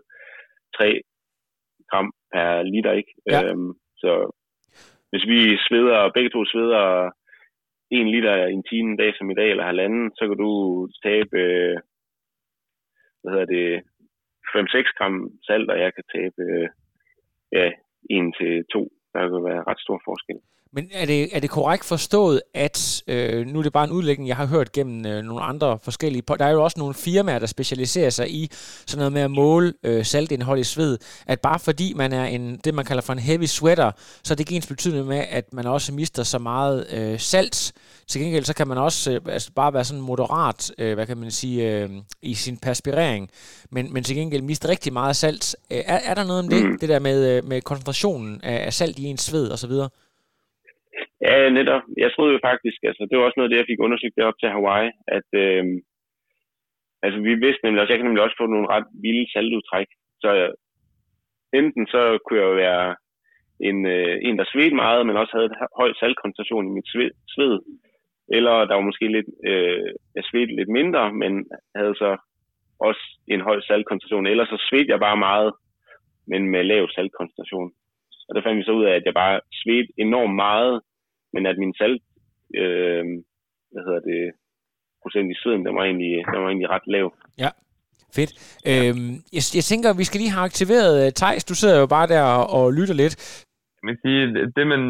3 0.76 1.00
gram 1.90 2.08
per 2.32 2.48
liter, 2.72 2.92
ikke? 3.00 3.12
Ja. 3.32 3.40
Øhm, 3.44 3.72
så 4.02 4.12
hvis 5.10 5.24
vi 5.32 5.40
sveder, 5.66 5.98
begge 6.16 6.30
to 6.30 6.40
sveder 6.52 6.84
en 7.90 8.10
liter 8.10 8.46
i 8.46 8.52
en 8.52 8.64
time 8.70 8.90
en 8.90 8.96
dag 8.96 9.12
som 9.14 9.30
i 9.30 9.34
dag, 9.34 9.50
eller 9.50 9.64
halvanden, 9.64 10.12
så 10.16 10.28
kan 10.28 10.36
du 10.36 10.52
tabe, 11.02 11.38
øh, 11.38 11.76
hvad 13.20 13.32
hedder 13.32 13.50
det, 13.56 13.82
5-6 14.52 14.92
gram 14.98 15.30
salt, 15.46 15.70
og 15.70 15.78
jeg 15.80 15.94
kan 15.94 16.04
tabe, 16.14 16.42
øh, 16.50 16.68
ja, 17.52 17.66
1 18.10 18.34
til 18.38 18.64
2. 18.72 18.88
Der 19.12 19.20
kan 19.20 19.44
være 19.44 19.64
ret 19.68 19.80
stor 19.80 20.00
forskel. 20.04 20.40
Men 20.74 20.88
er 20.92 21.06
det, 21.06 21.36
er 21.36 21.40
det 21.40 21.50
korrekt 21.50 21.84
forstået, 21.84 22.42
at 22.54 23.02
øh, 23.06 23.46
nu 23.46 23.58
er 23.58 23.62
det 23.62 23.72
bare 23.72 23.84
en 23.84 23.90
udlægning, 23.90 24.28
jeg 24.28 24.36
har 24.36 24.46
hørt 24.46 24.72
gennem 24.72 25.06
øh, 25.06 25.22
nogle 25.24 25.42
andre 25.42 25.78
forskellige... 25.82 26.22
Der 26.38 26.44
er 26.44 26.50
jo 26.50 26.64
også 26.64 26.78
nogle 26.78 26.94
firmaer, 26.94 27.38
der 27.38 27.46
specialiserer 27.46 28.10
sig 28.10 28.30
i 28.30 28.50
sådan 28.86 28.98
noget 28.98 29.12
med 29.12 29.22
at 29.22 29.30
måle 29.30 29.72
øh, 29.82 30.04
saltindhold 30.04 30.60
i 30.60 30.64
sved, 30.64 30.98
at 31.26 31.40
bare 31.40 31.58
fordi 31.58 31.92
man 31.96 32.12
er 32.12 32.24
en, 32.24 32.60
det, 32.64 32.74
man 32.74 32.84
kalder 32.84 33.02
for 33.02 33.12
en 33.12 33.18
heavy 33.18 33.44
sweater, 33.44 33.90
så 34.24 34.34
er 34.34 34.36
det 34.36 34.40
ikke 34.40 34.56
ens 34.56 34.66
betydning 34.66 35.06
med, 35.06 35.24
at 35.30 35.52
man 35.52 35.66
også 35.66 35.92
mister 35.92 36.22
så 36.22 36.38
meget 36.38 36.86
øh, 36.90 37.20
salt. 37.20 37.72
Til 38.08 38.20
gengæld 38.20 38.44
så 38.44 38.54
kan 38.54 38.68
man 38.68 38.78
også 38.78 39.10
øh, 39.12 39.20
altså 39.28 39.50
bare 39.52 39.72
være 39.74 39.84
sådan 39.84 40.00
moderat, 40.02 40.72
øh, 40.78 40.94
hvad 40.94 41.06
kan 41.06 41.16
man 41.16 41.30
sige, 41.30 41.70
øh, 41.72 41.90
i 42.22 42.34
sin 42.34 42.56
perspirering, 42.56 43.30
men, 43.70 43.92
men 43.92 44.04
til 44.04 44.16
gengæld 44.16 44.42
miste 44.42 44.68
rigtig 44.68 44.92
meget 44.92 45.16
salt. 45.16 45.56
Øh, 45.70 45.78
er, 45.86 46.00
er 46.04 46.14
der 46.14 46.24
noget 46.24 46.42
om 46.42 46.48
det, 46.48 46.64
Mm. 46.64 46.78
det 46.78 46.88
der 46.88 46.98
med, 46.98 47.36
øh, 47.36 47.44
med 47.48 47.60
koncentrationen 47.62 48.40
af, 48.42 48.66
af 48.66 48.74
salt 48.74 48.98
i 48.98 49.04
ens 49.04 49.20
sved 49.22 49.50
osv.? 49.50 49.72
Ja, 51.26 51.48
netop. 51.58 51.82
Jeg 51.96 52.10
troede 52.12 52.32
jo 52.32 52.40
faktisk, 52.48 52.78
altså 52.88 53.02
det 53.08 53.18
var 53.18 53.24
også 53.24 53.38
noget 53.38 53.48
af 53.48 53.52
det, 53.52 53.60
jeg 53.60 53.70
fik 53.70 53.84
undersøgt 53.86 54.16
derop 54.18 54.38
til 54.38 54.48
Hawaii, 54.48 54.90
at 55.16 55.28
øh, 55.44 55.64
altså 57.04 57.18
vi 57.28 57.34
vidste 57.44 57.64
nemlig 57.64 57.80
også, 57.80 57.92
jeg 57.92 57.98
kan 57.98 58.06
nemlig 58.06 58.24
også 58.24 58.38
få 58.40 58.46
nogle 58.46 58.70
ret 58.74 58.86
vilde 59.02 59.32
saltudtræk. 59.32 59.90
Så 60.22 60.28
øh, 60.42 60.52
enten 61.60 61.86
så 61.86 62.02
kunne 62.24 62.40
jeg 62.40 62.48
jo 62.50 62.56
være 62.66 62.96
en, 63.68 63.86
øh, 63.86 64.16
en 64.26 64.38
der 64.38 64.46
svedte 64.52 64.76
meget, 64.84 65.06
men 65.06 65.16
også 65.16 65.32
havde 65.36 65.50
høj 65.80 65.90
saltkoncentration 66.00 66.66
i 66.68 66.74
mit 66.76 66.88
sved, 66.92 67.10
sved. 67.34 67.58
Eller 68.36 68.54
der 68.68 68.74
var 68.74 68.88
måske 68.90 69.06
lidt, 69.16 69.30
øh, 69.50 69.90
jeg 70.16 70.24
svedte 70.24 70.56
lidt 70.56 70.68
mindre, 70.78 71.12
men 71.12 71.32
havde 71.76 71.94
så 72.02 72.10
også 72.78 73.04
en 73.28 73.40
høj 73.40 73.60
saltkoncentration. 73.60 74.26
Eller 74.26 74.44
så 74.46 74.56
svedte 74.68 74.92
jeg 74.92 75.00
bare 75.00 75.16
meget, 75.16 75.52
men 76.26 76.48
med 76.48 76.64
lav 76.64 76.88
saltkoncentration. 76.94 77.72
Og 78.28 78.32
der 78.34 78.42
fandt 78.44 78.58
vi 78.58 78.64
så 78.68 78.72
ud 78.78 78.84
af, 78.90 78.94
at 78.96 79.02
jeg 79.08 79.14
bare 79.22 79.40
svedte 79.62 79.92
enormt 80.04 80.36
meget, 80.44 80.74
men 81.34 81.42
at 81.50 81.58
min 81.62 81.74
salt, 81.80 82.02
øh, 82.60 83.04
hvad 83.72 83.82
hedder 83.86 84.02
det, 84.12 84.22
procent 85.02 85.28
i 85.30 85.40
sveden, 85.42 85.64
den 85.66 85.74
var 85.78 85.84
egentlig, 85.84 86.12
den 86.32 86.40
var 86.42 86.48
egentlig 86.48 86.70
ret 86.76 86.86
lav. 86.96 87.06
Fedt. 88.18 88.32
Øhm, 88.70 89.12
jeg, 89.36 89.42
jeg 89.58 89.64
tænker, 89.70 89.98
vi 90.00 90.08
skal 90.08 90.20
lige 90.20 90.34
have 90.36 90.48
aktiveret 90.50 90.92
uh, 91.02 91.08
Tejs. 91.20 91.44
Du 91.50 91.54
sidder 91.60 91.76
jo 91.82 91.86
bare 91.96 92.06
der 92.14 92.22
og, 92.38 92.44
og 92.58 92.64
lytter 92.78 92.96
lidt. 93.02 93.14
kan 93.86 93.98
sige, 94.04 94.20
det- 94.34 94.50
det 94.56 94.64
man, 94.72 94.82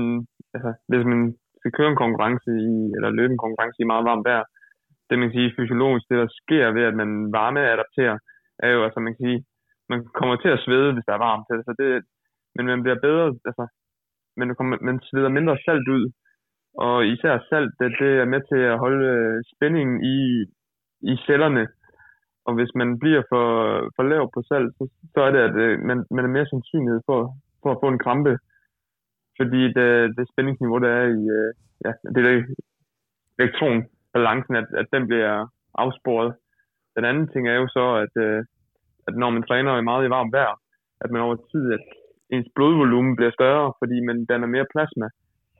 altså, 0.54 0.70
hvis 0.90 1.04
man 1.12 1.20
skal 1.60 1.72
køre 1.78 1.90
en 1.92 2.02
konkurrence 2.04 2.50
i, 2.72 2.74
eller 2.96 3.10
løbe 3.18 3.32
en 3.34 3.42
konkurrence 3.44 3.78
i 3.80 3.90
meget 3.92 4.04
varmt 4.10 4.24
vejr, 4.30 4.44
det 5.08 5.14
man 5.18 5.26
kan 5.28 5.36
sige 5.38 5.54
fysiologisk, 5.58 6.04
det 6.10 6.18
der 6.22 6.28
sker 6.42 6.66
ved, 6.76 6.84
at 6.90 6.96
man 7.02 7.10
varmeadapterer, 7.38 8.16
er 8.64 8.70
jo, 8.74 8.78
altså 8.86 8.98
man 9.06 9.12
kan 9.14 9.22
sige, 9.26 9.40
man 9.92 10.00
kommer 10.18 10.36
til 10.40 10.50
at 10.56 10.62
svede, 10.66 10.90
hvis 10.94 11.06
der 11.08 11.14
er 11.14 11.26
varmt. 11.28 11.46
Altså, 11.56 11.72
det, 11.80 11.88
men 12.54 12.66
man 12.66 12.82
bliver 12.82 13.00
bedre, 13.06 13.26
altså, 13.48 13.64
men 14.36 14.48
man, 14.48 14.56
kommer, 14.56 14.76
man 14.80 15.00
sveder 15.02 15.28
mindre 15.28 15.56
salt 15.66 15.88
ud, 15.96 16.04
og 16.86 17.06
især 17.06 17.34
salt, 17.50 17.72
det, 17.80 17.88
det 18.00 18.12
er 18.22 18.32
med 18.34 18.40
til 18.50 18.60
at 18.72 18.78
holde 18.78 19.06
øh, 19.14 19.42
spændingen 19.52 19.96
i, 20.14 20.18
i 21.12 21.14
cellerne, 21.26 21.64
og 22.46 22.54
hvis 22.54 22.72
man 22.74 22.98
bliver 22.98 23.22
for, 23.32 23.46
for 23.96 24.02
lav 24.02 24.30
på 24.34 24.40
salt, 24.48 24.70
så, 24.78 24.84
så 25.14 25.20
er 25.26 25.30
det, 25.30 25.40
at 25.48 25.56
øh, 25.64 25.78
man, 25.88 25.98
man 26.10 26.24
er 26.24 26.34
mere 26.36 26.46
sandsynlighed 26.46 27.00
for, 27.06 27.20
for 27.62 27.70
at 27.72 27.80
få 27.82 27.88
en 27.88 28.02
krampe, 28.04 28.38
fordi 29.38 29.62
det, 29.76 29.88
det 30.16 30.28
spændingsniveau, 30.32 30.78
der 30.78 30.92
er 31.00 31.06
i, 31.20 31.22
øh, 31.38 31.50
ja, 31.84 31.92
det 32.14 32.20
er 32.26 32.42
elektronbalancen, 33.38 34.54
at, 34.56 34.68
at 34.80 34.86
den 34.92 35.06
bliver 35.06 35.46
afsporet. 35.74 36.34
Den 36.96 37.04
anden 37.04 37.28
ting 37.28 37.48
er 37.48 37.54
jo 37.62 37.68
så, 37.68 37.86
at, 38.04 38.22
øh, 38.24 38.44
at 39.08 39.14
når 39.16 39.30
man 39.30 39.42
træner 39.42 39.80
meget 39.80 40.06
i 40.06 40.10
varmt 40.10 40.32
vejr, 40.32 40.54
at 41.00 41.10
man 41.10 41.22
over 41.22 41.36
tid, 41.52 41.72
at 41.72 41.86
ens 42.30 42.48
blodvolumen 42.54 43.16
bliver 43.16 43.32
større, 43.38 43.72
fordi 43.80 43.96
man 44.08 44.24
danner 44.30 44.48
mere 44.54 44.70
plasma. 44.72 45.06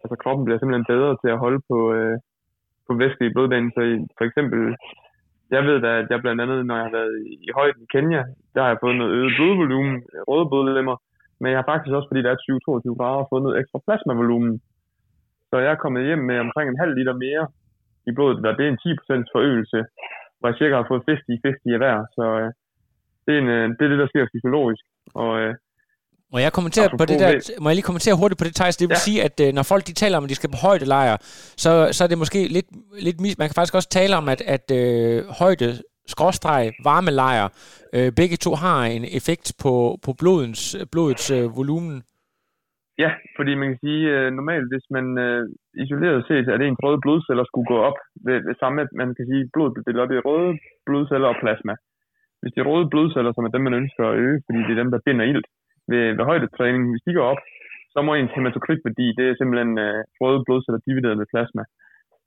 Altså 0.03 0.17
kroppen 0.23 0.45
bliver 0.45 0.59
simpelthen 0.59 0.91
bedre 0.95 1.13
til 1.23 1.31
at 1.35 1.43
holde 1.45 1.61
på, 1.71 1.79
øh, 1.97 2.17
på 2.87 2.93
væske 3.03 3.27
i 3.27 3.35
blodbanen. 3.35 3.71
Så 3.75 3.81
i, 3.93 3.95
for 4.19 4.25
eksempel, 4.29 4.61
jeg 5.55 5.63
ved 5.69 5.79
da, 5.85 5.91
at 6.03 6.07
jeg 6.11 6.21
blandt 6.21 6.41
andet, 6.43 6.67
når 6.67 6.77
jeg 6.77 6.87
har 6.89 6.97
været 6.99 7.15
i, 7.31 7.33
i 7.47 7.51
højden 7.59 7.83
i 7.83 7.91
Kenya, 7.95 8.23
der 8.55 8.61
har 8.63 8.71
jeg 8.73 8.83
fået 8.83 8.97
noget 8.97 9.13
øget 9.19 9.33
blodvolumen, 9.39 9.97
røde 10.29 10.47
blodlemmer, 10.51 10.97
men 11.41 11.49
jeg 11.51 11.59
har 11.59 11.71
faktisk 11.71 11.93
også, 11.95 12.09
fordi 12.11 12.23
der 12.23 12.33
er 12.33 12.45
20-22 12.45 12.99
grader, 12.99 13.31
fået 13.31 13.45
noget 13.45 13.59
ekstra 13.61 13.79
plasmavolumen. 13.87 14.55
Så 15.51 15.57
jeg 15.65 15.71
er 15.73 15.83
kommet 15.83 16.07
hjem 16.09 16.23
med 16.31 16.39
omkring 16.47 16.67
en 16.69 16.83
halv 16.83 16.93
liter 16.99 17.17
mere 17.27 17.45
i 18.09 18.13
blodet, 18.17 18.47
og 18.47 18.57
det 18.59 18.65
er 18.65 18.73
en 18.73 18.85
10% 18.87 19.33
forøgelse, 19.35 19.79
hvor 20.39 20.49
jeg 20.49 20.59
cirka 20.59 20.75
har 20.77 20.91
fået 20.91 21.03
50-50 21.09 21.75
af 21.75 21.81
hver. 21.83 21.97
Så 22.17 22.25
øh, 22.41 22.51
det, 23.25 23.33
er 23.35 23.41
en, 23.43 23.51
øh, 23.57 23.67
det 23.77 23.83
er 23.85 23.91
det, 23.93 24.03
der 24.03 24.11
sker 24.13 24.33
fysiologisk. 24.33 24.85
Og 25.23 25.31
øh, 25.43 25.55
må 26.33 26.39
jeg 26.39 26.53
kommentere 26.53 26.89
på 27.01 27.05
det 27.11 27.19
der, 27.23 27.31
må 27.63 27.69
jeg 27.69 27.77
lige 27.77 27.89
kommentere 27.91 28.15
hurtigt 28.21 28.39
på 28.41 28.45
det, 28.45 28.55
Thijs? 28.61 28.77
Det 28.77 28.89
vil 28.89 28.95
Ja. 29.01 29.07
sige, 29.09 29.19
at 29.29 29.37
øh, 29.45 29.49
når 29.59 29.63
folk 29.73 29.83
de 29.87 29.95
taler 30.03 30.17
om, 30.19 30.25
at 30.25 30.31
de 30.31 30.35
skal 30.41 30.51
på 30.55 30.61
højdelejr, 30.67 31.17
så, 31.65 31.71
så 31.97 32.01
er 32.05 32.09
det 32.09 32.19
måske 32.25 32.41
lidt, 32.57 32.69
lidt 33.07 33.19
mis... 33.23 33.39
Man 33.39 33.49
kan 33.49 33.55
faktisk 33.59 33.75
også 33.79 33.91
tale 34.01 34.15
om, 34.21 34.27
at, 34.35 34.41
at 34.57 34.67
øh, 34.81 35.25
højde 35.43 35.69
skråstreg, 36.13 36.65
varmelejr, 36.91 37.47
øh, 37.97 38.09
begge 38.21 38.37
to 38.45 38.51
har 38.65 38.79
en 38.97 39.05
effekt 39.19 39.47
på, 39.63 39.73
på 40.05 40.11
blodens, 40.21 40.63
blodets 40.93 41.27
øh, 41.37 41.45
volumen. 41.61 41.97
Ja, 43.05 43.11
fordi 43.39 43.53
man 43.61 43.69
kan 43.71 43.81
sige, 43.87 44.03
øh, 44.15 44.27
normalt 44.39 44.67
hvis 44.73 44.87
man 44.97 45.07
øh, 45.27 45.43
isoleret 45.85 46.19
set, 46.29 46.47
at 46.55 46.61
ens 46.67 46.81
røde 46.85 47.01
blodceller 47.05 47.45
skulle 47.47 47.69
gå 47.75 47.79
op 47.89 47.99
ved, 48.27 48.39
ved 48.47 48.55
samme, 48.63 48.79
man 49.01 49.09
kan 49.17 49.27
sige, 49.31 49.43
blodet 49.53 49.73
bliver 49.73 49.87
delt 49.89 50.03
op 50.05 50.13
i 50.17 50.25
røde 50.29 50.53
blodceller 50.87 51.29
og 51.33 51.39
plasma. 51.43 51.75
Hvis 52.41 52.53
de 52.57 52.63
røde 52.69 52.87
blodceller, 52.93 53.33
som 53.33 53.45
er 53.47 53.53
dem, 53.55 53.63
man 53.69 53.79
ønsker 53.83 54.03
at 54.09 54.19
øge, 54.25 54.39
fordi 54.47 54.59
det 54.67 54.73
er 54.75 54.81
dem, 54.83 54.91
der 54.95 55.01
binder 55.07 55.25
ilt 55.33 55.49
ved, 55.91 56.05
ved 56.17 56.25
højdetræning, 56.31 56.83
hvis 56.91 57.07
de 57.07 57.17
går 57.19 57.27
op, 57.33 57.43
så 57.93 57.99
må 58.03 58.11
ens 58.15 58.35
hematokritværdi, 58.37 59.07
det 59.19 59.25
er 59.27 59.35
simpelthen 59.39 59.73
øh, 59.87 60.01
røde 60.21 60.41
blodceller 60.47 60.81
divideret 60.87 61.19
med 61.19 61.31
plasma, 61.33 61.63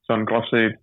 sådan 0.08 0.30
groft 0.30 0.50
set. 0.54 0.74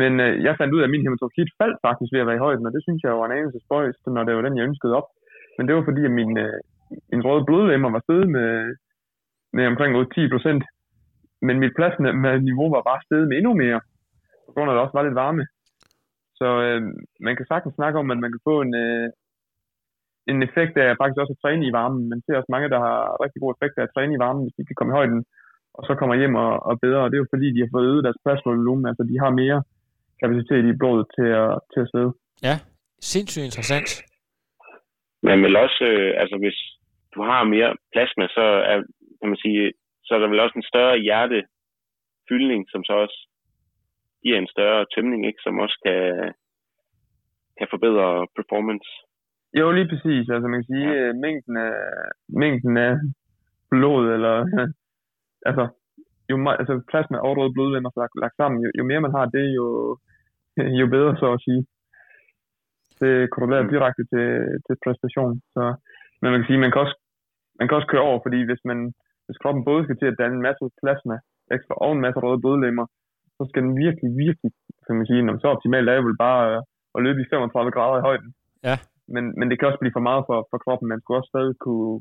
Men 0.00 0.12
øh, 0.24 0.32
jeg 0.46 0.58
fandt 0.60 0.74
ud 0.74 0.80
af, 0.80 0.86
at 0.86 0.94
min 0.94 1.06
hematokrit 1.06 1.50
faldt 1.60 1.78
faktisk 1.86 2.10
ved 2.12 2.22
at 2.22 2.28
være 2.28 2.40
i 2.40 2.44
højden, 2.46 2.66
og 2.68 2.72
det 2.74 2.82
synes 2.84 3.00
jeg 3.02 3.18
var 3.18 3.26
en 3.26 3.38
anelse 3.38 3.58
spøjst, 3.66 4.02
når 4.06 4.22
det 4.24 4.34
var 4.34 4.44
den, 4.44 4.56
jeg 4.56 4.68
ønskede 4.70 4.96
op. 4.98 5.08
Men 5.56 5.64
det 5.66 5.74
var 5.74 5.84
fordi, 5.88 6.02
at 6.08 6.14
min, 6.20 6.32
øh, 6.46 6.58
min 7.12 7.24
røde 7.26 7.44
blodlemmer 7.48 7.90
var 7.90 8.02
steget 8.06 8.28
med, 8.36 8.48
med 9.56 9.64
omkring 9.66 9.92
10 10.14 10.28
procent. 10.34 10.64
Men 11.46 11.56
mit 11.62 11.76
plasma-niveau 11.78 12.68
var 12.76 12.82
bare 12.90 13.04
steget 13.06 13.28
med 13.28 13.36
endnu 13.36 13.52
mere, 13.62 13.80
på 14.46 14.50
grund 14.52 14.68
af, 14.68 14.72
at 14.72 14.76
der 14.76 14.84
også 14.84 14.96
var 14.98 15.06
lidt 15.06 15.20
varme. 15.24 15.44
Så 16.38 16.48
øh, 16.66 16.80
man 17.26 17.36
kan 17.36 17.46
sagtens 17.48 17.74
snakke 17.74 17.98
om, 17.98 18.10
at 18.10 18.18
man 18.18 18.32
kan 18.32 18.46
få 18.48 18.54
en, 18.60 18.74
øh, 18.84 19.08
en 20.32 20.38
effekt 20.48 20.74
af 20.82 20.96
faktisk 21.00 21.20
også 21.22 21.34
at 21.36 21.42
træne 21.42 21.64
i 21.66 21.76
varmen. 21.78 22.02
Man 22.12 22.20
ser 22.22 22.36
også 22.36 22.52
mange, 22.54 22.72
der 22.74 22.80
har 22.86 22.98
rigtig 23.24 23.40
god 23.42 23.52
effekt 23.54 23.74
af 23.76 23.84
at 23.84 23.92
træne 23.94 24.14
i 24.14 24.22
varmen, 24.24 24.44
hvis 24.44 24.56
de 24.58 24.66
kan 24.66 24.76
komme 24.78 24.92
i 24.92 24.98
højden, 24.98 25.20
og 25.76 25.82
så 25.88 25.92
kommer 25.98 26.14
hjem 26.20 26.34
og, 26.44 26.52
og 26.68 26.74
bedre. 26.84 27.02
Og 27.04 27.08
det 27.08 27.16
er 27.16 27.24
jo 27.24 27.32
fordi, 27.34 27.48
de 27.54 27.62
har 27.62 27.70
fået 27.74 27.88
øget 27.90 28.04
deres 28.06 28.22
plasmavolumen, 28.24 28.86
altså 28.90 29.02
de 29.10 29.16
har 29.24 29.30
mere 29.42 29.58
kapacitet 30.22 30.64
i 30.72 30.78
blodet 30.80 31.06
til 31.16 31.28
at, 31.42 31.52
til 31.72 31.80
at 31.84 31.90
svede. 31.92 32.10
Ja, 32.48 32.54
sindssygt 33.12 33.46
interessant. 33.48 33.90
Men 35.26 35.36
vel 35.44 35.56
også, 35.64 35.84
øh, 35.92 36.10
altså 36.22 36.36
hvis 36.42 36.58
du 37.14 37.20
har 37.30 37.52
mere 37.54 37.70
plasma, 37.92 38.24
så 38.38 38.46
er, 38.70 38.76
kan 39.20 39.28
man 39.32 39.42
sige, 39.44 39.72
så 40.04 40.10
er 40.14 40.18
der 40.18 40.28
vel 40.32 40.44
også 40.44 40.56
en 40.58 40.70
større 40.72 40.96
hjertefyldning, 41.06 42.62
som 42.72 42.84
så 42.84 42.92
også 43.04 43.18
giver 44.22 44.38
en 44.38 44.52
større 44.54 44.86
tømning, 44.94 45.26
ikke? 45.26 45.42
som 45.42 45.58
også 45.64 45.76
kan, 45.86 46.02
kan 47.58 47.68
forbedre 47.70 48.26
performance. 48.38 48.90
Jo, 49.58 49.66
lige 49.76 49.88
præcis. 49.92 50.24
Altså 50.34 50.46
man 50.48 50.58
kan 50.60 50.70
sige, 50.72 50.88
ja. 50.92 51.12
mængden, 51.24 51.56
af, 51.68 51.74
mængden 52.42 52.76
af 52.86 52.92
blod, 53.70 54.02
eller 54.16 54.34
altså, 55.48 55.64
jo, 56.30 56.34
me- 56.44 56.58
altså 56.60 56.74
plasma 56.90 57.16
og 57.26 57.32
røde 57.38 57.52
blodlemmer 57.56 57.90
lagt, 58.02 58.14
lagt 58.24 58.36
sammen, 58.40 58.58
jo, 58.64 58.68
jo 58.78 58.84
mere 58.90 59.00
man 59.06 59.16
har 59.18 59.26
det, 59.36 59.46
jo, 59.58 59.66
jo 60.80 60.86
bedre 60.96 61.12
så 61.22 61.28
at 61.36 61.40
sige. 61.46 61.62
Det 63.00 63.30
korrelerer 63.34 63.62
Mm. 63.66 63.72
direkte 63.74 64.02
til, 64.12 64.26
til 64.66 64.74
præstation. 64.84 65.32
Så, 65.54 65.62
men 66.20 66.28
man 66.32 66.40
kan 66.40 66.48
sige, 66.50 66.62
man 66.64 66.72
kan 66.72 66.80
også, 66.84 66.96
man 67.58 67.66
kan 67.68 67.76
også 67.78 67.90
køre 67.92 68.06
over, 68.10 68.20
fordi 68.26 68.38
hvis, 68.48 68.62
man, 68.70 68.78
hvis 69.26 69.40
kroppen 69.42 69.62
både 69.70 69.84
skal 69.84 69.98
til 69.98 70.10
at 70.10 70.18
danne 70.20 70.36
en 70.36 70.46
masse 70.48 70.64
plasma 70.82 71.16
ekstra 71.56 71.74
og 71.84 71.90
en 71.92 72.04
masse 72.04 72.18
røde 72.24 72.40
blodlemmer, 72.42 72.86
så 73.36 73.42
skal 73.50 73.62
den 73.66 73.74
virkelig, 73.84 74.10
virkelig, 74.26 74.50
kan 74.86 74.96
man 74.98 75.06
sige, 75.10 75.22
når 75.22 75.34
så 75.38 75.48
optimalt 75.54 75.88
er 75.88 76.06
vel 76.08 76.16
bare 76.26 76.42
øh, 76.52 76.62
at 76.96 77.02
løbe 77.06 77.20
i 77.22 77.30
35 77.30 77.70
grader 77.76 77.98
i 77.98 78.06
højden. 78.08 78.30
Ja. 78.68 78.76
Men, 79.14 79.24
men 79.38 79.46
det 79.48 79.56
kan 79.56 79.68
også 79.68 79.82
blive 79.82 79.96
for 79.98 80.06
meget 80.10 80.22
for, 80.28 80.38
for 80.50 80.58
kroppen. 80.64 80.86
Man 80.88 81.00
skulle 81.00 81.18
også 81.20 81.32
stadig 81.34 81.54
kunne, 81.64 81.92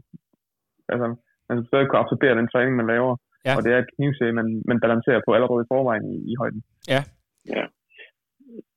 altså, 0.93 1.08
man 1.47 1.55
skulle 1.55 1.72
stadig 1.72 1.88
kunne 1.88 2.03
absorbere 2.03 2.38
den 2.39 2.51
træning, 2.53 2.74
man 2.76 2.91
laver. 2.93 3.14
Ja. 3.47 3.53
Og 3.58 3.62
det 3.64 3.72
er 3.72 3.80
et 3.80 3.93
knivsæg, 3.95 4.30
man, 4.39 4.47
man 4.70 4.80
balancerer 4.86 5.22
på 5.24 5.32
allerede 5.34 5.64
i 5.64 5.72
forvejen 5.74 6.05
i, 6.16 6.18
i 6.32 6.34
højden. 6.41 6.62
Ja. 6.93 7.01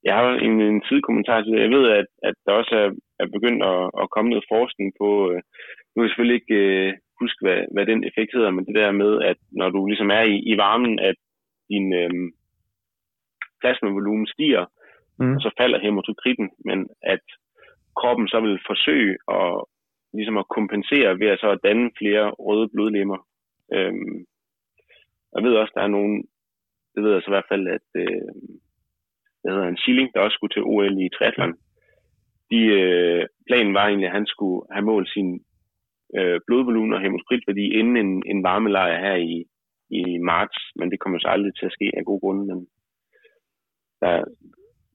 Jeg 0.07 0.15
har 0.19 0.27
en, 0.47 0.55
en 0.61 0.83
sidekommentar 0.89 1.39
til 1.41 1.53
det. 1.53 1.61
Jeg 1.67 1.73
ved, 1.77 1.85
at, 2.01 2.09
at 2.29 2.35
der 2.47 2.53
også 2.61 2.75
er, 2.85 2.91
er 3.23 3.27
begyndt 3.37 3.63
at, 3.73 3.83
at 4.03 4.11
komme 4.15 4.29
noget 4.31 4.51
forskning 4.55 4.89
på, 5.01 5.09
øh, 5.31 5.39
nu 5.91 5.97
kan 5.97 6.05
jeg 6.05 6.11
selvfølgelig 6.11 6.41
ikke 6.41 6.59
øh, 6.67 6.93
huske, 7.21 7.41
hvad, 7.45 7.61
hvad 7.75 7.85
den 7.93 8.01
effekt 8.09 8.31
hedder, 8.37 8.51
men 8.57 8.67
det 8.67 8.75
der 8.81 9.01
med, 9.03 9.13
at 9.31 9.39
når 9.61 9.69
du 9.71 9.81
ligesom 9.87 10.11
er 10.19 10.25
i, 10.35 10.37
i 10.53 10.55
varmen, 10.65 10.95
at 11.11 11.19
din 11.73 11.87
øh, 12.01 12.11
plasmavolumen 13.61 14.27
stiger, 14.35 14.65
Mm. 15.23 15.35
og 15.37 15.41
så 15.45 15.51
falder 15.61 15.79
hematokritten, 15.85 16.49
men 16.69 16.79
at 17.15 17.25
kroppen 17.97 18.29
så 18.29 18.41
vil 18.41 18.59
forsøge 18.67 19.17
at, 19.39 19.65
ligesom 20.15 20.37
at 20.39 20.49
kompensere 20.57 21.19
ved 21.21 21.29
at 21.35 21.41
så 21.41 21.49
at 21.51 21.65
danne 21.65 21.91
flere 21.99 22.31
røde 22.31 22.69
blodlemmer. 22.69 23.19
Øhm, 23.75 24.17
jeg 25.35 25.43
ved 25.45 25.55
også, 25.55 25.73
der 25.77 25.83
er 25.83 25.97
nogen, 25.97 26.25
det 26.95 27.03
ved 27.03 27.13
jeg 27.13 27.23
så 27.23 27.31
i 27.31 27.37
hvert 27.37 27.51
fald, 27.53 27.69
at 27.69 27.89
øh, 27.95 28.31
hvad 29.41 29.53
hedder 29.53 29.65
han, 29.65 29.77
Schilling, 29.77 30.09
der 30.15 30.21
også 30.21 30.35
skulle 30.35 30.55
til 30.55 30.63
OL 30.63 31.03
i 31.05 31.09
triathlon, 31.17 31.55
de, 32.51 32.61
øh, 32.81 33.27
planen 33.49 33.75
var 33.75 33.87
egentlig, 33.87 34.09
at 34.09 34.19
han 34.19 34.27
skulle 34.27 34.67
have 34.75 34.85
målt 34.85 35.09
sin 35.11 35.45
øh, 36.19 36.41
blodvolumen 36.47 36.93
og 36.93 37.01
hemoskrittværdi 37.01 37.65
inden 37.79 37.97
en, 37.97 38.23
en 38.27 38.43
varmelejr 38.43 38.99
her 39.07 39.17
i, 39.17 39.45
i 39.91 40.19
marts, 40.19 40.59
men 40.77 40.91
det 40.91 41.01
kommer 41.01 41.19
så 41.19 41.29
aldrig 41.29 41.53
til 41.55 41.67
at 41.67 41.73
ske 41.73 41.87
af 41.97 42.05
gode 42.05 42.21
grunde. 42.21 42.45
Men 42.51 42.67
der, 44.01 44.25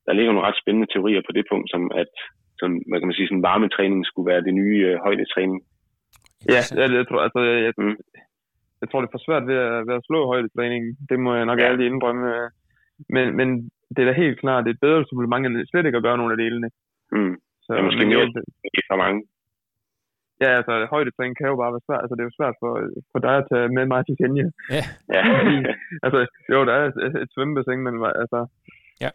der 0.05 0.13
ligger 0.13 0.31
nogle 0.31 0.47
ret 0.47 0.61
spændende 0.61 0.91
teorier 0.93 1.21
på 1.25 1.31
det 1.31 1.45
punkt, 1.51 1.69
som 1.71 1.91
at 1.91 2.13
som, 2.60 2.70
hvad 2.88 2.97
kan 2.99 3.08
man 3.10 3.18
sige, 3.18 3.28
sådan 3.30 3.47
varmetræning 3.49 3.99
skulle 4.06 4.30
være 4.32 4.45
det 4.47 4.53
nye 4.62 4.78
øh, 4.89 4.95
højdetræning. 5.06 5.60
Ja, 6.53 6.62
ja 6.80 6.84
det, 6.89 6.95
jeg, 7.01 7.08
tror, 7.08 7.22
altså, 7.28 7.39
jeg, 7.49 7.58
jeg, 7.66 7.74
Mm. 7.84 7.97
jeg 8.82 8.88
tror, 8.88 8.99
det 9.01 9.08
er 9.08 9.16
for 9.18 9.26
svært 9.28 9.45
ved 9.51 9.58
at, 9.68 9.78
ved 9.88 9.95
at 9.99 10.06
slå 10.10 10.20
højdetræning. 10.32 10.84
Det 11.10 11.18
må 11.26 11.30
jeg 11.36 11.45
nok 11.45 11.60
Ja. 11.60 11.64
ja. 11.66 11.70
ærligt 11.72 11.89
indrømme. 11.91 12.26
Men, 13.16 13.26
men 13.39 13.47
det 13.95 13.99
er 14.01 14.08
da 14.10 14.22
helt 14.24 14.39
klart, 14.43 14.64
det 14.66 14.70
er 14.72 14.78
et 14.78 14.86
bedre 14.88 15.06
supplement, 15.10 15.45
end 15.45 15.68
slet 15.72 15.86
ikke 15.86 15.97
at 16.01 16.08
gøre 16.08 16.18
nogle 16.20 16.34
af 16.36 16.39
delene. 16.45 16.70
Mm. 17.16 17.36
Så, 17.66 17.72
Ja, 17.76 17.82
måske 17.88 17.99
men 18.06 18.08
mere. 18.10 18.26
Det 18.74 18.80
er 18.82 18.88
for 18.91 18.99
mange. 19.06 19.20
ja, 20.43 20.49
altså 20.60 20.74
højdetræning 20.93 21.36
kan 21.38 21.47
jo 21.51 21.56
bare 21.62 21.74
være 21.76 21.86
svært. 21.88 22.01
Altså, 22.03 22.16
det 22.16 22.22
er 22.24 22.30
jo 22.32 22.38
svært 22.39 22.56
for, 22.62 22.72
for 23.12 23.20
dig 23.28 23.36
at 23.41 23.47
tage 23.51 23.68
med 23.78 23.86
mig 23.93 24.01
til 24.06 24.16
Kenya. 24.22 24.45
Ja. 24.78 24.84
altså, 26.06 26.20
jo, 26.53 26.58
der 26.68 26.74
er 26.80 26.84
et, 27.06 27.16
et 27.24 27.30
svømmebassin, 27.34 27.80
men 27.88 27.95
altså, 28.24 28.39
Ja. 29.03 29.10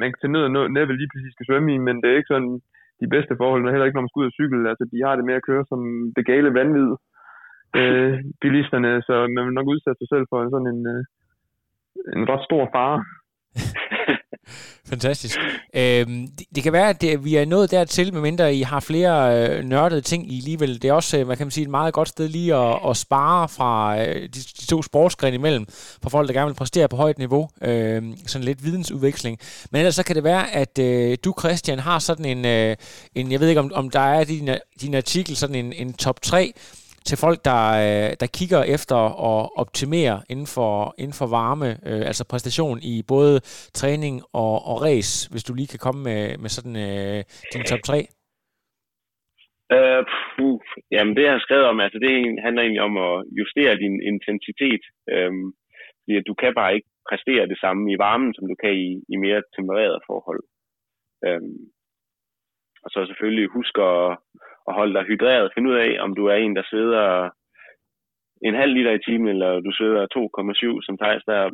Man 0.00 0.08
kan 0.10 0.18
til 0.20 0.30
nød 0.30 0.44
og 0.48 0.52
nå- 0.54 0.72
næppe 0.76 0.92
lige 0.96 1.10
præcis 1.12 1.32
skal 1.34 1.46
svømme 1.46 1.68
i, 1.74 1.78
men 1.86 1.96
det 2.02 2.08
er 2.10 2.16
ikke 2.16 2.34
sådan 2.34 2.54
de 3.02 3.08
bedste 3.14 3.34
forhold, 3.40 3.60
men 3.62 3.70
heller 3.72 3.86
ikke, 3.86 3.96
når 3.96 4.04
man 4.04 4.12
skal 4.12 4.20
ud 4.22 4.30
og 4.30 4.38
cykle. 4.38 4.70
Altså, 4.70 4.84
de 4.92 4.98
har 5.06 5.14
det 5.16 5.24
med 5.24 5.34
at 5.38 5.46
køre 5.48 5.64
som 5.70 5.80
det 6.16 6.24
gale 6.30 6.54
vanvid, 6.58 6.90
øh, 7.78 8.14
bilisterne, 8.42 8.90
så 9.08 9.14
man 9.34 9.44
vil 9.44 9.54
nok 9.58 9.68
udsætte 9.72 9.98
sig 10.00 10.08
selv 10.12 10.26
for 10.30 10.38
en 10.42 10.50
sådan 10.54 10.70
en, 10.74 10.82
øh, 10.94 11.02
en 12.16 12.28
ret 12.30 12.44
stor 12.48 12.64
fare. 12.74 12.98
Fantastisk. 14.90 15.38
Øhm, 15.74 16.26
det, 16.38 16.46
det 16.54 16.62
kan 16.62 16.72
være, 16.72 16.88
at 16.88 17.00
det, 17.00 17.24
vi 17.24 17.36
er 17.36 17.44
nået 17.44 17.70
dertil, 17.70 18.12
medmindre 18.12 18.54
I 18.54 18.62
har 18.62 18.80
flere 18.80 19.48
øh, 19.48 19.64
nørdede 19.64 20.00
ting 20.00 20.32
i 20.32 20.38
alligevel. 20.38 20.82
Det 20.82 20.88
er 20.88 20.92
også, 20.92 21.18
øh, 21.18 21.26
hvad 21.26 21.36
kan 21.36 21.46
man 21.46 21.50
sige, 21.50 21.64
et 21.64 21.70
meget 21.70 21.94
godt 21.94 22.08
sted 22.08 22.28
lige 22.28 22.54
at, 22.54 22.78
at 22.88 22.96
spare 22.96 23.48
fra 23.48 24.00
øh, 24.02 24.22
de, 24.22 24.28
de 24.28 24.66
to 24.66 24.82
sportsgrene 24.82 25.34
imellem, 25.34 25.66
for 26.02 26.10
folk, 26.10 26.28
der 26.28 26.34
gerne 26.34 26.46
vil 26.46 26.54
præstere 26.54 26.88
på 26.88 26.96
højt 26.96 27.18
niveau. 27.18 27.48
Øh, 27.62 28.02
sådan 28.26 28.44
lidt 28.44 28.64
vidensudveksling. 28.64 29.38
Men 29.70 29.78
ellers 29.78 29.94
så 29.94 30.02
kan 30.02 30.16
det 30.16 30.24
være, 30.24 30.54
at 30.54 30.78
øh, 30.78 31.18
du, 31.24 31.34
Christian, 31.38 31.78
har 31.78 31.98
sådan 31.98 32.24
en, 32.24 32.44
øh, 32.44 32.76
en 33.14 33.32
jeg 33.32 33.40
ved 33.40 33.48
ikke, 33.48 33.60
om, 33.60 33.70
om 33.74 33.90
der 33.90 34.00
er 34.00 34.20
i 34.20 34.24
din, 34.24 34.48
din 34.80 34.94
artikel 34.94 35.36
sådan 35.36 35.56
en, 35.56 35.72
en 35.72 35.92
top 35.92 36.22
3 36.22 36.52
til 37.08 37.16
folk, 37.24 37.38
der, 37.50 37.62
øh, 37.84 38.10
der 38.20 38.28
kigger 38.38 38.62
efter 38.76 38.98
at 39.30 39.40
optimere 39.62 40.16
inden 40.32 40.48
for, 40.56 40.72
inden 41.02 41.16
for 41.20 41.28
varme, 41.38 41.68
øh, 41.88 42.02
altså 42.10 42.24
præstation 42.30 42.78
i 42.92 42.94
både 43.12 43.34
træning 43.80 44.14
og, 44.42 44.54
og 44.70 44.76
race, 44.88 45.12
hvis 45.32 45.46
du 45.48 45.52
lige 45.54 45.72
kan 45.72 45.84
komme 45.86 46.02
med, 46.08 46.22
med 46.42 46.50
sådan 46.56 46.76
øh, 46.88 47.20
din 47.52 47.64
top 47.70 47.82
3. 47.84 47.96
Øh, 49.76 50.02
puh, 50.34 50.60
jamen 50.94 51.16
det 51.16 51.22
jeg 51.24 51.32
har 51.36 51.46
skrevet 51.46 51.66
om, 51.72 51.80
altså 51.80 51.98
det 52.04 52.12
handler 52.44 52.62
egentlig 52.62 52.86
om 52.90 52.96
at 53.08 53.14
justere 53.40 53.80
din 53.84 53.96
intensitet. 54.12 54.82
Øh, 55.12 55.32
fordi 56.04 56.14
du 56.30 56.34
kan 56.42 56.52
bare 56.60 56.74
ikke 56.76 56.90
præstere 57.08 57.50
det 57.52 57.58
samme 57.64 57.82
i 57.92 58.00
varmen, 58.06 58.34
som 58.34 58.44
du 58.50 58.54
kan 58.62 58.74
i, 58.86 58.88
i 59.12 59.16
mere 59.24 59.42
tempererede 59.56 60.00
forhold. 60.08 60.42
Øh, 61.26 61.42
og 62.84 62.88
så 62.90 62.98
selvfølgelig 63.06 63.48
husk 63.56 63.74
at, 63.78 64.18
at 64.68 64.76
holde 64.78 64.94
dig 64.96 65.04
hydreret. 65.10 65.52
Find 65.54 65.68
ud 65.70 65.76
af, 65.86 65.90
om 66.04 66.10
du 66.18 66.24
er 66.32 66.36
en, 66.36 66.56
der 66.56 66.64
sveder 66.70 67.30
en 68.48 68.54
halv 68.62 68.72
liter 68.74 68.92
i 68.96 69.04
timen, 69.06 69.28
eller 69.34 69.50
du 69.66 69.70
sveder 69.72 70.02
2,7 70.16 70.86
som 70.86 70.98
Thijs. 71.00 71.24
Der 71.30 71.36
er 71.44 71.48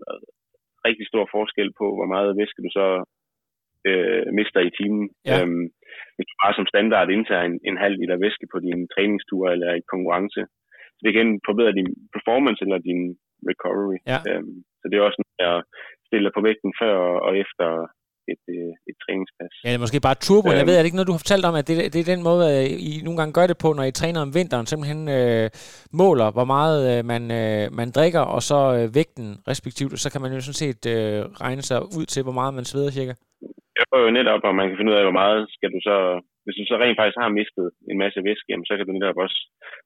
rigtig 0.88 1.06
stor 1.12 1.24
forskel 1.36 1.70
på, 1.80 1.86
hvor 1.96 2.08
meget 2.14 2.38
væske 2.40 2.60
du 2.66 2.70
så 2.78 2.86
øh, 3.88 4.24
mister 4.38 4.60
i 4.68 4.70
timen. 4.78 5.04
Ja. 5.28 5.36
Øhm, 5.36 5.64
hvis 6.14 6.28
du 6.30 6.34
bare 6.42 6.54
som 6.56 6.70
standard 6.72 7.08
indtager 7.16 7.44
en, 7.50 7.56
en 7.70 7.76
halv 7.84 7.96
liter 8.00 8.22
væske 8.24 8.46
på 8.52 8.58
din 8.66 8.80
træningstur 8.94 9.44
eller 9.54 9.70
i 9.74 9.88
konkurrence. 9.92 10.40
Så 10.96 11.00
det 11.06 11.12
kan 11.14 11.28
forbedre 11.48 11.78
din 11.80 11.90
performance 12.16 12.60
eller 12.64 12.78
din 12.88 13.02
recovery. 13.50 13.98
Ja. 14.10 14.18
Øhm, 14.28 14.56
så 14.80 14.84
det 14.88 14.96
er 14.96 15.08
også 15.08 15.20
noget, 15.20 15.40
jeg 15.46 15.56
stiller 16.08 16.30
på 16.34 16.40
vægten 16.48 16.72
før 16.80 16.96
og 17.26 17.32
efter 17.44 17.68
et, 18.32 18.42
øh, 18.56 18.72
et 18.90 18.96
træningspas. 19.04 19.52
Ja, 19.64 19.68
det 19.70 19.76
er 19.78 19.84
måske 19.84 20.06
bare 20.08 20.18
turbo. 20.26 20.48
Jeg 20.50 20.58
Øhm. 20.60 20.68
ved, 20.68 20.74
er 20.74 20.80
det 20.82 20.88
ikke 20.88 20.98
noget, 21.00 21.10
du 21.10 21.16
har 21.16 21.24
fortalt 21.26 21.44
om, 21.50 21.54
at 21.60 21.66
det, 21.68 21.76
det 21.92 22.00
er 22.00 22.12
den 22.14 22.22
måde, 22.28 22.42
øh, 22.56 22.66
I 22.88 22.90
nogle 23.06 23.18
gange 23.20 23.32
gør 23.38 23.46
det 23.50 23.58
på, 23.64 23.68
når 23.72 23.84
I 23.90 23.98
træner 24.00 24.20
om 24.26 24.34
vinteren, 24.38 24.66
simpelthen 24.66 25.02
øh, 25.18 25.46
måler, 26.00 26.28
hvor 26.36 26.46
meget 26.56 26.78
øh, 26.90 27.00
man, 27.12 27.22
øh, 27.40 27.64
man 27.80 27.88
drikker, 27.96 28.22
og 28.34 28.40
så 28.50 28.58
øh, 28.78 28.84
vægten 28.98 29.28
respektivt, 29.50 29.92
og 29.94 30.00
så 30.04 30.08
kan 30.12 30.22
man 30.24 30.32
jo 30.36 30.40
sådan 30.40 30.62
set 30.64 30.82
øh, 30.94 31.18
regne 31.44 31.62
sig 31.70 31.78
ud 31.98 32.06
til, 32.12 32.22
hvor 32.26 32.36
meget 32.40 32.52
man 32.58 32.64
sveder 32.70 32.90
cirka. 32.98 33.14
Jeg 33.78 33.86
får 33.90 34.00
jo 34.06 34.10
netop, 34.18 34.42
om 34.50 34.54
man 34.60 34.68
kan 34.68 34.76
finde 34.78 34.92
ud 34.92 34.98
af, 35.00 35.04
hvor 35.08 35.18
meget 35.22 35.40
skal 35.56 35.70
du 35.76 35.80
så... 35.90 35.96
Hvis 36.44 36.58
du 36.58 36.64
så 36.66 36.76
rent 36.82 36.98
faktisk 37.00 37.18
har 37.24 37.38
mistet 37.40 37.66
en 37.90 37.98
masse 38.04 38.18
væske, 38.28 38.48
jamen, 38.50 38.66
så 38.68 38.74
kan 38.76 38.86
du 38.86 38.92
netop 38.92 39.18
også, 39.24 39.38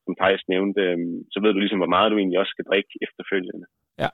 som 0.04 0.12
Thijs 0.20 0.42
nævnte, 0.54 0.80
øhm, 0.92 1.16
så 1.32 1.38
ved 1.42 1.50
du 1.52 1.58
ligesom, 1.60 1.80
hvor 1.82 1.94
meget 1.96 2.10
du 2.12 2.16
egentlig 2.18 2.38
også 2.42 2.54
skal 2.54 2.68
drikke 2.70 2.92
efterfølgende. 3.06 3.66
Ja. 4.02 4.10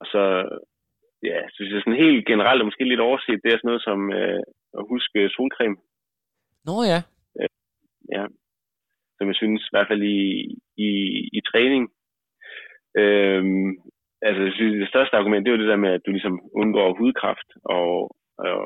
Og 0.00 0.04
så, 0.12 0.22
ja, 1.30 1.38
så 1.48 1.56
synes 1.56 1.72
jeg 1.72 1.82
sådan 1.82 2.04
helt 2.06 2.26
generelt, 2.26 2.60
og 2.60 2.66
måske 2.66 2.84
lidt 2.84 3.06
overset, 3.08 3.42
det 3.42 3.50
er 3.50 3.58
sådan 3.58 3.70
noget 3.70 3.86
som 3.88 4.00
øh, 4.18 4.42
at 4.78 4.84
huske 4.92 5.28
solcreme. 5.36 5.76
Nå 6.66 6.76
ja, 6.92 7.00
ja, 8.12 8.24
som 9.16 9.26
jeg 9.28 9.36
synes, 9.36 9.62
i 9.64 9.72
hvert 9.72 9.88
fald 9.90 10.02
i, 10.02 10.20
i, 10.76 10.90
i 11.38 11.40
træning. 11.50 11.84
Øhm, 13.02 13.70
altså, 14.22 14.40
jeg 14.42 14.52
synes, 14.54 14.74
det 14.82 14.88
største 14.88 15.16
argument, 15.16 15.42
det 15.42 15.50
er 15.50 15.56
jo 15.56 15.62
det 15.62 15.72
der 15.72 15.84
med, 15.84 15.90
at 15.96 16.04
du 16.06 16.10
ligesom 16.10 16.36
undgår 16.54 16.98
hudkræft, 16.98 17.48
og, 17.64 18.16
og 18.38 18.60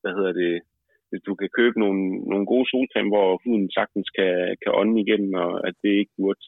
hvad 0.00 0.12
hedder 0.18 0.32
det, 0.32 0.54
hvis 1.10 1.22
du 1.26 1.34
kan 1.34 1.50
købe 1.58 1.80
nogle, 1.80 2.02
nogle 2.30 2.46
gode 2.46 2.66
solcreme, 2.70 3.10
hvor 3.14 3.28
huden 3.44 3.70
sagtens 3.78 4.08
kan, 4.18 4.56
kan 4.62 4.72
ånde 4.80 5.00
igennem, 5.00 5.34
og 5.34 5.68
at 5.68 5.74
det 5.82 5.92
ikke 6.00 6.14
burde 6.18 6.42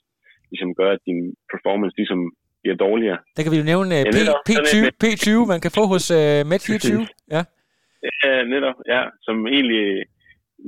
ligesom 0.51 0.75
gøre, 0.75 0.93
at 0.93 1.07
din 1.07 1.35
performance 1.53 1.97
ligesom 1.97 2.23
bliver 2.63 2.77
dårligere. 2.87 3.19
der 3.37 3.43
kan 3.43 3.53
vi 3.53 3.59
jo 3.63 3.67
nævne 3.73 3.91
øh, 3.99 4.03
Ja, 4.07 4.11
P, 4.11 4.15
netop. 4.21 4.41
P20, 4.49 4.67
Sådan 4.73 4.85
et- 4.93 4.99
P20, 5.05 5.31
man 5.53 5.61
kan 5.65 5.73
få 5.79 5.83
hos 5.93 6.05
øh, 6.21 6.41
Med24. 6.51 7.07
Ja. 7.35 7.43
Ja, 8.25 8.33
netop, 8.55 8.77
ja, 8.95 9.03
som 9.27 9.37
egentlig 9.57 9.85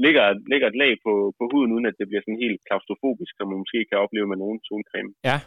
ligger, 0.05 0.24
ligger 0.53 0.66
et 0.72 0.76
lag 0.82 0.93
på, 1.07 1.12
på 1.39 1.45
huden, 1.53 1.70
uden 1.74 1.86
at 1.91 1.95
det 1.99 2.07
bliver 2.09 2.22
sådan 2.24 2.43
helt 2.45 2.61
klaustrofobisk, 2.68 3.32
som 3.39 3.47
man 3.51 3.59
måske 3.62 3.78
kan 3.91 3.99
opleve 4.05 4.26
med 4.32 4.39
nogen 4.43 4.59
solcreme. 4.68 5.11
Ja, 5.30 5.39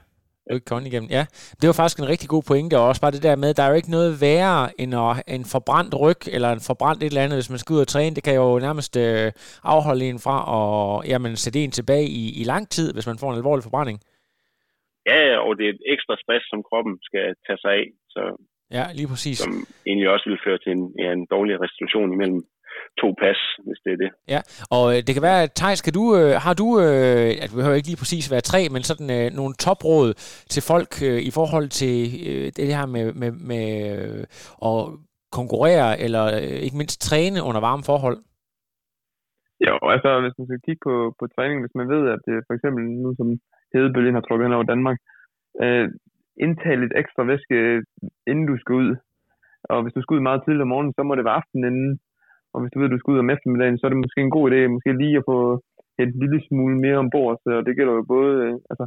du 0.49 0.55
ikke 0.55 0.87
igennem. 0.87 1.09
Ja, 1.09 1.25
det 1.61 1.67
var 1.67 1.73
faktisk 1.73 1.99
en 1.99 2.09
rigtig 2.13 2.29
god 2.29 2.43
pointe, 2.47 2.77
og 2.79 2.87
også 2.87 3.01
bare 3.01 3.11
det 3.11 3.23
der 3.23 3.35
med, 3.35 3.53
der 3.53 3.63
er 3.63 3.69
jo 3.69 3.75
ikke 3.75 3.91
noget 3.91 4.21
værre 4.21 4.81
end 4.81 4.95
at, 4.95 5.23
en 5.35 5.45
forbrændt 5.45 5.93
ryg, 6.03 6.21
eller 6.35 6.49
en 6.51 6.59
forbrændt 6.59 7.03
et 7.03 7.07
eller 7.07 7.21
andet, 7.23 7.37
hvis 7.37 7.49
man 7.49 7.59
skal 7.59 7.73
ud 7.73 7.79
og 7.79 7.87
træne. 7.87 8.15
Det 8.15 8.23
kan 8.23 8.35
jo 8.35 8.59
nærmest 8.59 8.97
øh, 8.97 9.31
afholde 9.63 10.05
en 10.09 10.19
fra 10.19 10.37
at 10.57 11.09
jamen, 11.09 11.35
sætte 11.35 11.59
en 11.63 11.71
tilbage 11.71 12.07
i, 12.07 12.41
i 12.41 12.43
lang 12.43 12.69
tid, 12.69 12.93
hvis 12.93 13.07
man 13.07 13.17
får 13.17 13.29
en 13.31 13.37
alvorlig 13.37 13.63
forbrænding. 13.63 13.99
Ja, 15.09 15.21
og 15.45 15.51
det 15.57 15.63
er 15.65 15.73
et 15.73 15.83
ekstra 15.93 16.15
stress, 16.23 16.43
som 16.51 16.61
kroppen 16.69 16.93
skal 17.09 17.25
tage 17.45 17.61
sig 17.63 17.71
af, 17.81 17.85
så, 18.15 18.21
Ja, 18.77 18.85
lige 18.99 19.07
præcis. 19.07 19.37
som 19.37 19.53
egentlig 19.87 20.09
også 20.09 20.29
vil 20.29 20.43
føre 20.45 20.59
til 20.63 20.71
en, 20.77 20.83
ja, 21.03 21.09
en 21.19 21.25
dårlig 21.35 21.53
restitution 21.63 22.13
imellem 22.15 22.41
to 23.01 23.07
pas, 23.21 23.39
hvis 23.65 23.79
det 23.85 23.91
er 23.93 23.99
det. 24.03 24.11
Ja, 24.33 24.41
og 24.77 24.85
øh, 24.93 24.99
det 25.05 25.11
kan 25.13 25.27
være, 25.29 25.43
at 25.43 25.51
Thijs, 25.59 25.81
kan 25.81 25.93
du, 25.99 26.03
øh, 26.19 26.33
har 26.45 26.53
du, 26.61 26.67
øh, 26.85 27.29
at 27.41 27.47
det 27.49 27.57
behøver 27.59 27.79
ikke 27.79 27.91
lige 27.91 28.03
præcis 28.03 28.31
være 28.33 28.49
tre, 28.51 28.61
men 28.73 28.81
sådan 28.89 29.09
øh, 29.17 29.27
nogle 29.39 29.53
topråd 29.65 30.07
til 30.53 30.63
folk 30.71 30.91
øh, 31.09 31.19
i 31.29 31.31
forhold 31.39 31.67
til 31.81 31.95
øh, 32.29 32.47
det 32.57 32.67
her 32.77 32.85
med, 32.95 33.05
med, 33.21 33.31
med 33.51 33.67
øh, 33.95 34.23
at 34.69 34.79
konkurrere, 35.39 35.89
eller 36.05 36.23
øh, 36.39 36.57
ikke 36.65 36.79
mindst 36.79 37.01
træne 37.07 37.39
under 37.47 37.61
varme 37.67 37.83
forhold? 37.91 38.17
Jo, 39.67 39.75
altså 39.93 40.09
hvis 40.23 40.35
man 40.37 40.47
skal 40.47 40.61
kigge 40.65 40.83
på, 40.87 40.95
på 41.19 41.25
træning, 41.35 41.57
hvis 41.61 41.75
man 41.79 41.87
ved, 41.93 42.03
at 42.15 42.21
det 42.27 42.35
for 42.47 42.53
eksempel 42.57 42.83
nu 43.03 43.09
som 43.19 43.29
hedebølgen 43.73 44.17
har 44.17 44.21
trukket 44.25 44.45
hen 44.45 44.57
over 44.57 44.71
Danmark, 44.73 44.97
øh, 45.63 45.87
indtag 46.45 46.77
lidt 46.77 46.93
ekstra 47.01 47.23
væske, 47.31 47.57
inden 48.31 48.45
du 48.51 48.55
skal 48.57 48.75
ud. 48.75 48.89
Og 49.73 49.81
hvis 49.81 49.93
du 49.93 50.01
skal 50.01 50.15
ud 50.15 50.27
meget 50.27 50.41
tidligt 50.41 50.65
om 50.65 50.71
morgenen, 50.73 50.93
så 50.97 51.03
må 51.03 51.15
det 51.15 51.25
være 51.25 51.39
aftenen 51.39 51.65
inden. 51.71 51.99
Og 52.53 52.57
hvis 52.61 52.71
du 52.71 52.79
ved, 52.79 52.89
at 52.89 52.95
du 52.95 52.99
skal 52.99 53.13
ud 53.13 53.23
om 53.23 53.33
eftermiddagen, 53.35 53.77
så 53.77 53.83
er 53.85 53.91
det 53.91 54.03
måske 54.03 54.21
en 54.21 54.35
god 54.37 54.45
idé 54.51 54.59
måske 54.67 55.01
lige 55.03 55.17
at 55.17 55.27
få 55.31 55.39
et 56.03 56.11
lille 56.21 56.39
smule 56.47 56.75
mere 56.85 57.01
ombord. 57.03 57.35
Så 57.43 57.51
det 57.65 57.75
gælder 57.77 57.93
jo 57.93 58.03
både, 58.15 58.33
øh, 58.45 58.55
altså, 58.71 58.85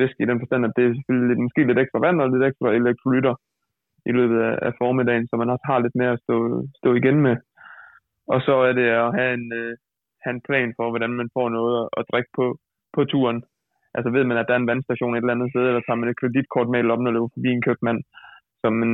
væske 0.00 0.22
i 0.22 0.30
den 0.30 0.40
forstand, 0.40 0.62
at 0.64 0.72
det 0.76 0.84
er 0.84 0.94
selvfølgelig 0.94 1.28
lidt, 1.28 1.44
måske 1.46 1.66
lidt 1.66 1.82
ekstra 1.82 1.98
vand 2.06 2.20
og 2.20 2.28
lidt 2.30 2.44
ekstra 2.44 2.68
elektrolytter 2.80 3.34
i 4.10 4.12
løbet 4.18 4.38
af, 4.48 4.54
af 4.66 4.72
formiddagen, 4.80 5.26
så 5.28 5.34
man 5.36 5.50
også 5.50 5.64
har 5.70 5.78
lidt 5.78 5.96
mere 6.00 6.12
at 6.16 6.22
stå, 6.24 6.36
stå 6.80 6.88
igen 7.00 7.18
med. 7.26 7.36
Og 8.32 8.38
så 8.46 8.54
er 8.68 8.72
det 8.72 8.88
at 9.04 9.14
have 9.18 9.34
en, 9.38 9.46
øh, 9.60 9.72
have 10.22 10.34
en 10.34 10.44
plan 10.48 10.74
for, 10.76 10.86
hvordan 10.90 11.12
man 11.20 11.28
får 11.36 11.48
noget 11.48 11.74
at, 11.82 11.88
at 11.98 12.04
drikke 12.10 12.30
på, 12.38 12.46
på 12.94 13.04
turen. 13.04 13.38
Altså 13.96 14.10
ved 14.16 14.24
man, 14.24 14.38
at 14.38 14.46
der 14.48 14.54
er 14.54 14.62
en 14.62 14.72
vandstation 14.72 15.14
et 15.14 15.18
eller 15.18 15.36
andet 15.36 15.50
sted, 15.52 15.64
eller 15.66 15.82
tager 15.84 16.00
man 16.00 16.08
et 16.08 16.20
kreditkort 16.20 16.68
med 16.68 16.92
op, 16.94 17.02
når 17.02 17.14
løber 17.14 17.34
forbi 17.34 17.50
en 17.52 17.66
købmand, 17.66 18.00
så 18.60 18.66
man, 18.80 18.90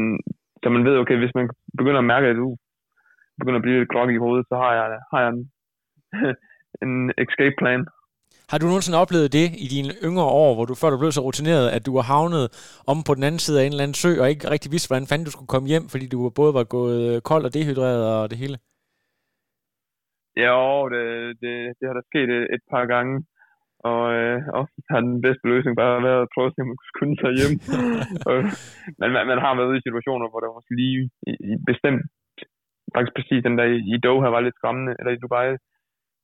så 0.63 0.67
man 0.75 0.85
ved, 0.89 0.95
okay, 1.03 1.17
hvis 1.19 1.35
man 1.39 1.47
begynder 1.79 2.01
at 2.01 2.11
mærke, 2.13 2.27
at 2.27 2.37
du 2.43 2.49
uh, 2.51 2.59
begynder 3.41 3.61
at 3.61 3.67
blive 3.67 3.79
lidt 3.79 3.93
groggy 3.95 4.15
i 4.15 4.25
hovedet, 4.25 4.47
så 4.51 4.55
har 4.63 4.73
jeg, 4.79 4.87
har 5.13 5.21
jeg 5.25 5.31
en, 5.35 5.43
en 6.85 6.93
escape 7.25 7.57
plan. 7.63 7.83
Har 8.51 8.59
du 8.59 8.67
nogensinde 8.67 9.03
oplevet 9.05 9.33
det 9.39 9.47
i 9.65 9.67
dine 9.75 9.91
yngre 10.09 10.29
år, 10.45 10.51
hvor 10.55 10.67
du 10.71 10.75
før 10.81 10.91
du 10.91 10.99
blev 11.03 11.13
så 11.13 11.23
rutineret, 11.29 11.67
at 11.77 11.87
du 11.87 11.93
var 11.99 12.07
havnet 12.15 12.45
om 12.93 12.99
på 13.09 13.13
den 13.17 13.25
anden 13.29 13.43
side 13.45 13.57
af 13.61 13.65
en 13.65 13.73
eller 13.73 13.87
anden 13.87 14.01
sø, 14.03 14.11
og 14.23 14.27
ikke 14.33 14.51
rigtig 14.55 14.71
vidste, 14.75 14.89
hvordan 14.89 15.11
fanden 15.11 15.29
du 15.29 15.33
skulle 15.35 15.53
komme 15.55 15.69
hjem, 15.73 15.85
fordi 15.93 16.07
du 16.15 16.19
både 16.41 16.53
var 16.59 16.65
gået 16.77 17.23
kold 17.31 17.45
og 17.49 17.55
dehydreret 17.55 18.03
og 18.15 18.31
det 18.31 18.39
hele? 18.43 18.57
Ja, 20.45 20.59
det, 20.93 21.05
det, 21.43 21.55
det 21.79 21.85
har 21.89 21.97
der 21.99 22.07
sket 22.11 22.29
et, 22.39 22.47
et 22.57 22.63
par 22.73 22.85
gange. 22.95 23.15
Og 23.89 24.03
øh, 24.19 24.39
ofte 24.61 24.79
har 24.93 25.01
den 25.01 25.21
bedste 25.27 25.45
løsning 25.53 25.75
bare 25.83 26.03
været 26.09 26.23
at 26.23 26.33
prøve 26.35 26.49
at 26.49 26.55
se, 26.55 26.63
om 26.63 26.69
man 26.71 26.79
kunne 26.79 26.95
skynde 26.95 27.17
sig 27.23 27.33
hjem. 27.39 27.55
men 29.01 29.09
man, 29.15 29.25
man 29.33 29.41
har 29.45 29.53
været 29.61 29.77
i 29.77 29.85
situationer, 29.87 30.27
hvor 30.29 30.41
der 30.41 30.57
måske 30.59 30.75
lige 30.83 30.97
i, 31.31 31.33
i 31.51 31.53
bestemt, 31.71 32.03
faktisk 32.95 33.15
præcis 33.19 33.43
den 33.47 33.59
der 33.59 33.67
i, 33.75 33.79
i 33.95 33.97
Doha 34.05 34.29
var 34.35 34.43
lidt 34.45 34.59
skræmmende, 34.59 34.93
eller 34.99 35.13
i 35.13 35.21
Dubai, 35.23 35.49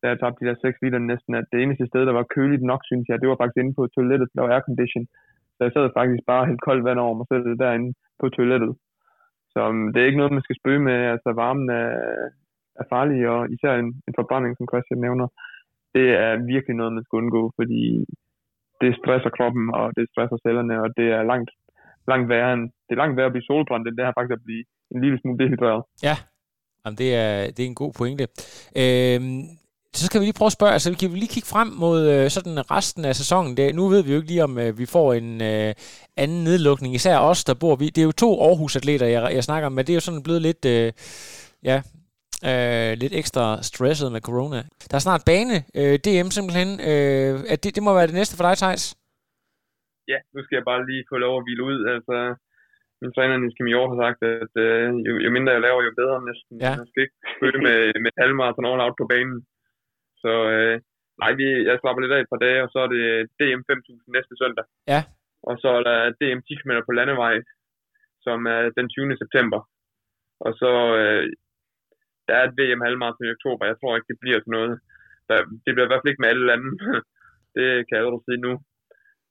da 0.01 0.05
jeg 0.09 0.19
tabte 0.19 0.41
de 0.41 0.49
der 0.51 0.57
6 0.63 0.83
liter 0.83 0.99
næsten, 0.99 1.33
at 1.41 1.47
det 1.53 1.59
eneste 1.63 1.87
sted, 1.91 2.03
der 2.07 2.15
var 2.19 2.33
køligt 2.37 2.65
nok, 2.71 2.83
synes 2.91 3.07
jeg, 3.09 3.21
det 3.21 3.29
var 3.29 3.39
faktisk 3.41 3.61
inde 3.61 3.75
på 3.79 3.83
toilettet, 3.97 4.29
der 4.35 4.43
var 4.43 4.53
aircondition. 4.55 5.07
Så 5.55 5.61
jeg 5.65 5.73
sad 5.73 5.97
faktisk 5.99 6.23
bare 6.33 6.49
helt 6.51 6.67
koldt 6.67 6.85
vand 6.89 6.99
over 7.05 7.15
mig 7.19 7.27
selv 7.31 7.45
derinde 7.63 7.91
på 8.21 8.27
toilettet. 8.37 8.73
Så 9.53 9.59
um, 9.69 9.93
det 9.93 9.99
er 10.01 10.09
ikke 10.09 10.21
noget, 10.23 10.37
man 10.37 10.47
skal 10.47 10.59
spøge 10.61 10.83
med. 10.89 10.99
Altså 11.15 11.29
varmen 11.43 11.69
er, 11.83 11.91
er 12.81 12.87
farlig, 12.93 13.19
og 13.33 13.41
især 13.55 13.73
en, 13.75 13.91
en 14.09 14.15
forbrænding, 14.19 14.53
som 14.57 14.69
Christian 14.71 15.01
nævner, 15.07 15.29
det 15.97 16.07
er 16.27 16.33
virkelig 16.53 16.77
noget, 16.77 16.93
man 16.97 17.05
skal 17.05 17.21
undgå, 17.23 17.43
fordi 17.59 17.83
det 18.81 18.91
stresser 19.01 19.31
kroppen, 19.37 19.65
og 19.81 19.87
det 19.97 20.05
stresser 20.13 20.39
cellerne, 20.45 20.75
og 20.85 20.89
det 20.99 21.07
er 21.17 21.23
langt, 21.33 21.51
langt 22.11 22.29
værre 22.33 22.53
end, 22.55 22.65
det 22.87 22.93
er 22.95 23.03
langt 23.03 23.17
værre 23.17 23.31
at 23.31 23.37
blive 23.37 23.49
solbrændt, 23.51 23.87
end 23.87 23.97
det 23.97 24.07
her 24.07 24.17
faktisk 24.17 24.37
at 24.39 24.47
blive 24.49 24.65
en 24.93 25.01
lille 25.05 25.19
smule 25.21 25.39
dehydreret. 25.41 25.83
Ja, 26.09 26.17
Jamen, 26.87 26.99
det, 26.99 27.15
er, 27.15 27.51
det 27.51 27.61
er 27.61 27.67
en 27.67 27.75
god 27.75 27.93
pointe. 27.93 28.25
Øhm, 28.77 29.43
så 29.95 30.07
skal 30.07 30.21
vi 30.21 30.25
lige 30.25 30.39
prøve 30.39 30.47
at 30.47 30.53
spørge, 30.53 30.73
altså 30.73 30.91
vi 30.91 30.97
kan 30.97 31.11
lige 31.11 31.35
kigge 31.35 31.49
frem 31.49 31.69
mod 31.69 32.09
øh, 32.09 32.31
sådan 32.31 32.71
resten 32.71 33.05
af 33.05 33.17
sæsonen. 33.17 33.57
Det, 33.57 33.75
nu 33.75 33.89
ved 33.89 34.03
vi 34.03 34.11
jo 34.11 34.17
ikke 34.17 34.29
lige, 34.29 34.45
om 34.45 34.59
øh, 34.59 34.79
vi 34.79 34.87
får 34.87 35.15
en 35.15 35.43
øh, 35.43 35.75
anden 36.17 36.45
nedlukning. 36.45 36.95
Især 36.95 37.19
os, 37.19 37.45
der 37.45 37.55
bor 37.55 37.77
vi. 37.77 37.87
Det 37.87 37.99
er 37.99 38.05
jo 38.05 38.13
to 38.13 38.41
Aarhus-atleter, 38.43 39.07
jeg, 39.07 39.35
jeg 39.35 39.45
snakker 39.45 39.67
om, 39.67 39.73
men 39.73 39.87
det 39.87 39.93
er 39.93 39.95
jo 39.95 40.01
sådan 40.01 40.23
blevet 40.23 40.43
lidt, 40.43 40.65
øh, 40.65 40.93
ja, 41.63 41.83
øh, 42.51 42.91
lidt 43.03 43.15
ekstra 43.21 43.45
stresset 43.71 44.09
med 44.15 44.21
corona. 44.29 44.61
Der 44.91 44.97
er 44.97 45.07
snart 45.07 45.23
bane, 45.31 45.57
øh, 45.79 45.95
DM 46.05 46.29
simpelthen. 46.37 46.71
Øh, 46.91 47.35
at 47.53 47.59
det, 47.63 47.71
det 47.77 47.83
må 47.87 47.91
være 47.95 48.11
det 48.11 48.19
næste 48.21 48.37
for 48.37 48.45
dig, 48.47 48.57
Thijs? 48.63 48.85
Ja, 50.13 50.19
nu 50.35 50.39
skal 50.43 50.57
jeg 50.57 50.67
bare 50.71 50.87
lige 50.91 51.05
få 51.11 51.17
lov 51.25 51.35
at 51.39 51.45
hvile 51.45 51.63
ud. 51.71 51.79
Altså, 51.95 52.17
min 53.03 53.13
træner 53.17 53.37
Niels 53.37 53.57
Kim 53.57 53.69
har 53.93 53.99
sagt, 54.05 54.21
at 54.45 54.55
øh, 54.67 54.87
jo, 55.07 55.13
jo 55.25 55.29
mindre 55.37 55.53
jeg 55.57 55.65
laver, 55.67 55.81
jo 55.89 55.93
bedre 56.01 56.19
næsten. 56.29 56.53
Ja. 56.65 56.73
Jeg 56.81 56.87
skal 56.91 57.03
ikke 57.05 57.19
følge 57.41 57.61
med, 57.67 57.79
med 58.05 58.11
halvmarathon 58.21 58.69
all 58.71 58.85
out 58.85 58.97
på 59.01 59.07
banen. 59.13 59.39
Så 60.23 60.33
øh, 60.55 60.75
nej, 61.23 61.31
vi, 61.39 61.47
jeg 61.69 61.79
slapper 61.81 62.03
lidt 62.03 62.15
af 62.17 62.21
et 62.21 62.33
par 62.33 62.43
dage, 62.47 62.63
og 62.65 62.69
så 62.73 62.79
er 62.85 62.91
det 62.97 63.05
DM 63.39 63.63
5000 63.67 64.15
næste 64.17 64.35
søndag. 64.43 64.65
Ja. 64.93 65.01
Og 65.49 65.55
så 65.63 65.69
er 65.79 65.83
der 65.89 65.99
DM 66.19 66.41
10 66.43 66.55
km 66.61 66.73
på 66.87 66.93
landevej, 66.99 67.35
som 68.27 68.39
er 68.55 68.61
den 68.79 68.87
20. 68.89 69.17
september. 69.23 69.61
Og 70.47 70.53
så 70.61 70.71
øh, 71.01 71.23
der 72.27 72.35
er 72.37 72.45
et 72.47 72.57
VM 72.59 72.85
halvmarathon 72.87 73.29
i 73.29 73.37
oktober. 73.37 73.63
Jeg 73.71 73.77
tror 73.79 73.93
ikke, 73.97 74.11
det 74.13 74.23
bliver 74.23 74.41
til 74.41 74.55
noget. 74.59 74.75
Det 75.65 75.71
bliver 75.73 75.87
i 75.87 75.91
hvert 75.91 76.03
fald 76.03 76.13
ikke 76.13 76.25
med 76.25 76.33
alle 76.33 76.47
lande. 76.51 76.71
det 77.57 77.67
kan 77.85 77.95
jeg 77.95 78.01
allerede 78.01 78.27
sige 78.29 78.45
nu. 78.47 78.53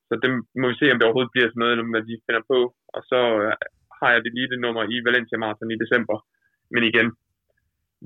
Så 0.08 0.14
det 0.22 0.30
må 0.60 0.66
vi 0.72 0.76
se, 0.80 0.92
om 0.92 0.98
det 0.98 1.08
overhovedet 1.08 1.34
bliver 1.34 1.50
til 1.50 1.62
noget, 1.64 1.76
hvad 1.94 2.04
de 2.10 2.24
finder 2.26 2.44
på. 2.52 2.60
Og 2.96 3.02
så 3.12 3.20
øh, 3.42 3.54
har 4.00 4.10
jeg 4.14 4.22
det 4.24 4.32
lige 4.38 4.64
nummer 4.66 4.84
i 4.94 4.96
Valencia 5.08 5.38
Marathon 5.42 5.76
i 5.76 5.82
december. 5.84 6.18
Men 6.74 6.82
igen, 6.92 7.08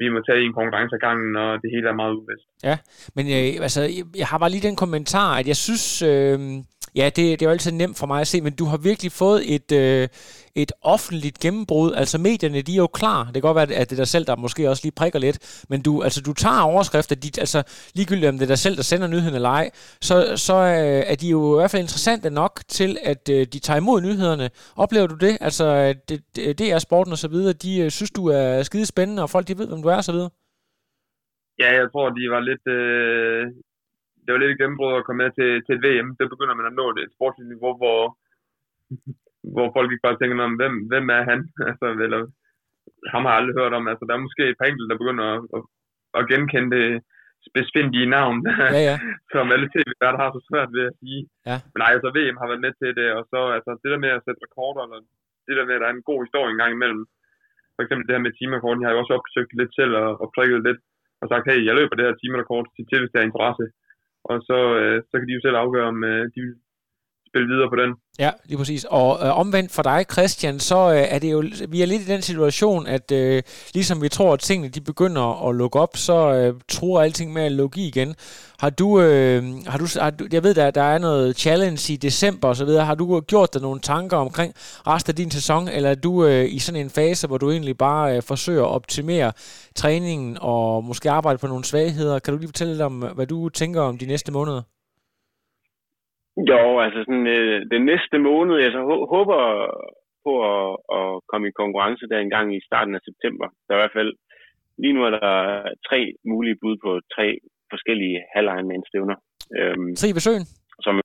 vi 0.01 0.05
må 0.13 0.19
tage 0.27 0.41
en 0.45 0.57
konkurrence 0.59 0.95
ad 0.97 1.03
gangen, 1.07 1.31
og 1.43 1.49
det 1.61 1.69
hele 1.75 1.87
er 1.89 2.01
meget 2.01 2.13
uvist. 2.19 2.47
Ja, 2.69 2.75
men 3.15 3.25
øh, 3.37 3.49
altså, 3.67 3.81
jeg 4.21 4.27
har 4.31 4.37
bare 4.39 4.53
lige 4.53 4.67
den 4.69 4.81
kommentar, 4.83 5.29
at 5.39 5.47
jeg 5.51 5.57
synes, 5.65 5.85
øh, 6.11 6.37
ja, 6.95 7.05
det, 7.05 7.15
det 7.15 7.41
er 7.41 7.45
jo 7.45 7.51
altid 7.51 7.71
nemt 7.71 7.97
for 7.97 8.07
mig 8.07 8.21
at 8.21 8.27
se, 8.27 8.41
men 8.41 8.55
du 8.55 8.65
har 8.65 8.77
virkelig 8.77 9.11
fået 9.11 9.55
et, 9.55 9.71
øh, 9.71 10.07
et 10.55 10.71
offentligt 10.81 11.39
gennembrud. 11.39 11.93
Altså 11.93 12.17
medierne, 12.17 12.61
de 12.61 12.73
er 12.73 12.77
jo 12.77 12.87
klar. 12.87 13.23
Det 13.23 13.33
kan 13.33 13.41
godt 13.41 13.55
være, 13.55 13.77
at 13.77 13.89
det 13.89 13.95
er 13.95 14.01
dig 14.01 14.07
selv, 14.07 14.25
der 14.25 14.35
måske 14.35 14.69
også 14.69 14.83
lige 14.85 14.93
prikker 14.95 15.19
lidt, 15.19 15.65
men 15.69 15.81
du, 15.81 16.03
altså, 16.03 16.21
du 16.21 16.33
tager 16.33 16.61
overskrifter, 16.61 17.15
de, 17.15 17.31
altså 17.39 17.63
ligegyldigt 17.95 18.29
om 18.29 18.37
det 18.37 18.43
er 18.43 18.47
dig 18.47 18.59
selv, 18.59 18.75
der 18.75 18.83
sender 18.83 19.07
nyheden 19.07 19.35
eller 19.35 19.49
ej, 19.49 19.69
så, 20.01 20.33
så 20.35 20.53
øh, 20.53 21.03
er 21.11 21.15
de 21.15 21.27
jo 21.29 21.55
i 21.55 21.57
hvert 21.59 21.71
fald 21.71 21.81
interessante 21.81 22.29
nok 22.29 22.61
til, 22.67 22.97
at 23.03 23.29
øh, 23.31 23.45
de 23.53 23.59
tager 23.59 23.77
imod 23.77 24.01
nyhederne. 24.01 24.49
Oplever 24.75 25.07
du 25.07 25.15
det? 25.15 25.37
Altså, 25.41 25.93
det, 26.09 26.21
det, 26.35 26.59
det 26.59 26.71
er 26.71 26.79
sporten 26.79 27.11
og 27.11 27.17
så 27.17 27.27
videre, 27.27 27.53
de 27.53 27.79
øh, 27.79 27.91
synes, 27.91 28.11
du 28.11 28.27
er 28.27 28.63
skide 28.63 28.85
spændende, 28.85 29.23
og 29.23 29.29
folk 29.29 29.47
de 29.47 29.57
ved, 29.57 29.67
hvem 29.67 29.81
du 29.81 29.89
er 29.89 29.95
og 29.95 30.03
så 30.03 30.11
videre? 30.11 30.29
Ja, 31.59 31.69
jeg 31.79 31.87
tror, 31.91 32.09
de 32.09 32.23
var 32.35 32.39
lidt... 32.49 32.65
Øh, 32.67 33.47
det 34.29 34.35
var 34.35 34.41
lidt 34.43 34.53
et 34.53 34.61
gennembrud 34.61 34.99
at 34.99 35.05
komme 35.05 35.21
med 35.23 35.31
til, 35.37 35.49
til 35.65 35.73
et 35.75 35.83
VM. 35.85 36.09
Det 36.19 36.31
begynder 36.33 36.55
man 36.57 36.69
at 36.69 36.77
nå 36.79 36.85
et 36.89 37.15
sportsligt 37.17 37.51
niveau, 37.53 37.71
hvor, 37.81 37.99
hvor 39.55 39.67
folk 39.75 39.89
ikke 39.89 40.07
bare 40.07 40.19
tænker, 40.19 40.35
hvem, 40.61 40.75
hvem 40.91 41.05
er 41.17 41.23
han? 41.31 41.39
Altså, 41.69 41.85
eller, 42.05 42.19
ham 43.13 43.23
har 43.25 43.31
jeg 43.31 43.39
aldrig 43.39 43.55
hørt 43.59 43.77
om. 43.79 43.85
Altså, 43.91 44.03
der 44.05 44.13
er 44.15 44.25
måske 44.27 44.43
et 44.49 44.59
par 44.59 44.67
enkelte, 44.69 44.91
der 44.91 45.01
begynder 45.01 45.25
at, 45.35 45.41
at, 45.57 45.61
at 46.17 46.27
genkende 46.31 46.71
det 46.77 46.87
spidsfindige 47.47 48.11
navn, 48.17 48.37
ja, 48.75 48.81
ja. 48.89 48.95
som 49.33 49.45
alle 49.53 49.67
tv 49.73 49.89
der 50.03 50.21
har 50.21 50.29
så 50.31 50.41
svært 50.49 50.69
ved 50.75 50.83
at 50.89 50.97
sige. 51.01 51.21
Ja. 51.49 51.57
Men 51.71 51.79
nej, 51.81 51.91
altså 51.95 52.09
VM 52.17 52.39
har 52.41 52.47
været 52.51 52.65
med 52.65 52.73
til 52.81 52.91
det, 52.99 53.07
og 53.17 53.23
så 53.31 53.39
altså, 53.57 53.71
det 53.81 53.89
der 53.91 54.03
med 54.05 54.11
at 54.15 54.23
sætte 54.25 54.43
rekorder, 54.45 54.81
eller 54.85 54.99
det 55.47 55.55
der 55.57 55.65
med, 55.67 55.75
at 55.75 55.81
der 55.81 55.89
er 55.89 55.95
en 55.95 56.09
god 56.09 56.19
historie 56.25 56.51
engang 56.51 56.73
imellem. 56.73 57.03
For 57.75 57.81
eksempel 57.83 58.03
det 58.05 58.15
her 58.15 58.25
med 58.27 58.37
timerekorden, 58.39 58.81
jeg 58.81 58.87
har 58.87 58.95
jo 58.95 59.01
også 59.03 59.15
opsøgt 59.19 59.53
lidt 59.59 59.73
selv 59.79 59.93
og, 60.03 60.09
og 60.21 60.27
prikket 60.35 60.59
lidt, 60.67 60.81
og 61.21 61.25
sagt, 61.31 61.45
hey, 61.49 61.59
jeg 61.67 61.75
løber 61.75 61.95
det 61.95 62.07
her 62.07 62.21
timerekord 62.21 62.65
til, 62.89 62.99
hvis 62.99 63.11
der 63.13 63.19
er 63.19 63.29
interesse 63.29 63.65
og 64.31 64.37
så, 64.47 64.57
øh, 64.81 64.97
så 65.09 65.13
kan 65.17 65.27
de 65.27 65.37
jo 65.37 65.41
selv 65.43 65.57
afgøre, 65.63 65.87
om 65.93 65.99
øh, 66.11 66.23
de 66.33 66.39
vil 66.45 66.55
spille 67.31 67.47
videre 67.47 67.69
på 67.69 67.75
den. 67.75 67.91
Ja, 68.19 68.31
lige 68.45 68.57
præcis. 68.57 68.85
Og 68.89 69.19
øh, 69.25 69.39
omvendt 69.39 69.71
for 69.71 69.83
dig, 69.83 70.05
Christian, 70.11 70.59
så 70.59 70.91
øh, 70.91 71.05
er 71.09 71.19
det 71.19 71.31
jo, 71.31 71.43
vi 71.69 71.81
er 71.81 71.85
lidt 71.85 72.01
i 72.01 72.05
den 72.05 72.21
situation, 72.21 72.87
at 72.87 73.11
øh, 73.11 73.43
ligesom 73.73 74.01
vi 74.01 74.09
tror, 74.09 74.33
at 74.33 74.39
tingene 74.39 74.69
de 74.69 74.81
begynder 74.81 75.49
at 75.49 75.55
lukke 75.55 75.79
op, 75.79 75.97
så 75.97 76.33
øh, 76.33 76.53
tror 76.67 77.01
alting 77.01 77.33
med 77.33 77.41
at 77.41 77.51
lukke 77.51 77.81
igen. 77.81 78.15
Har 78.59 78.69
du, 78.69 79.01
øh, 79.01 79.43
har 79.67 79.77
du, 79.77 79.85
har 79.99 80.09
du 80.09 80.27
jeg 80.31 80.43
ved, 80.43 80.53
der, 80.53 80.71
der 80.71 80.81
er 80.81 80.97
noget 80.97 81.37
challenge 81.37 81.93
i 81.93 81.95
december 81.95 82.47
og 82.47 82.55
så 82.55 82.65
videre. 82.65 82.85
Har 82.85 82.95
du 82.95 83.19
gjort 83.19 83.53
dig 83.53 83.61
nogle 83.61 83.79
tanker 83.79 84.17
omkring 84.17 84.53
resten 84.87 85.11
af 85.11 85.15
din 85.15 85.31
sæson, 85.31 85.67
eller 85.67 85.89
er 85.89 85.95
du 85.95 86.25
øh, 86.25 86.53
i 86.53 86.59
sådan 86.59 86.81
en 86.81 86.89
fase, 86.89 87.27
hvor 87.27 87.37
du 87.37 87.51
egentlig 87.51 87.77
bare 87.77 88.15
øh, 88.15 88.23
forsøger 88.23 88.63
at 88.63 88.69
optimere 88.69 89.31
træningen 89.75 90.37
og 90.41 90.83
måske 90.83 91.11
arbejde 91.11 91.37
på 91.37 91.47
nogle 91.47 91.63
svagheder? 91.63 92.19
Kan 92.19 92.33
du 92.33 92.37
lige 92.37 92.47
fortælle 92.47 92.73
lidt 92.73 92.81
om, 92.81 93.05
hvad 93.15 93.27
du 93.27 93.49
tænker 93.49 93.81
om 93.81 93.97
de 93.97 94.05
næste 94.05 94.31
måneder? 94.31 94.61
Jo, 96.47 96.79
altså 96.79 96.99
sådan, 97.07 97.27
øh, 97.27 97.65
den 97.71 97.85
næste 97.85 98.17
måned, 98.19 98.55
jeg 98.57 98.71
så 98.71 98.81
håber 99.15 99.39
på 100.25 100.33
at, 100.53 100.69
at 100.97 101.07
komme 101.29 101.47
i 101.47 101.59
konkurrence 101.61 102.05
der 102.09 102.19
en 102.19 102.29
gang 102.29 102.47
i 102.55 102.65
starten 102.69 102.95
af 102.95 103.01
september. 103.09 103.47
Der 103.65 103.71
er 103.71 103.77
i 103.77 103.81
hvert 103.81 103.97
fald, 103.99 104.11
lige 104.81 104.93
nu 104.93 105.01
er 105.03 105.09
der 105.09 105.29
tre 105.89 105.99
mulige 106.31 106.59
bud 106.61 106.75
på 106.85 106.91
tre 107.15 107.27
forskellige 107.71 108.17
halv 108.35 108.49
stævner. 108.89 109.17
Øhm, 109.57 109.95
Tre 109.95 110.09
ved 110.15 110.23
søen? 110.27 110.45
Som, 110.85 110.95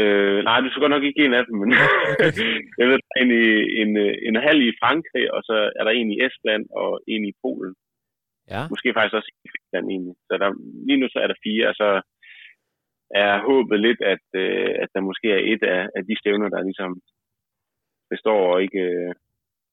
øh, 0.00 0.38
nej, 0.48 0.60
du 0.60 0.68
skal 0.68 0.82
godt 0.82 0.94
nok 0.96 1.06
ikke 1.08 1.24
en 1.24 1.34
af 1.38 1.44
dem, 1.46 1.56
men 1.62 1.70
jeg 2.78 2.86
ved, 2.88 2.96
der 3.02 3.12
er 3.16 3.22
en, 3.24 3.32
i, 3.42 3.46
en, 3.82 3.90
en 4.28 4.36
halv 4.46 4.60
i 4.68 4.76
Frankrig, 4.82 5.24
og 5.34 5.40
så 5.48 5.56
er 5.78 5.84
der 5.84 5.92
en 6.00 6.10
i 6.14 6.20
Estland 6.26 6.64
og 6.82 6.90
en 7.12 7.24
i 7.30 7.32
Polen. 7.42 7.74
Ja. 8.54 8.62
Måske 8.72 8.96
faktisk 8.96 9.18
også 9.18 9.30
i 9.46 9.48
Finland 9.54 9.86
egentlig. 9.92 10.16
Så 10.26 10.32
der, 10.42 10.48
lige 10.86 11.00
nu 11.00 11.06
så 11.10 11.18
er 11.24 11.28
der 11.28 11.42
fire, 11.46 11.64
og 11.70 11.74
så 11.80 11.88
er 13.10 13.42
håbet 13.48 13.80
lidt, 13.80 14.00
at, 14.02 14.24
øh, 14.34 14.74
at 14.82 14.88
der 14.94 15.00
måske 15.00 15.28
er 15.32 15.42
et 15.52 15.62
af, 15.62 15.88
af 15.96 16.02
de 16.08 16.18
stævner, 16.18 16.48
der 16.48 16.62
ligesom 16.62 17.00
består 18.10 18.54
og 18.54 18.62
ikke 18.62 18.80
øh, 18.80 19.14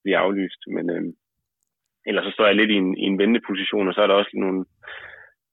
bliver 0.03 0.19
aflyst. 0.19 0.61
Men 0.75 0.89
øh, 0.89 1.03
ellers 2.07 2.25
så 2.25 2.31
står 2.31 2.45
jeg 2.45 2.55
lidt 2.55 2.71
i 2.71 2.77
en, 2.84 2.97
i 2.97 3.05
en 3.11 3.19
venteposition, 3.19 3.88
og 3.88 3.93
så 3.93 4.01
er 4.01 4.07
der 4.07 4.13
også 4.13 4.31
nogle, 4.34 4.65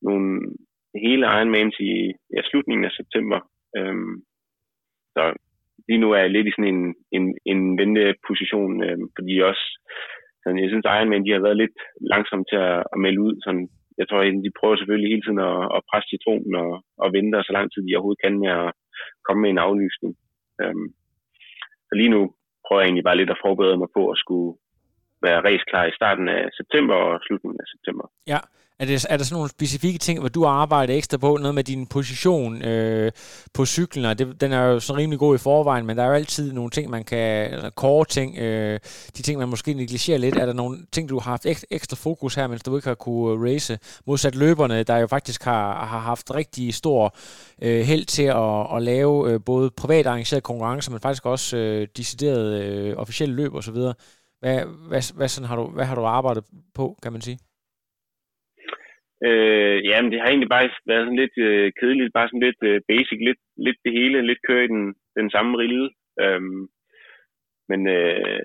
nogle 0.02 0.28
hele 0.94 1.26
Ironmans 1.26 1.76
i 1.80 1.92
ja, 2.34 2.40
slutningen 2.50 2.84
af 2.84 2.92
september. 2.92 3.40
Øh, 3.76 3.96
så 5.14 5.22
lige 5.88 6.02
nu 6.02 6.12
er 6.12 6.18
jeg 6.18 6.30
lidt 6.30 6.46
i 6.46 6.52
sådan 6.56 6.74
en, 6.74 6.94
en, 7.16 7.24
en 7.52 7.78
venteposition, 7.78 8.82
øh, 8.84 8.98
fordi 9.16 9.40
også, 9.50 9.64
sådan, 10.42 10.58
jeg 10.62 10.70
synes, 10.70 10.84
Ironman 10.84 11.24
de 11.24 11.32
har 11.32 11.42
været 11.46 11.56
lidt 11.62 11.78
langsomme 12.12 12.44
til 12.50 12.56
at, 12.56 12.78
at 12.92 12.98
melde 13.04 13.20
ud 13.20 13.34
sådan 13.44 13.68
jeg 13.98 14.06
tror, 14.08 14.18
at 14.20 14.44
de 14.46 14.58
prøver 14.60 14.76
selvfølgelig 14.76 15.10
hele 15.12 15.24
tiden 15.24 15.40
at, 15.50 15.58
at 15.76 15.86
presse 15.90 16.08
citronen 16.10 16.54
og, 16.64 16.70
og 17.02 17.12
vente 17.16 17.42
så 17.46 17.52
lang 17.56 17.66
tid 17.68 17.80
de 17.82 17.96
overhovedet 17.96 18.22
kan 18.24 18.34
med 18.42 18.50
at 18.60 18.68
komme 19.26 19.40
med 19.42 19.50
en 19.50 19.64
aflysning. 19.66 20.12
Øhm, 20.62 20.88
så 21.88 21.92
lige 22.00 22.14
nu 22.14 22.20
prøver 22.64 22.80
jeg 22.80 22.86
egentlig 22.88 23.08
bare 23.08 23.20
lidt 23.20 23.34
at 23.34 23.42
forberede 23.44 23.80
mig 23.82 23.90
på 23.96 24.02
at 24.12 24.20
skulle 24.24 24.50
være 25.26 25.40
raceklar 25.46 25.84
i 25.86 25.94
starten 25.98 26.28
af 26.28 26.42
september 26.58 26.94
og 26.94 27.20
slutningen 27.26 27.60
af 27.64 27.68
september. 27.74 28.04
Ja, 28.26 28.38
er, 28.80 28.84
det, 28.84 29.06
er 29.10 29.16
der 29.16 29.24
sådan 29.24 29.34
nogle 29.34 29.50
specifikke 29.50 29.98
ting, 29.98 30.20
hvor 30.20 30.28
du 30.28 30.44
arbejder 30.44 30.94
ekstra 30.94 31.18
på? 31.18 31.36
Noget 31.36 31.54
med 31.54 31.64
din 31.64 31.86
position 31.86 32.64
øh, 32.64 33.12
på 33.54 33.66
cyklen, 33.66 34.04
og 34.04 34.18
det, 34.18 34.40
den 34.40 34.52
er 34.52 34.62
jo 34.62 34.80
så 34.80 34.96
rimelig 34.96 35.18
god 35.18 35.34
i 35.34 35.38
forvejen, 35.38 35.86
men 35.86 35.96
der 35.96 36.02
er 36.02 36.06
jo 36.06 36.12
altid 36.12 36.52
nogle 36.52 36.70
ting, 36.70 36.90
man 36.90 37.04
kan, 37.04 37.52
eller 37.52 38.04
ting, 38.08 38.38
øh, 38.38 38.80
de 39.16 39.22
ting, 39.22 39.38
man 39.38 39.48
måske 39.48 39.74
negligerer 39.74 40.18
lidt. 40.18 40.36
Er 40.36 40.46
der 40.46 40.52
nogle 40.52 40.78
ting, 40.92 41.08
du 41.08 41.18
har 41.18 41.30
haft 41.30 41.46
ekstra 41.70 41.96
fokus 41.96 42.34
her, 42.34 42.46
mens 42.46 42.62
du 42.62 42.76
ikke 42.76 42.88
har 42.88 42.94
kunne 42.94 43.34
øh, 43.34 43.54
race? 43.54 43.78
Modsat 44.06 44.34
løberne, 44.34 44.82
der 44.82 44.96
jo 44.96 45.06
faktisk 45.06 45.44
har, 45.44 45.84
har 45.84 45.98
haft 45.98 46.34
rigtig 46.34 46.74
stor 46.74 47.16
øh, 47.62 47.80
held 47.80 48.04
til 48.04 48.22
at, 48.22 48.76
at 48.76 48.82
lave 48.82 49.32
øh, 49.32 49.40
både 49.46 49.70
privat 49.70 50.06
arrangerede 50.06 50.42
konkurrencer, 50.42 50.90
men 50.90 51.00
faktisk 51.00 51.26
også 51.26 51.56
øh, 51.56 51.88
deciderede 51.96 52.64
øh, 52.64 52.96
officielle 52.96 53.34
løb 53.34 53.54
osv. 53.54 53.76
Hvad, 54.40 54.58
hvad, 54.90 55.02
hvad, 55.18 55.28
sådan 55.28 55.48
har 55.50 55.56
du, 55.60 55.64
hvad 55.76 55.86
har 55.90 55.96
du 55.98 56.04
arbejdet 56.18 56.44
på, 56.78 56.84
kan 57.02 57.12
man 57.12 57.22
sige? 57.26 57.38
Øh, 59.28 59.78
jamen, 59.88 60.10
det 60.12 60.20
har 60.20 60.28
egentlig 60.28 60.54
bare 60.56 60.70
været 60.90 61.04
sådan 61.06 61.22
lidt 61.22 61.36
øh, 61.48 61.72
kedeligt, 61.80 62.16
bare 62.18 62.28
sådan 62.28 62.46
lidt 62.48 62.60
øh, 62.70 62.80
basic, 62.88 63.18
lidt, 63.28 63.42
lidt 63.66 63.78
det 63.84 63.92
hele, 63.98 64.26
lidt 64.26 64.42
køre 64.48 64.64
i 64.64 64.72
den, 64.74 64.84
den 65.18 65.30
samme 65.30 65.52
rille. 65.62 65.90
Øhm, 66.22 66.62
men 67.70 67.80
øh, 67.96 68.42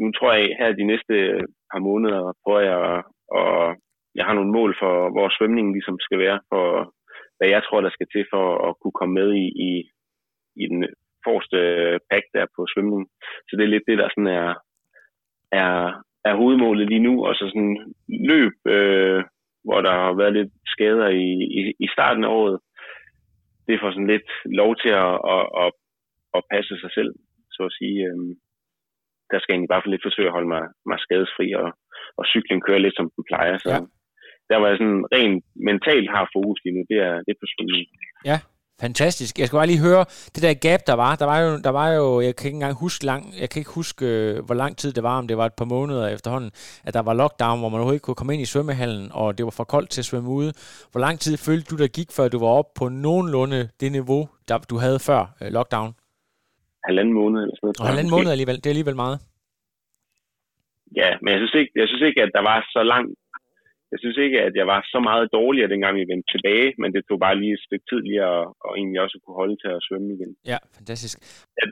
nu 0.00 0.06
tror 0.12 0.32
jeg, 0.32 0.56
her 0.58 0.72
de 0.72 0.90
næste 0.92 1.14
øh, 1.14 1.44
par 1.72 1.80
måneder 1.88 2.22
prøver 2.44 2.62
jeg, 2.70 3.02
og 3.38 3.76
jeg 4.14 4.24
har 4.26 4.34
nogle 4.34 4.52
mål 4.58 4.70
for, 4.80 4.94
hvor 5.14 5.28
svømningen 5.36 5.72
ligesom 5.72 5.96
skal 6.00 6.18
være, 6.18 6.38
for 6.50 6.64
hvad 7.36 7.48
jeg 7.48 7.62
tror, 7.62 7.80
der 7.80 7.90
skal 7.96 8.08
til 8.14 8.24
for 8.32 8.44
at 8.68 8.74
kunne 8.80 8.96
komme 9.00 9.14
med 9.20 9.28
i, 9.44 9.46
i, 9.68 9.70
i 10.62 10.64
den 10.72 10.80
forreste 11.24 11.56
øh, 11.56 11.98
pack 12.10 12.24
der 12.34 12.46
på 12.56 12.60
svømning. 12.72 13.02
Så 13.46 13.52
det 13.56 13.64
er 13.64 13.74
lidt 13.74 13.88
det, 13.90 13.98
der 13.98 14.08
sådan 14.08 14.32
er, 14.40 14.48
er, 15.52 16.02
er 16.24 16.34
hovedmålet 16.34 16.88
lige 16.88 17.06
nu, 17.08 17.26
og 17.26 17.34
så 17.34 17.44
sådan 17.48 17.94
løb, 18.30 18.52
øh, 18.66 19.24
hvor 19.64 19.80
der 19.80 19.92
har 20.02 20.12
været 20.20 20.32
lidt 20.32 20.52
skader 20.66 21.08
i, 21.08 21.28
i, 21.58 21.60
i 21.84 21.86
starten 21.94 22.24
af 22.24 22.28
året. 22.28 22.58
Det 23.68 23.80
får 23.80 23.90
sådan 23.90 24.12
lidt 24.14 24.30
lov 24.44 24.76
til 24.82 24.88
at, 24.88 25.14
at, 25.34 25.44
at, 25.62 25.70
at 26.36 26.42
passe 26.52 26.74
sig 26.82 26.90
selv, 26.98 27.12
så 27.52 27.62
at 27.64 27.76
sige. 27.78 27.98
Øhm, 28.08 28.32
der 29.30 29.38
skal 29.38 29.50
jeg 29.50 29.56
egentlig 29.56 29.74
bare 29.74 29.84
for 29.84 29.92
lidt 29.92 30.06
forsøge 30.06 30.28
at 30.28 30.36
holde 30.36 30.50
mig, 30.54 30.64
mig 30.90 30.98
skadesfri, 31.04 31.46
og, 31.62 31.68
og 32.18 32.24
cyklen 32.32 32.60
kører 32.66 32.84
lidt, 32.84 32.96
som 32.96 33.10
den 33.14 33.24
plejer. 33.30 33.56
Så 33.58 33.72
ja. 33.74 33.80
der 34.50 34.56
var 34.60 34.68
jeg 34.68 34.78
sådan 34.78 35.02
rent 35.14 35.44
mentalt 35.70 36.08
har 36.16 36.24
fokus 36.36 36.58
lige 36.64 36.76
nu, 36.76 36.82
det 36.90 36.98
er, 37.08 37.14
det 37.24 37.30
er 37.32 37.40
på 37.42 37.48
svømning. 37.52 37.86
Ja, 38.30 38.38
Fantastisk. 38.80 39.38
Jeg 39.38 39.46
skal 39.46 39.56
bare 39.56 39.66
lige 39.66 39.86
høre, 39.88 40.04
det 40.34 40.42
der 40.42 40.54
gap, 40.54 40.80
der 40.86 40.96
var, 41.04 41.16
der 41.16 41.24
var 41.24 41.38
jo, 41.40 41.50
der 41.66 41.70
var 41.70 41.88
jo 41.98 42.20
jeg 42.20 42.36
kan 42.36 42.46
ikke 42.46 42.56
engang 42.56 42.74
huske 42.84 43.04
lang, 43.06 43.22
jeg 43.40 43.50
kan 43.50 43.60
ikke 43.60 43.74
huske, 43.80 44.06
øh, 44.06 44.44
hvor 44.46 44.54
lang 44.54 44.76
tid 44.76 44.92
det 44.92 45.02
var, 45.02 45.18
om 45.18 45.28
det 45.28 45.36
var 45.36 45.46
et 45.46 45.56
par 45.60 45.64
måneder 45.64 46.08
efterhånden, 46.08 46.50
at 46.86 46.94
der 46.94 47.02
var 47.02 47.14
lockdown, 47.14 47.58
hvor 47.58 47.68
man 47.68 47.78
overhovedet 47.78 47.96
ikke 47.96 48.04
kunne 48.04 48.20
komme 48.20 48.32
ind 48.34 48.42
i 48.42 48.52
svømmehallen, 48.52 49.08
og 49.12 49.38
det 49.38 49.44
var 49.44 49.50
for 49.50 49.64
koldt 49.64 49.90
til 49.90 50.00
at 50.00 50.04
svømme 50.04 50.30
ude. 50.30 50.52
Hvor 50.92 51.00
lang 51.00 51.20
tid 51.20 51.36
følte 51.36 51.66
du, 51.70 51.76
der 51.82 51.88
gik, 51.98 52.08
før 52.16 52.28
du 52.28 52.38
var 52.38 52.52
oppe 52.60 52.70
på 52.80 52.88
nogenlunde 52.88 53.68
det 53.80 53.92
niveau, 53.92 54.28
der 54.48 54.58
du 54.58 54.76
havde 54.84 54.98
før 55.08 55.20
øh, 55.42 55.48
lockdown? 55.52 55.90
Halvanden 56.84 57.14
måned 57.14 57.38
eller 57.42 57.56
sådan 57.56 57.66
noget. 57.66 57.80
Og 57.80 57.86
halvanden 57.86 58.10
måned 58.16 58.30
alligevel, 58.30 58.56
det 58.56 58.66
er 58.66 58.74
alligevel 58.76 58.96
meget. 58.96 59.18
Ja, 61.00 61.10
men 61.22 61.28
jeg 61.32 61.38
synes 61.40 61.54
ikke, 61.60 61.72
jeg 61.80 61.86
synes 61.88 62.02
ikke 62.08 62.22
at 62.22 62.30
der 62.36 62.42
var 62.50 62.58
så 62.74 62.82
lang 62.82 63.04
jeg 63.96 64.02
synes 64.04 64.18
ikke, 64.26 64.38
at 64.46 64.54
jeg 64.60 64.66
var 64.72 64.80
så 64.94 65.00
meget 65.08 65.26
dårligere, 65.38 65.72
dengang 65.74 65.94
vi 66.00 66.10
vendte 66.12 66.28
tilbage, 66.34 66.68
men 66.80 66.88
det 66.94 67.02
tog 67.08 67.18
bare 67.26 67.36
lige 67.42 67.54
et 67.58 67.64
stykke 67.66 67.86
tid 67.90 68.00
lige 68.08 68.22
at, 68.32 68.40
og 68.66 68.70
egentlig 68.78 69.00
også 69.04 69.16
kunne 69.22 69.38
holde 69.42 69.56
til 69.62 69.70
at 69.76 69.80
svømme 69.86 70.08
igen. 70.16 70.30
Ja, 70.52 70.58
fantastisk. 70.78 71.16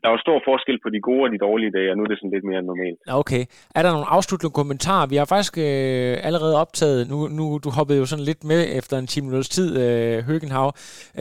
Der 0.02 0.08
var 0.12 0.20
stor 0.26 0.38
forskel 0.50 0.76
på 0.84 0.88
de 0.94 1.00
gode 1.08 1.22
og 1.26 1.30
de 1.34 1.40
dårlige 1.48 1.72
dage, 1.76 1.88
og 1.90 1.96
nu 1.96 2.02
er 2.04 2.10
det 2.10 2.18
sådan 2.18 2.34
lidt 2.36 2.46
mere 2.50 2.62
normalt. 2.70 2.98
Okay. 3.22 3.42
Er 3.76 3.82
der 3.82 3.90
nogle 3.96 4.10
afsluttende 4.16 4.52
kommentarer? 4.60 5.06
Vi 5.12 5.16
har 5.20 5.28
faktisk 5.34 5.54
øh, 5.68 6.28
allerede 6.28 6.54
optaget, 6.64 7.00
nu, 7.12 7.18
nu 7.38 7.44
du 7.64 7.68
hoppede 7.78 7.98
jo 8.02 8.06
sådan 8.12 8.26
lidt 8.30 8.42
med 8.52 8.60
efter 8.80 8.94
en 8.98 9.06
10 9.06 9.20
minutters 9.20 9.50
tid, 9.56 9.68
øh, 9.84 10.16
Høgenhav. 10.28 10.68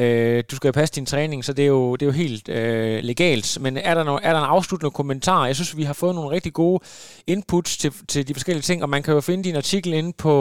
Øh, 0.02 0.38
du 0.50 0.54
skal 0.58 0.68
jo 0.70 0.76
passe 0.80 0.94
din 1.00 1.08
træning, 1.14 1.40
så 1.48 1.52
det 1.58 1.64
er 1.68 1.74
jo, 1.78 1.84
det 1.96 2.04
er 2.06 2.10
jo 2.12 2.18
helt 2.26 2.46
øh, 2.58 2.98
legalt. 3.12 3.48
Men 3.64 3.74
er 3.90 3.94
der, 3.98 4.04
no, 4.10 4.16
er 4.28 4.32
der 4.36 4.42
en 4.44 4.54
afsluttende 4.56 4.92
kommentar? 5.00 5.46
Jeg 5.50 5.56
synes, 5.56 5.78
vi 5.82 5.86
har 5.90 5.98
fået 6.04 6.16
nogle 6.16 6.30
rigtig 6.36 6.54
gode 6.54 6.80
inputs 7.28 7.72
til, 7.78 7.92
til 8.08 8.28
de 8.28 8.34
forskellige 8.34 8.68
ting, 8.70 8.84
og 8.84 8.90
man 8.90 9.04
kan 9.04 9.14
jo 9.14 9.22
finde 9.22 9.44
din 9.44 9.56
artikel 9.56 9.94
inde 9.94 10.14
på 10.26 10.34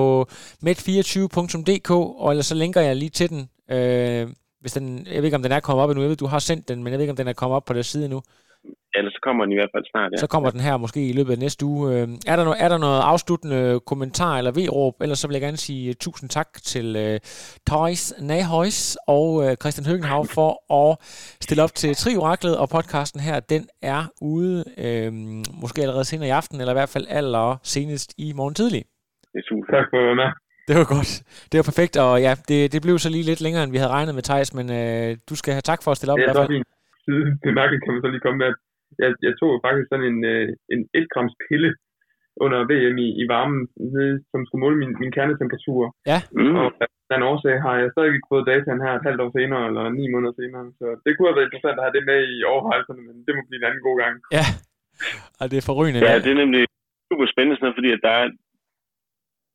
med24.dk, 0.66 1.90
og 1.90 2.30
ellers 2.30 2.46
så 2.46 2.54
linker 2.54 2.80
jeg 2.80 2.96
lige 2.96 3.10
til 3.10 3.30
den. 3.30 3.50
Øh, 3.70 4.28
hvis 4.60 4.72
den, 4.72 5.06
jeg 5.06 5.16
ved 5.16 5.24
ikke, 5.24 5.36
om 5.36 5.42
den 5.42 5.52
er 5.52 5.60
kommet 5.60 5.82
op 5.82 5.90
endnu. 5.90 6.02
Jeg 6.02 6.10
ved, 6.10 6.16
du 6.16 6.26
har 6.26 6.38
sendt 6.38 6.68
den, 6.68 6.82
men 6.82 6.90
jeg 6.90 6.98
ved 6.98 7.04
ikke, 7.04 7.10
om 7.10 7.16
den 7.16 7.28
er 7.28 7.32
kommet 7.32 7.56
op 7.56 7.64
på 7.64 7.72
deres 7.72 7.86
side 7.86 8.08
nu. 8.08 8.22
Ellers 8.94 9.12
så 9.12 9.20
kommer 9.22 9.44
den 9.44 9.52
i 9.52 9.56
hvert 9.56 9.70
fald 9.74 9.84
snart, 9.90 10.12
ja. 10.12 10.16
Så 10.16 10.26
kommer 10.26 10.50
den 10.50 10.60
her 10.60 10.76
måske 10.76 11.08
i 11.08 11.12
løbet 11.12 11.32
af 11.32 11.38
næste 11.38 11.66
uge. 11.66 11.94
Øh, 11.94 12.08
er 12.26 12.36
der, 12.36 12.44
no, 12.44 12.54
er 12.58 12.68
der 12.68 12.78
noget 12.78 13.00
afsluttende 13.00 13.80
kommentar 13.86 14.38
eller 14.38 14.50
vedråb? 14.50 14.94
Ellers 15.00 15.18
så 15.18 15.28
vil 15.28 15.34
jeg 15.34 15.40
gerne 15.40 15.56
sige 15.56 15.88
uh, 15.88 15.94
tusind 16.00 16.30
tak 16.30 16.48
til 16.62 16.86
uh, 16.96 17.16
Thijs 17.70 18.14
Nahøjs 18.20 18.96
og 19.06 19.34
uh, 19.34 19.54
Christian 19.60 19.86
Høgenhav 19.86 20.26
for 20.26 20.50
at 20.80 20.96
stille 21.40 21.62
op 21.62 21.74
til 21.74 21.94
Trioraklet, 21.94 22.58
og 22.58 22.68
podcasten 22.68 23.20
her, 23.20 23.40
den 23.40 23.68
er 23.82 24.02
ude 24.20 24.64
øh, 24.78 25.12
måske 25.62 25.82
allerede 25.82 26.04
senere 26.04 26.28
i 26.28 26.30
aften, 26.30 26.60
eller 26.60 26.72
i 26.72 26.78
hvert 26.80 26.88
fald 26.88 27.06
aller 27.08 27.56
senest 27.62 28.14
i 28.18 28.32
morgen 28.32 28.54
tidlig. 28.54 28.84
Det 29.32 29.38
er 29.42 29.46
super. 29.50 29.66
Tak 29.76 29.86
for 29.90 29.96
at 30.00 30.06
være 30.08 30.20
med. 30.22 30.30
Det 30.68 30.74
var 30.80 30.86
godt. 30.96 31.10
Det 31.50 31.56
var 31.60 31.66
perfekt, 31.70 31.94
og 32.04 32.12
ja, 32.26 32.32
det, 32.48 32.58
det 32.72 32.80
blev 32.86 32.96
så 32.98 33.08
lige 33.14 33.28
lidt 33.30 33.42
længere, 33.46 33.62
end 33.64 33.74
vi 33.74 33.80
havde 33.80 33.96
regnet 33.96 34.14
med, 34.14 34.24
Thijs, 34.28 34.50
men 34.58 34.66
øh, 34.78 35.08
du 35.30 35.34
skal 35.40 35.52
have 35.56 35.66
tak 35.70 35.80
for 35.82 35.90
at 35.90 35.98
stille 35.98 36.12
op. 36.12 36.18
Er 36.18 36.24
hvert 36.26 36.42
så 36.42 36.52
fint. 36.54 36.68
Bemærket 37.48 37.78
kan 37.82 37.92
man 37.92 38.02
så 38.04 38.08
lige 38.12 38.24
komme 38.26 38.38
med, 38.42 38.48
at 38.52 38.58
jeg, 39.02 39.10
jeg 39.26 39.32
tog 39.40 39.50
faktisk 39.66 39.86
sådan 39.88 40.08
en, 40.12 40.18
øh, 40.32 40.44
en 40.74 40.80
1 40.94 41.12
grams 41.12 41.34
pille 41.48 41.70
under 42.44 42.58
VM 42.70 42.96
i, 43.06 43.08
i 43.22 43.24
varmen, 43.34 43.60
nede, 43.94 44.14
som 44.30 44.40
skulle 44.46 44.62
måle 44.64 44.78
min, 44.82 44.92
min 45.02 45.12
kernetemperatur. 45.16 45.82
Ja. 46.10 46.18
Mm. 46.38 46.56
Og 46.60 46.66
af 46.82 46.88
den 47.12 47.22
årsag 47.30 47.56
har 47.66 47.74
jeg 47.80 47.88
stadig 47.92 48.10
ikke 48.16 48.32
fået 48.32 48.48
dataen 48.50 48.84
her 48.84 48.92
et 48.94 49.06
halvt 49.08 49.22
år 49.24 49.30
senere, 49.38 49.62
eller 49.68 49.84
ni 49.98 50.04
måneder 50.14 50.34
senere. 50.40 50.64
Så 50.80 50.86
det 51.04 51.10
kunne 51.12 51.28
have 51.28 51.38
været 51.38 51.48
interessant 51.48 51.78
at 51.78 51.84
have 51.86 51.96
det 51.98 52.04
med 52.10 52.20
i 52.34 52.36
overvejelserne, 52.52 53.02
men 53.08 53.16
det 53.26 53.32
må 53.36 53.40
blive 53.48 53.60
en 53.60 53.68
anden 53.68 53.82
god 53.88 53.96
gang. 54.02 54.14
Ja, 54.38 54.46
og 55.40 55.44
det 55.50 55.56
er 55.58 55.68
forrygende. 55.70 56.00
Ja, 56.08 56.14
det 56.24 56.30
er 56.34 56.40
nemlig 56.44 56.62
super 57.08 57.26
spændende, 57.32 57.56
sådan 57.56 57.64
noget, 57.66 57.78
fordi 57.78 57.90
at 57.96 58.02
der 58.06 58.14
er, 58.22 58.26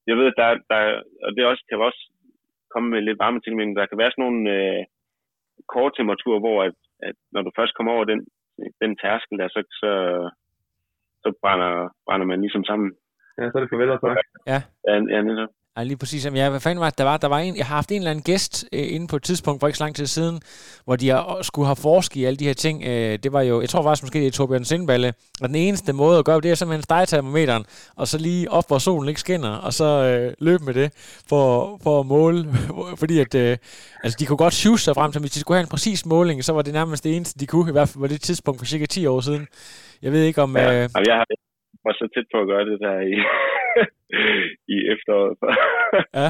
jeg 0.08 0.16
ved, 0.18 0.28
at 0.32 0.38
der, 0.42 0.50
der 0.72 0.82
og 1.26 1.30
det 1.36 1.46
også, 1.46 1.64
kan 1.70 1.88
også 1.90 2.04
komme 2.74 2.90
med 2.90 3.02
lidt 3.02 3.20
varme 3.24 3.40
ting, 3.42 3.56
men 3.56 3.76
der 3.76 3.86
kan 3.86 3.98
være 4.02 4.12
sådan 4.12 4.24
nogle 4.26 4.44
øh, 4.56 4.82
kort 5.74 5.94
temperaturer, 5.98 6.40
hvor 6.40 6.58
at, 6.68 6.76
at 7.08 7.16
når 7.34 7.42
du 7.42 7.52
først 7.58 7.74
kommer 7.76 7.92
over 7.94 8.06
den, 8.12 8.20
den 8.82 8.92
tærskel 9.02 9.38
der, 9.42 9.48
så, 9.56 9.62
så, 9.82 9.92
så 11.24 11.28
brænder, 11.42 11.72
brænder 12.08 12.26
man 12.32 12.42
ligesom 12.42 12.64
sammen. 12.64 12.90
Ja, 13.38 13.44
så 13.50 13.58
er 13.58 13.62
det 13.62 13.70
farvel 13.72 13.96
og 13.96 14.02
tak. 14.02 14.18
Ja. 14.52 14.60
Ja, 14.88 14.96
ja 15.14 15.20
netop. 15.22 15.50
Ja, 15.78 15.84
lige 15.84 15.98
præcis. 15.98 16.26
Jamen, 16.26 16.38
ja, 16.38 16.50
hvad 16.50 16.60
fanden 16.60 16.80
var 16.80 16.90
det, 16.90 16.98
der 16.98 17.04
var? 17.04 17.18
Der 17.18 17.28
var 17.28 17.40
en, 17.40 17.58
jeg 17.58 17.66
har 17.66 17.76
haft 17.76 17.92
en 17.92 17.98
eller 17.98 18.12
anden 18.12 18.24
gæst 18.24 18.66
øh, 18.74 18.94
inde 18.94 19.08
på 19.08 19.16
et 19.16 19.24
tidspunkt 19.24 19.60
for 19.60 19.68
ikke 19.68 19.78
så 19.78 19.84
lang 19.84 19.96
tid 19.96 20.08
siden, 20.08 20.40
hvor 20.86 20.96
de 20.96 21.10
har, 21.10 21.40
skulle 21.42 21.66
have 21.66 21.76
forsket 21.76 22.16
i 22.16 22.26
alle 22.26 22.38
de 22.38 22.46
her 22.46 22.54
ting. 22.54 22.84
Øh, 22.84 23.20
det 23.24 23.34
var 23.34 23.42
jo, 23.42 23.62
jeg 23.62 23.70
tror 23.70 23.84
faktisk 23.84 24.04
måske, 24.04 24.20
det 24.20 24.28
er 24.28 24.32
Torbjørn 24.32 24.66
Sindballe. 24.66 25.14
Og 25.42 25.48
den 25.48 25.56
eneste 25.56 25.94
måde 25.94 26.20
at 26.20 26.26
gøre 26.26 26.42
det, 26.42 26.52
er 26.52 26.56
simpelthen 26.56 26.84
stegetermometeren, 26.84 27.66
og 27.96 28.08
så 28.08 28.18
lige 28.18 28.52
op, 28.52 28.68
hvor 28.68 28.78
solen 28.78 29.10
ikke 29.10 29.20
skinner, 29.20 29.50
og 29.50 29.74
så 29.74 29.86
øh, 29.86 30.34
løbe 30.40 30.66
med 30.66 30.74
det 30.74 30.92
for, 31.30 31.80
for 31.84 32.00
at 32.00 32.06
måle. 32.06 32.54
Fordi 33.02 33.20
at, 33.20 33.36
øh, 33.36 33.58
altså, 34.04 34.18
de 34.20 34.26
kunne 34.26 34.38
godt 34.38 34.54
shoot 34.54 34.80
sig 34.80 34.96
frem 34.96 35.12
til, 35.12 35.22
hvis 35.22 35.32
de 35.32 35.40
skulle 35.40 35.56
have 35.58 35.64
en 35.64 35.70
præcis 35.70 36.06
måling, 36.06 36.44
så 36.44 36.54
var 36.54 36.62
det 36.62 36.74
nærmest 36.74 37.04
det 37.04 37.16
eneste, 37.16 37.40
de 37.40 37.48
kunne, 37.48 37.70
i 37.70 37.72
hvert 37.72 37.90
fald 37.90 38.02
på 38.02 38.08
det 38.08 38.22
tidspunkt 38.22 38.60
for 38.60 38.66
cirka 38.66 38.86
10 38.86 39.06
år 39.06 39.22
siden. 39.22 39.48
Jeg 40.02 40.12
ved 40.12 40.24
ikke 40.24 40.42
om... 40.42 40.58
Ja, 40.58 40.84
Øh, 40.84 40.90
jeg 41.06 41.16
har 41.16 41.47
var 41.88 41.94
så 42.00 42.06
tæt 42.14 42.28
på 42.34 42.38
at 42.42 42.50
gøre 42.52 42.66
det 42.70 42.78
der 42.86 42.96
i, 43.14 43.16
i 44.76 44.78
efteråret. 44.94 45.34
ja. 46.20 46.30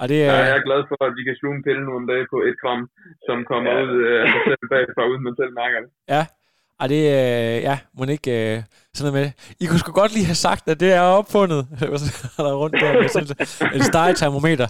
Og 0.00 0.04
det 0.10 0.18
Ja, 0.24 0.30
er... 0.32 0.44
jeg 0.50 0.56
er 0.60 0.66
glad 0.68 0.80
for, 0.90 0.98
at 1.08 1.12
vi 1.18 1.22
kan 1.28 1.36
sluge 1.40 1.56
en 1.56 1.62
pille 1.66 1.82
nu 1.86 1.92
om 2.00 2.06
dagen 2.10 2.26
på 2.34 2.38
et 2.48 2.56
gram, 2.62 2.82
som 3.26 3.36
kommer 3.50 3.70
Ja. 3.72 3.82
ud 3.84 3.92
øh, 4.08 4.22
af 4.22 4.26
sig 4.32 4.42
selv 4.48 4.64
bagfra, 4.72 5.02
uden 5.10 5.22
man 5.26 5.34
selv 5.40 5.52
mærker 5.62 5.78
det. 5.84 5.90
Ja, 6.14 6.22
og 6.80 6.86
det 6.92 7.00
øh, 7.18 7.56
ja, 7.68 7.76
må 7.98 8.02
ikke 8.18 8.32
øh, 8.40 8.56
sådan 8.94 9.02
noget 9.06 9.14
med 9.18 9.24
det. 9.26 9.32
I 9.62 9.64
kunne 9.66 9.78
sgu 9.82 9.92
godt 9.92 10.12
lige 10.14 10.30
have 10.32 10.42
sagt, 10.48 10.64
at 10.72 10.80
det 10.80 10.90
er 10.92 11.00
opfundet. 11.20 11.60
Er 12.38 12.42
der 12.46 12.54
rundt 12.62 12.76
der 12.82 12.92
med 13.02 13.08
sådan 13.16 13.30
et 13.76 13.84
stegetermometer. 13.90 14.68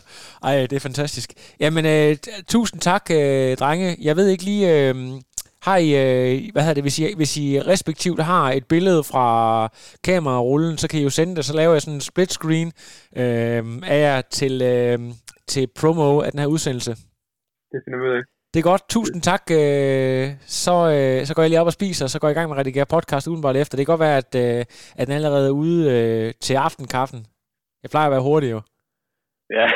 Ej, 0.48 0.54
det 0.70 0.76
er 0.76 0.80
fantastisk. 0.88 1.28
Jamen, 1.60 1.84
øh, 1.94 2.10
tusind 2.54 2.80
tak, 2.80 3.04
øh, 3.20 3.50
drenge. 3.62 3.88
Jeg 4.08 4.16
ved 4.16 4.26
ikke 4.28 4.44
lige, 4.50 4.64
øh, 4.88 4.94
har 5.68 5.76
I, 5.76 5.88
øh, 6.02 6.52
hvad 6.52 6.62
hedder 6.62 6.74
det, 6.74 6.84
hvis 6.84 6.98
I, 6.98 7.04
hvis 7.16 7.36
I 7.36 7.60
respektivt 7.72 8.20
har 8.22 8.44
et 8.58 8.66
billede 8.74 9.02
fra 9.04 9.26
kamerarullen, 10.04 10.78
så 10.78 10.88
kan 10.88 11.00
I 11.00 11.02
jo 11.02 11.10
sende 11.10 11.36
det, 11.36 11.44
så 11.44 11.54
laver 11.56 11.72
jeg 11.72 11.82
sådan 11.82 11.94
en 11.94 12.00
split 12.10 12.32
screen 12.32 12.68
øh, 13.22 13.62
af 13.94 13.98
jer 14.06 14.20
til, 14.38 14.54
øh, 14.72 14.98
til 15.52 15.68
promo 15.80 16.20
af 16.20 16.30
den 16.32 16.40
her 16.40 16.46
udsendelse. 16.46 16.90
Det 17.72 17.78
finder 17.84 17.98
vi 18.02 18.04
ud 18.10 18.14
af. 18.18 18.22
Det 18.54 18.58
er 18.60 18.62
godt. 18.72 18.82
Tusind 18.94 19.22
tak. 19.22 19.42
Øh, 19.60 20.26
så, 20.64 20.74
øh, 20.96 21.26
så 21.26 21.32
går 21.34 21.42
jeg 21.42 21.50
lige 21.50 21.60
op 21.60 21.66
og 21.72 21.72
spiser, 21.72 22.04
og 22.06 22.10
så 22.10 22.18
går 22.18 22.28
jeg 22.28 22.34
i 22.36 22.38
gang 22.38 22.48
med 22.48 22.56
at 22.56 22.60
redigere 22.60 22.86
podcast 22.86 23.26
udenbart 23.28 23.56
efter. 23.56 23.76
Det 23.76 23.86
kan 23.86 23.92
godt 23.92 24.00
være, 24.08 24.16
at, 24.24 24.32
øh, 24.44 24.64
at 24.98 25.06
den 25.06 25.14
allerede 25.18 25.46
er 25.48 25.52
ude 25.64 25.80
øh, 25.96 26.32
til 26.40 26.54
aftenkaffen. 26.54 27.20
Jeg 27.82 27.90
plejer 27.90 28.06
at 28.06 28.12
være 28.16 28.20
hurtig 28.28 28.50
jo. 28.50 28.60
ja, 29.58 29.66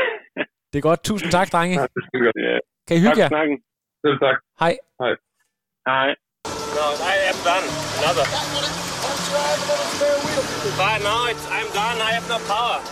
Det 0.73 0.79
er 0.79 0.87
godt. 0.91 1.01
Tusind 1.05 1.31
tak, 1.31 1.49
drenge. 1.53 1.75
Ja, 1.81 1.87
det 1.95 2.03
vi 2.13 2.19
gøre. 2.19 2.33
ja. 2.49 2.59
Kan 2.89 2.97
I 2.97 3.01
Tak 3.01 3.05
hygge 3.05 3.15
for 3.17 3.21
jer? 3.25 3.29
snakken. 3.29 3.57
Selv 4.05 4.17
tak. 4.27 4.37
Hej. 4.63 4.73
Hej. 5.03 5.13
Hej. 5.87 6.15
No, 6.47 6.87
I 7.03 7.17
am 7.27 7.37
done. 7.45 7.65
Another. 7.99 8.23
Right 10.79 11.03
now, 11.03 11.27
it's, 11.27 11.45
I'm 11.51 11.67
done. 11.75 12.01
I 12.01 12.13
have 12.13 12.29
no 12.29 12.39
power. 12.47 12.79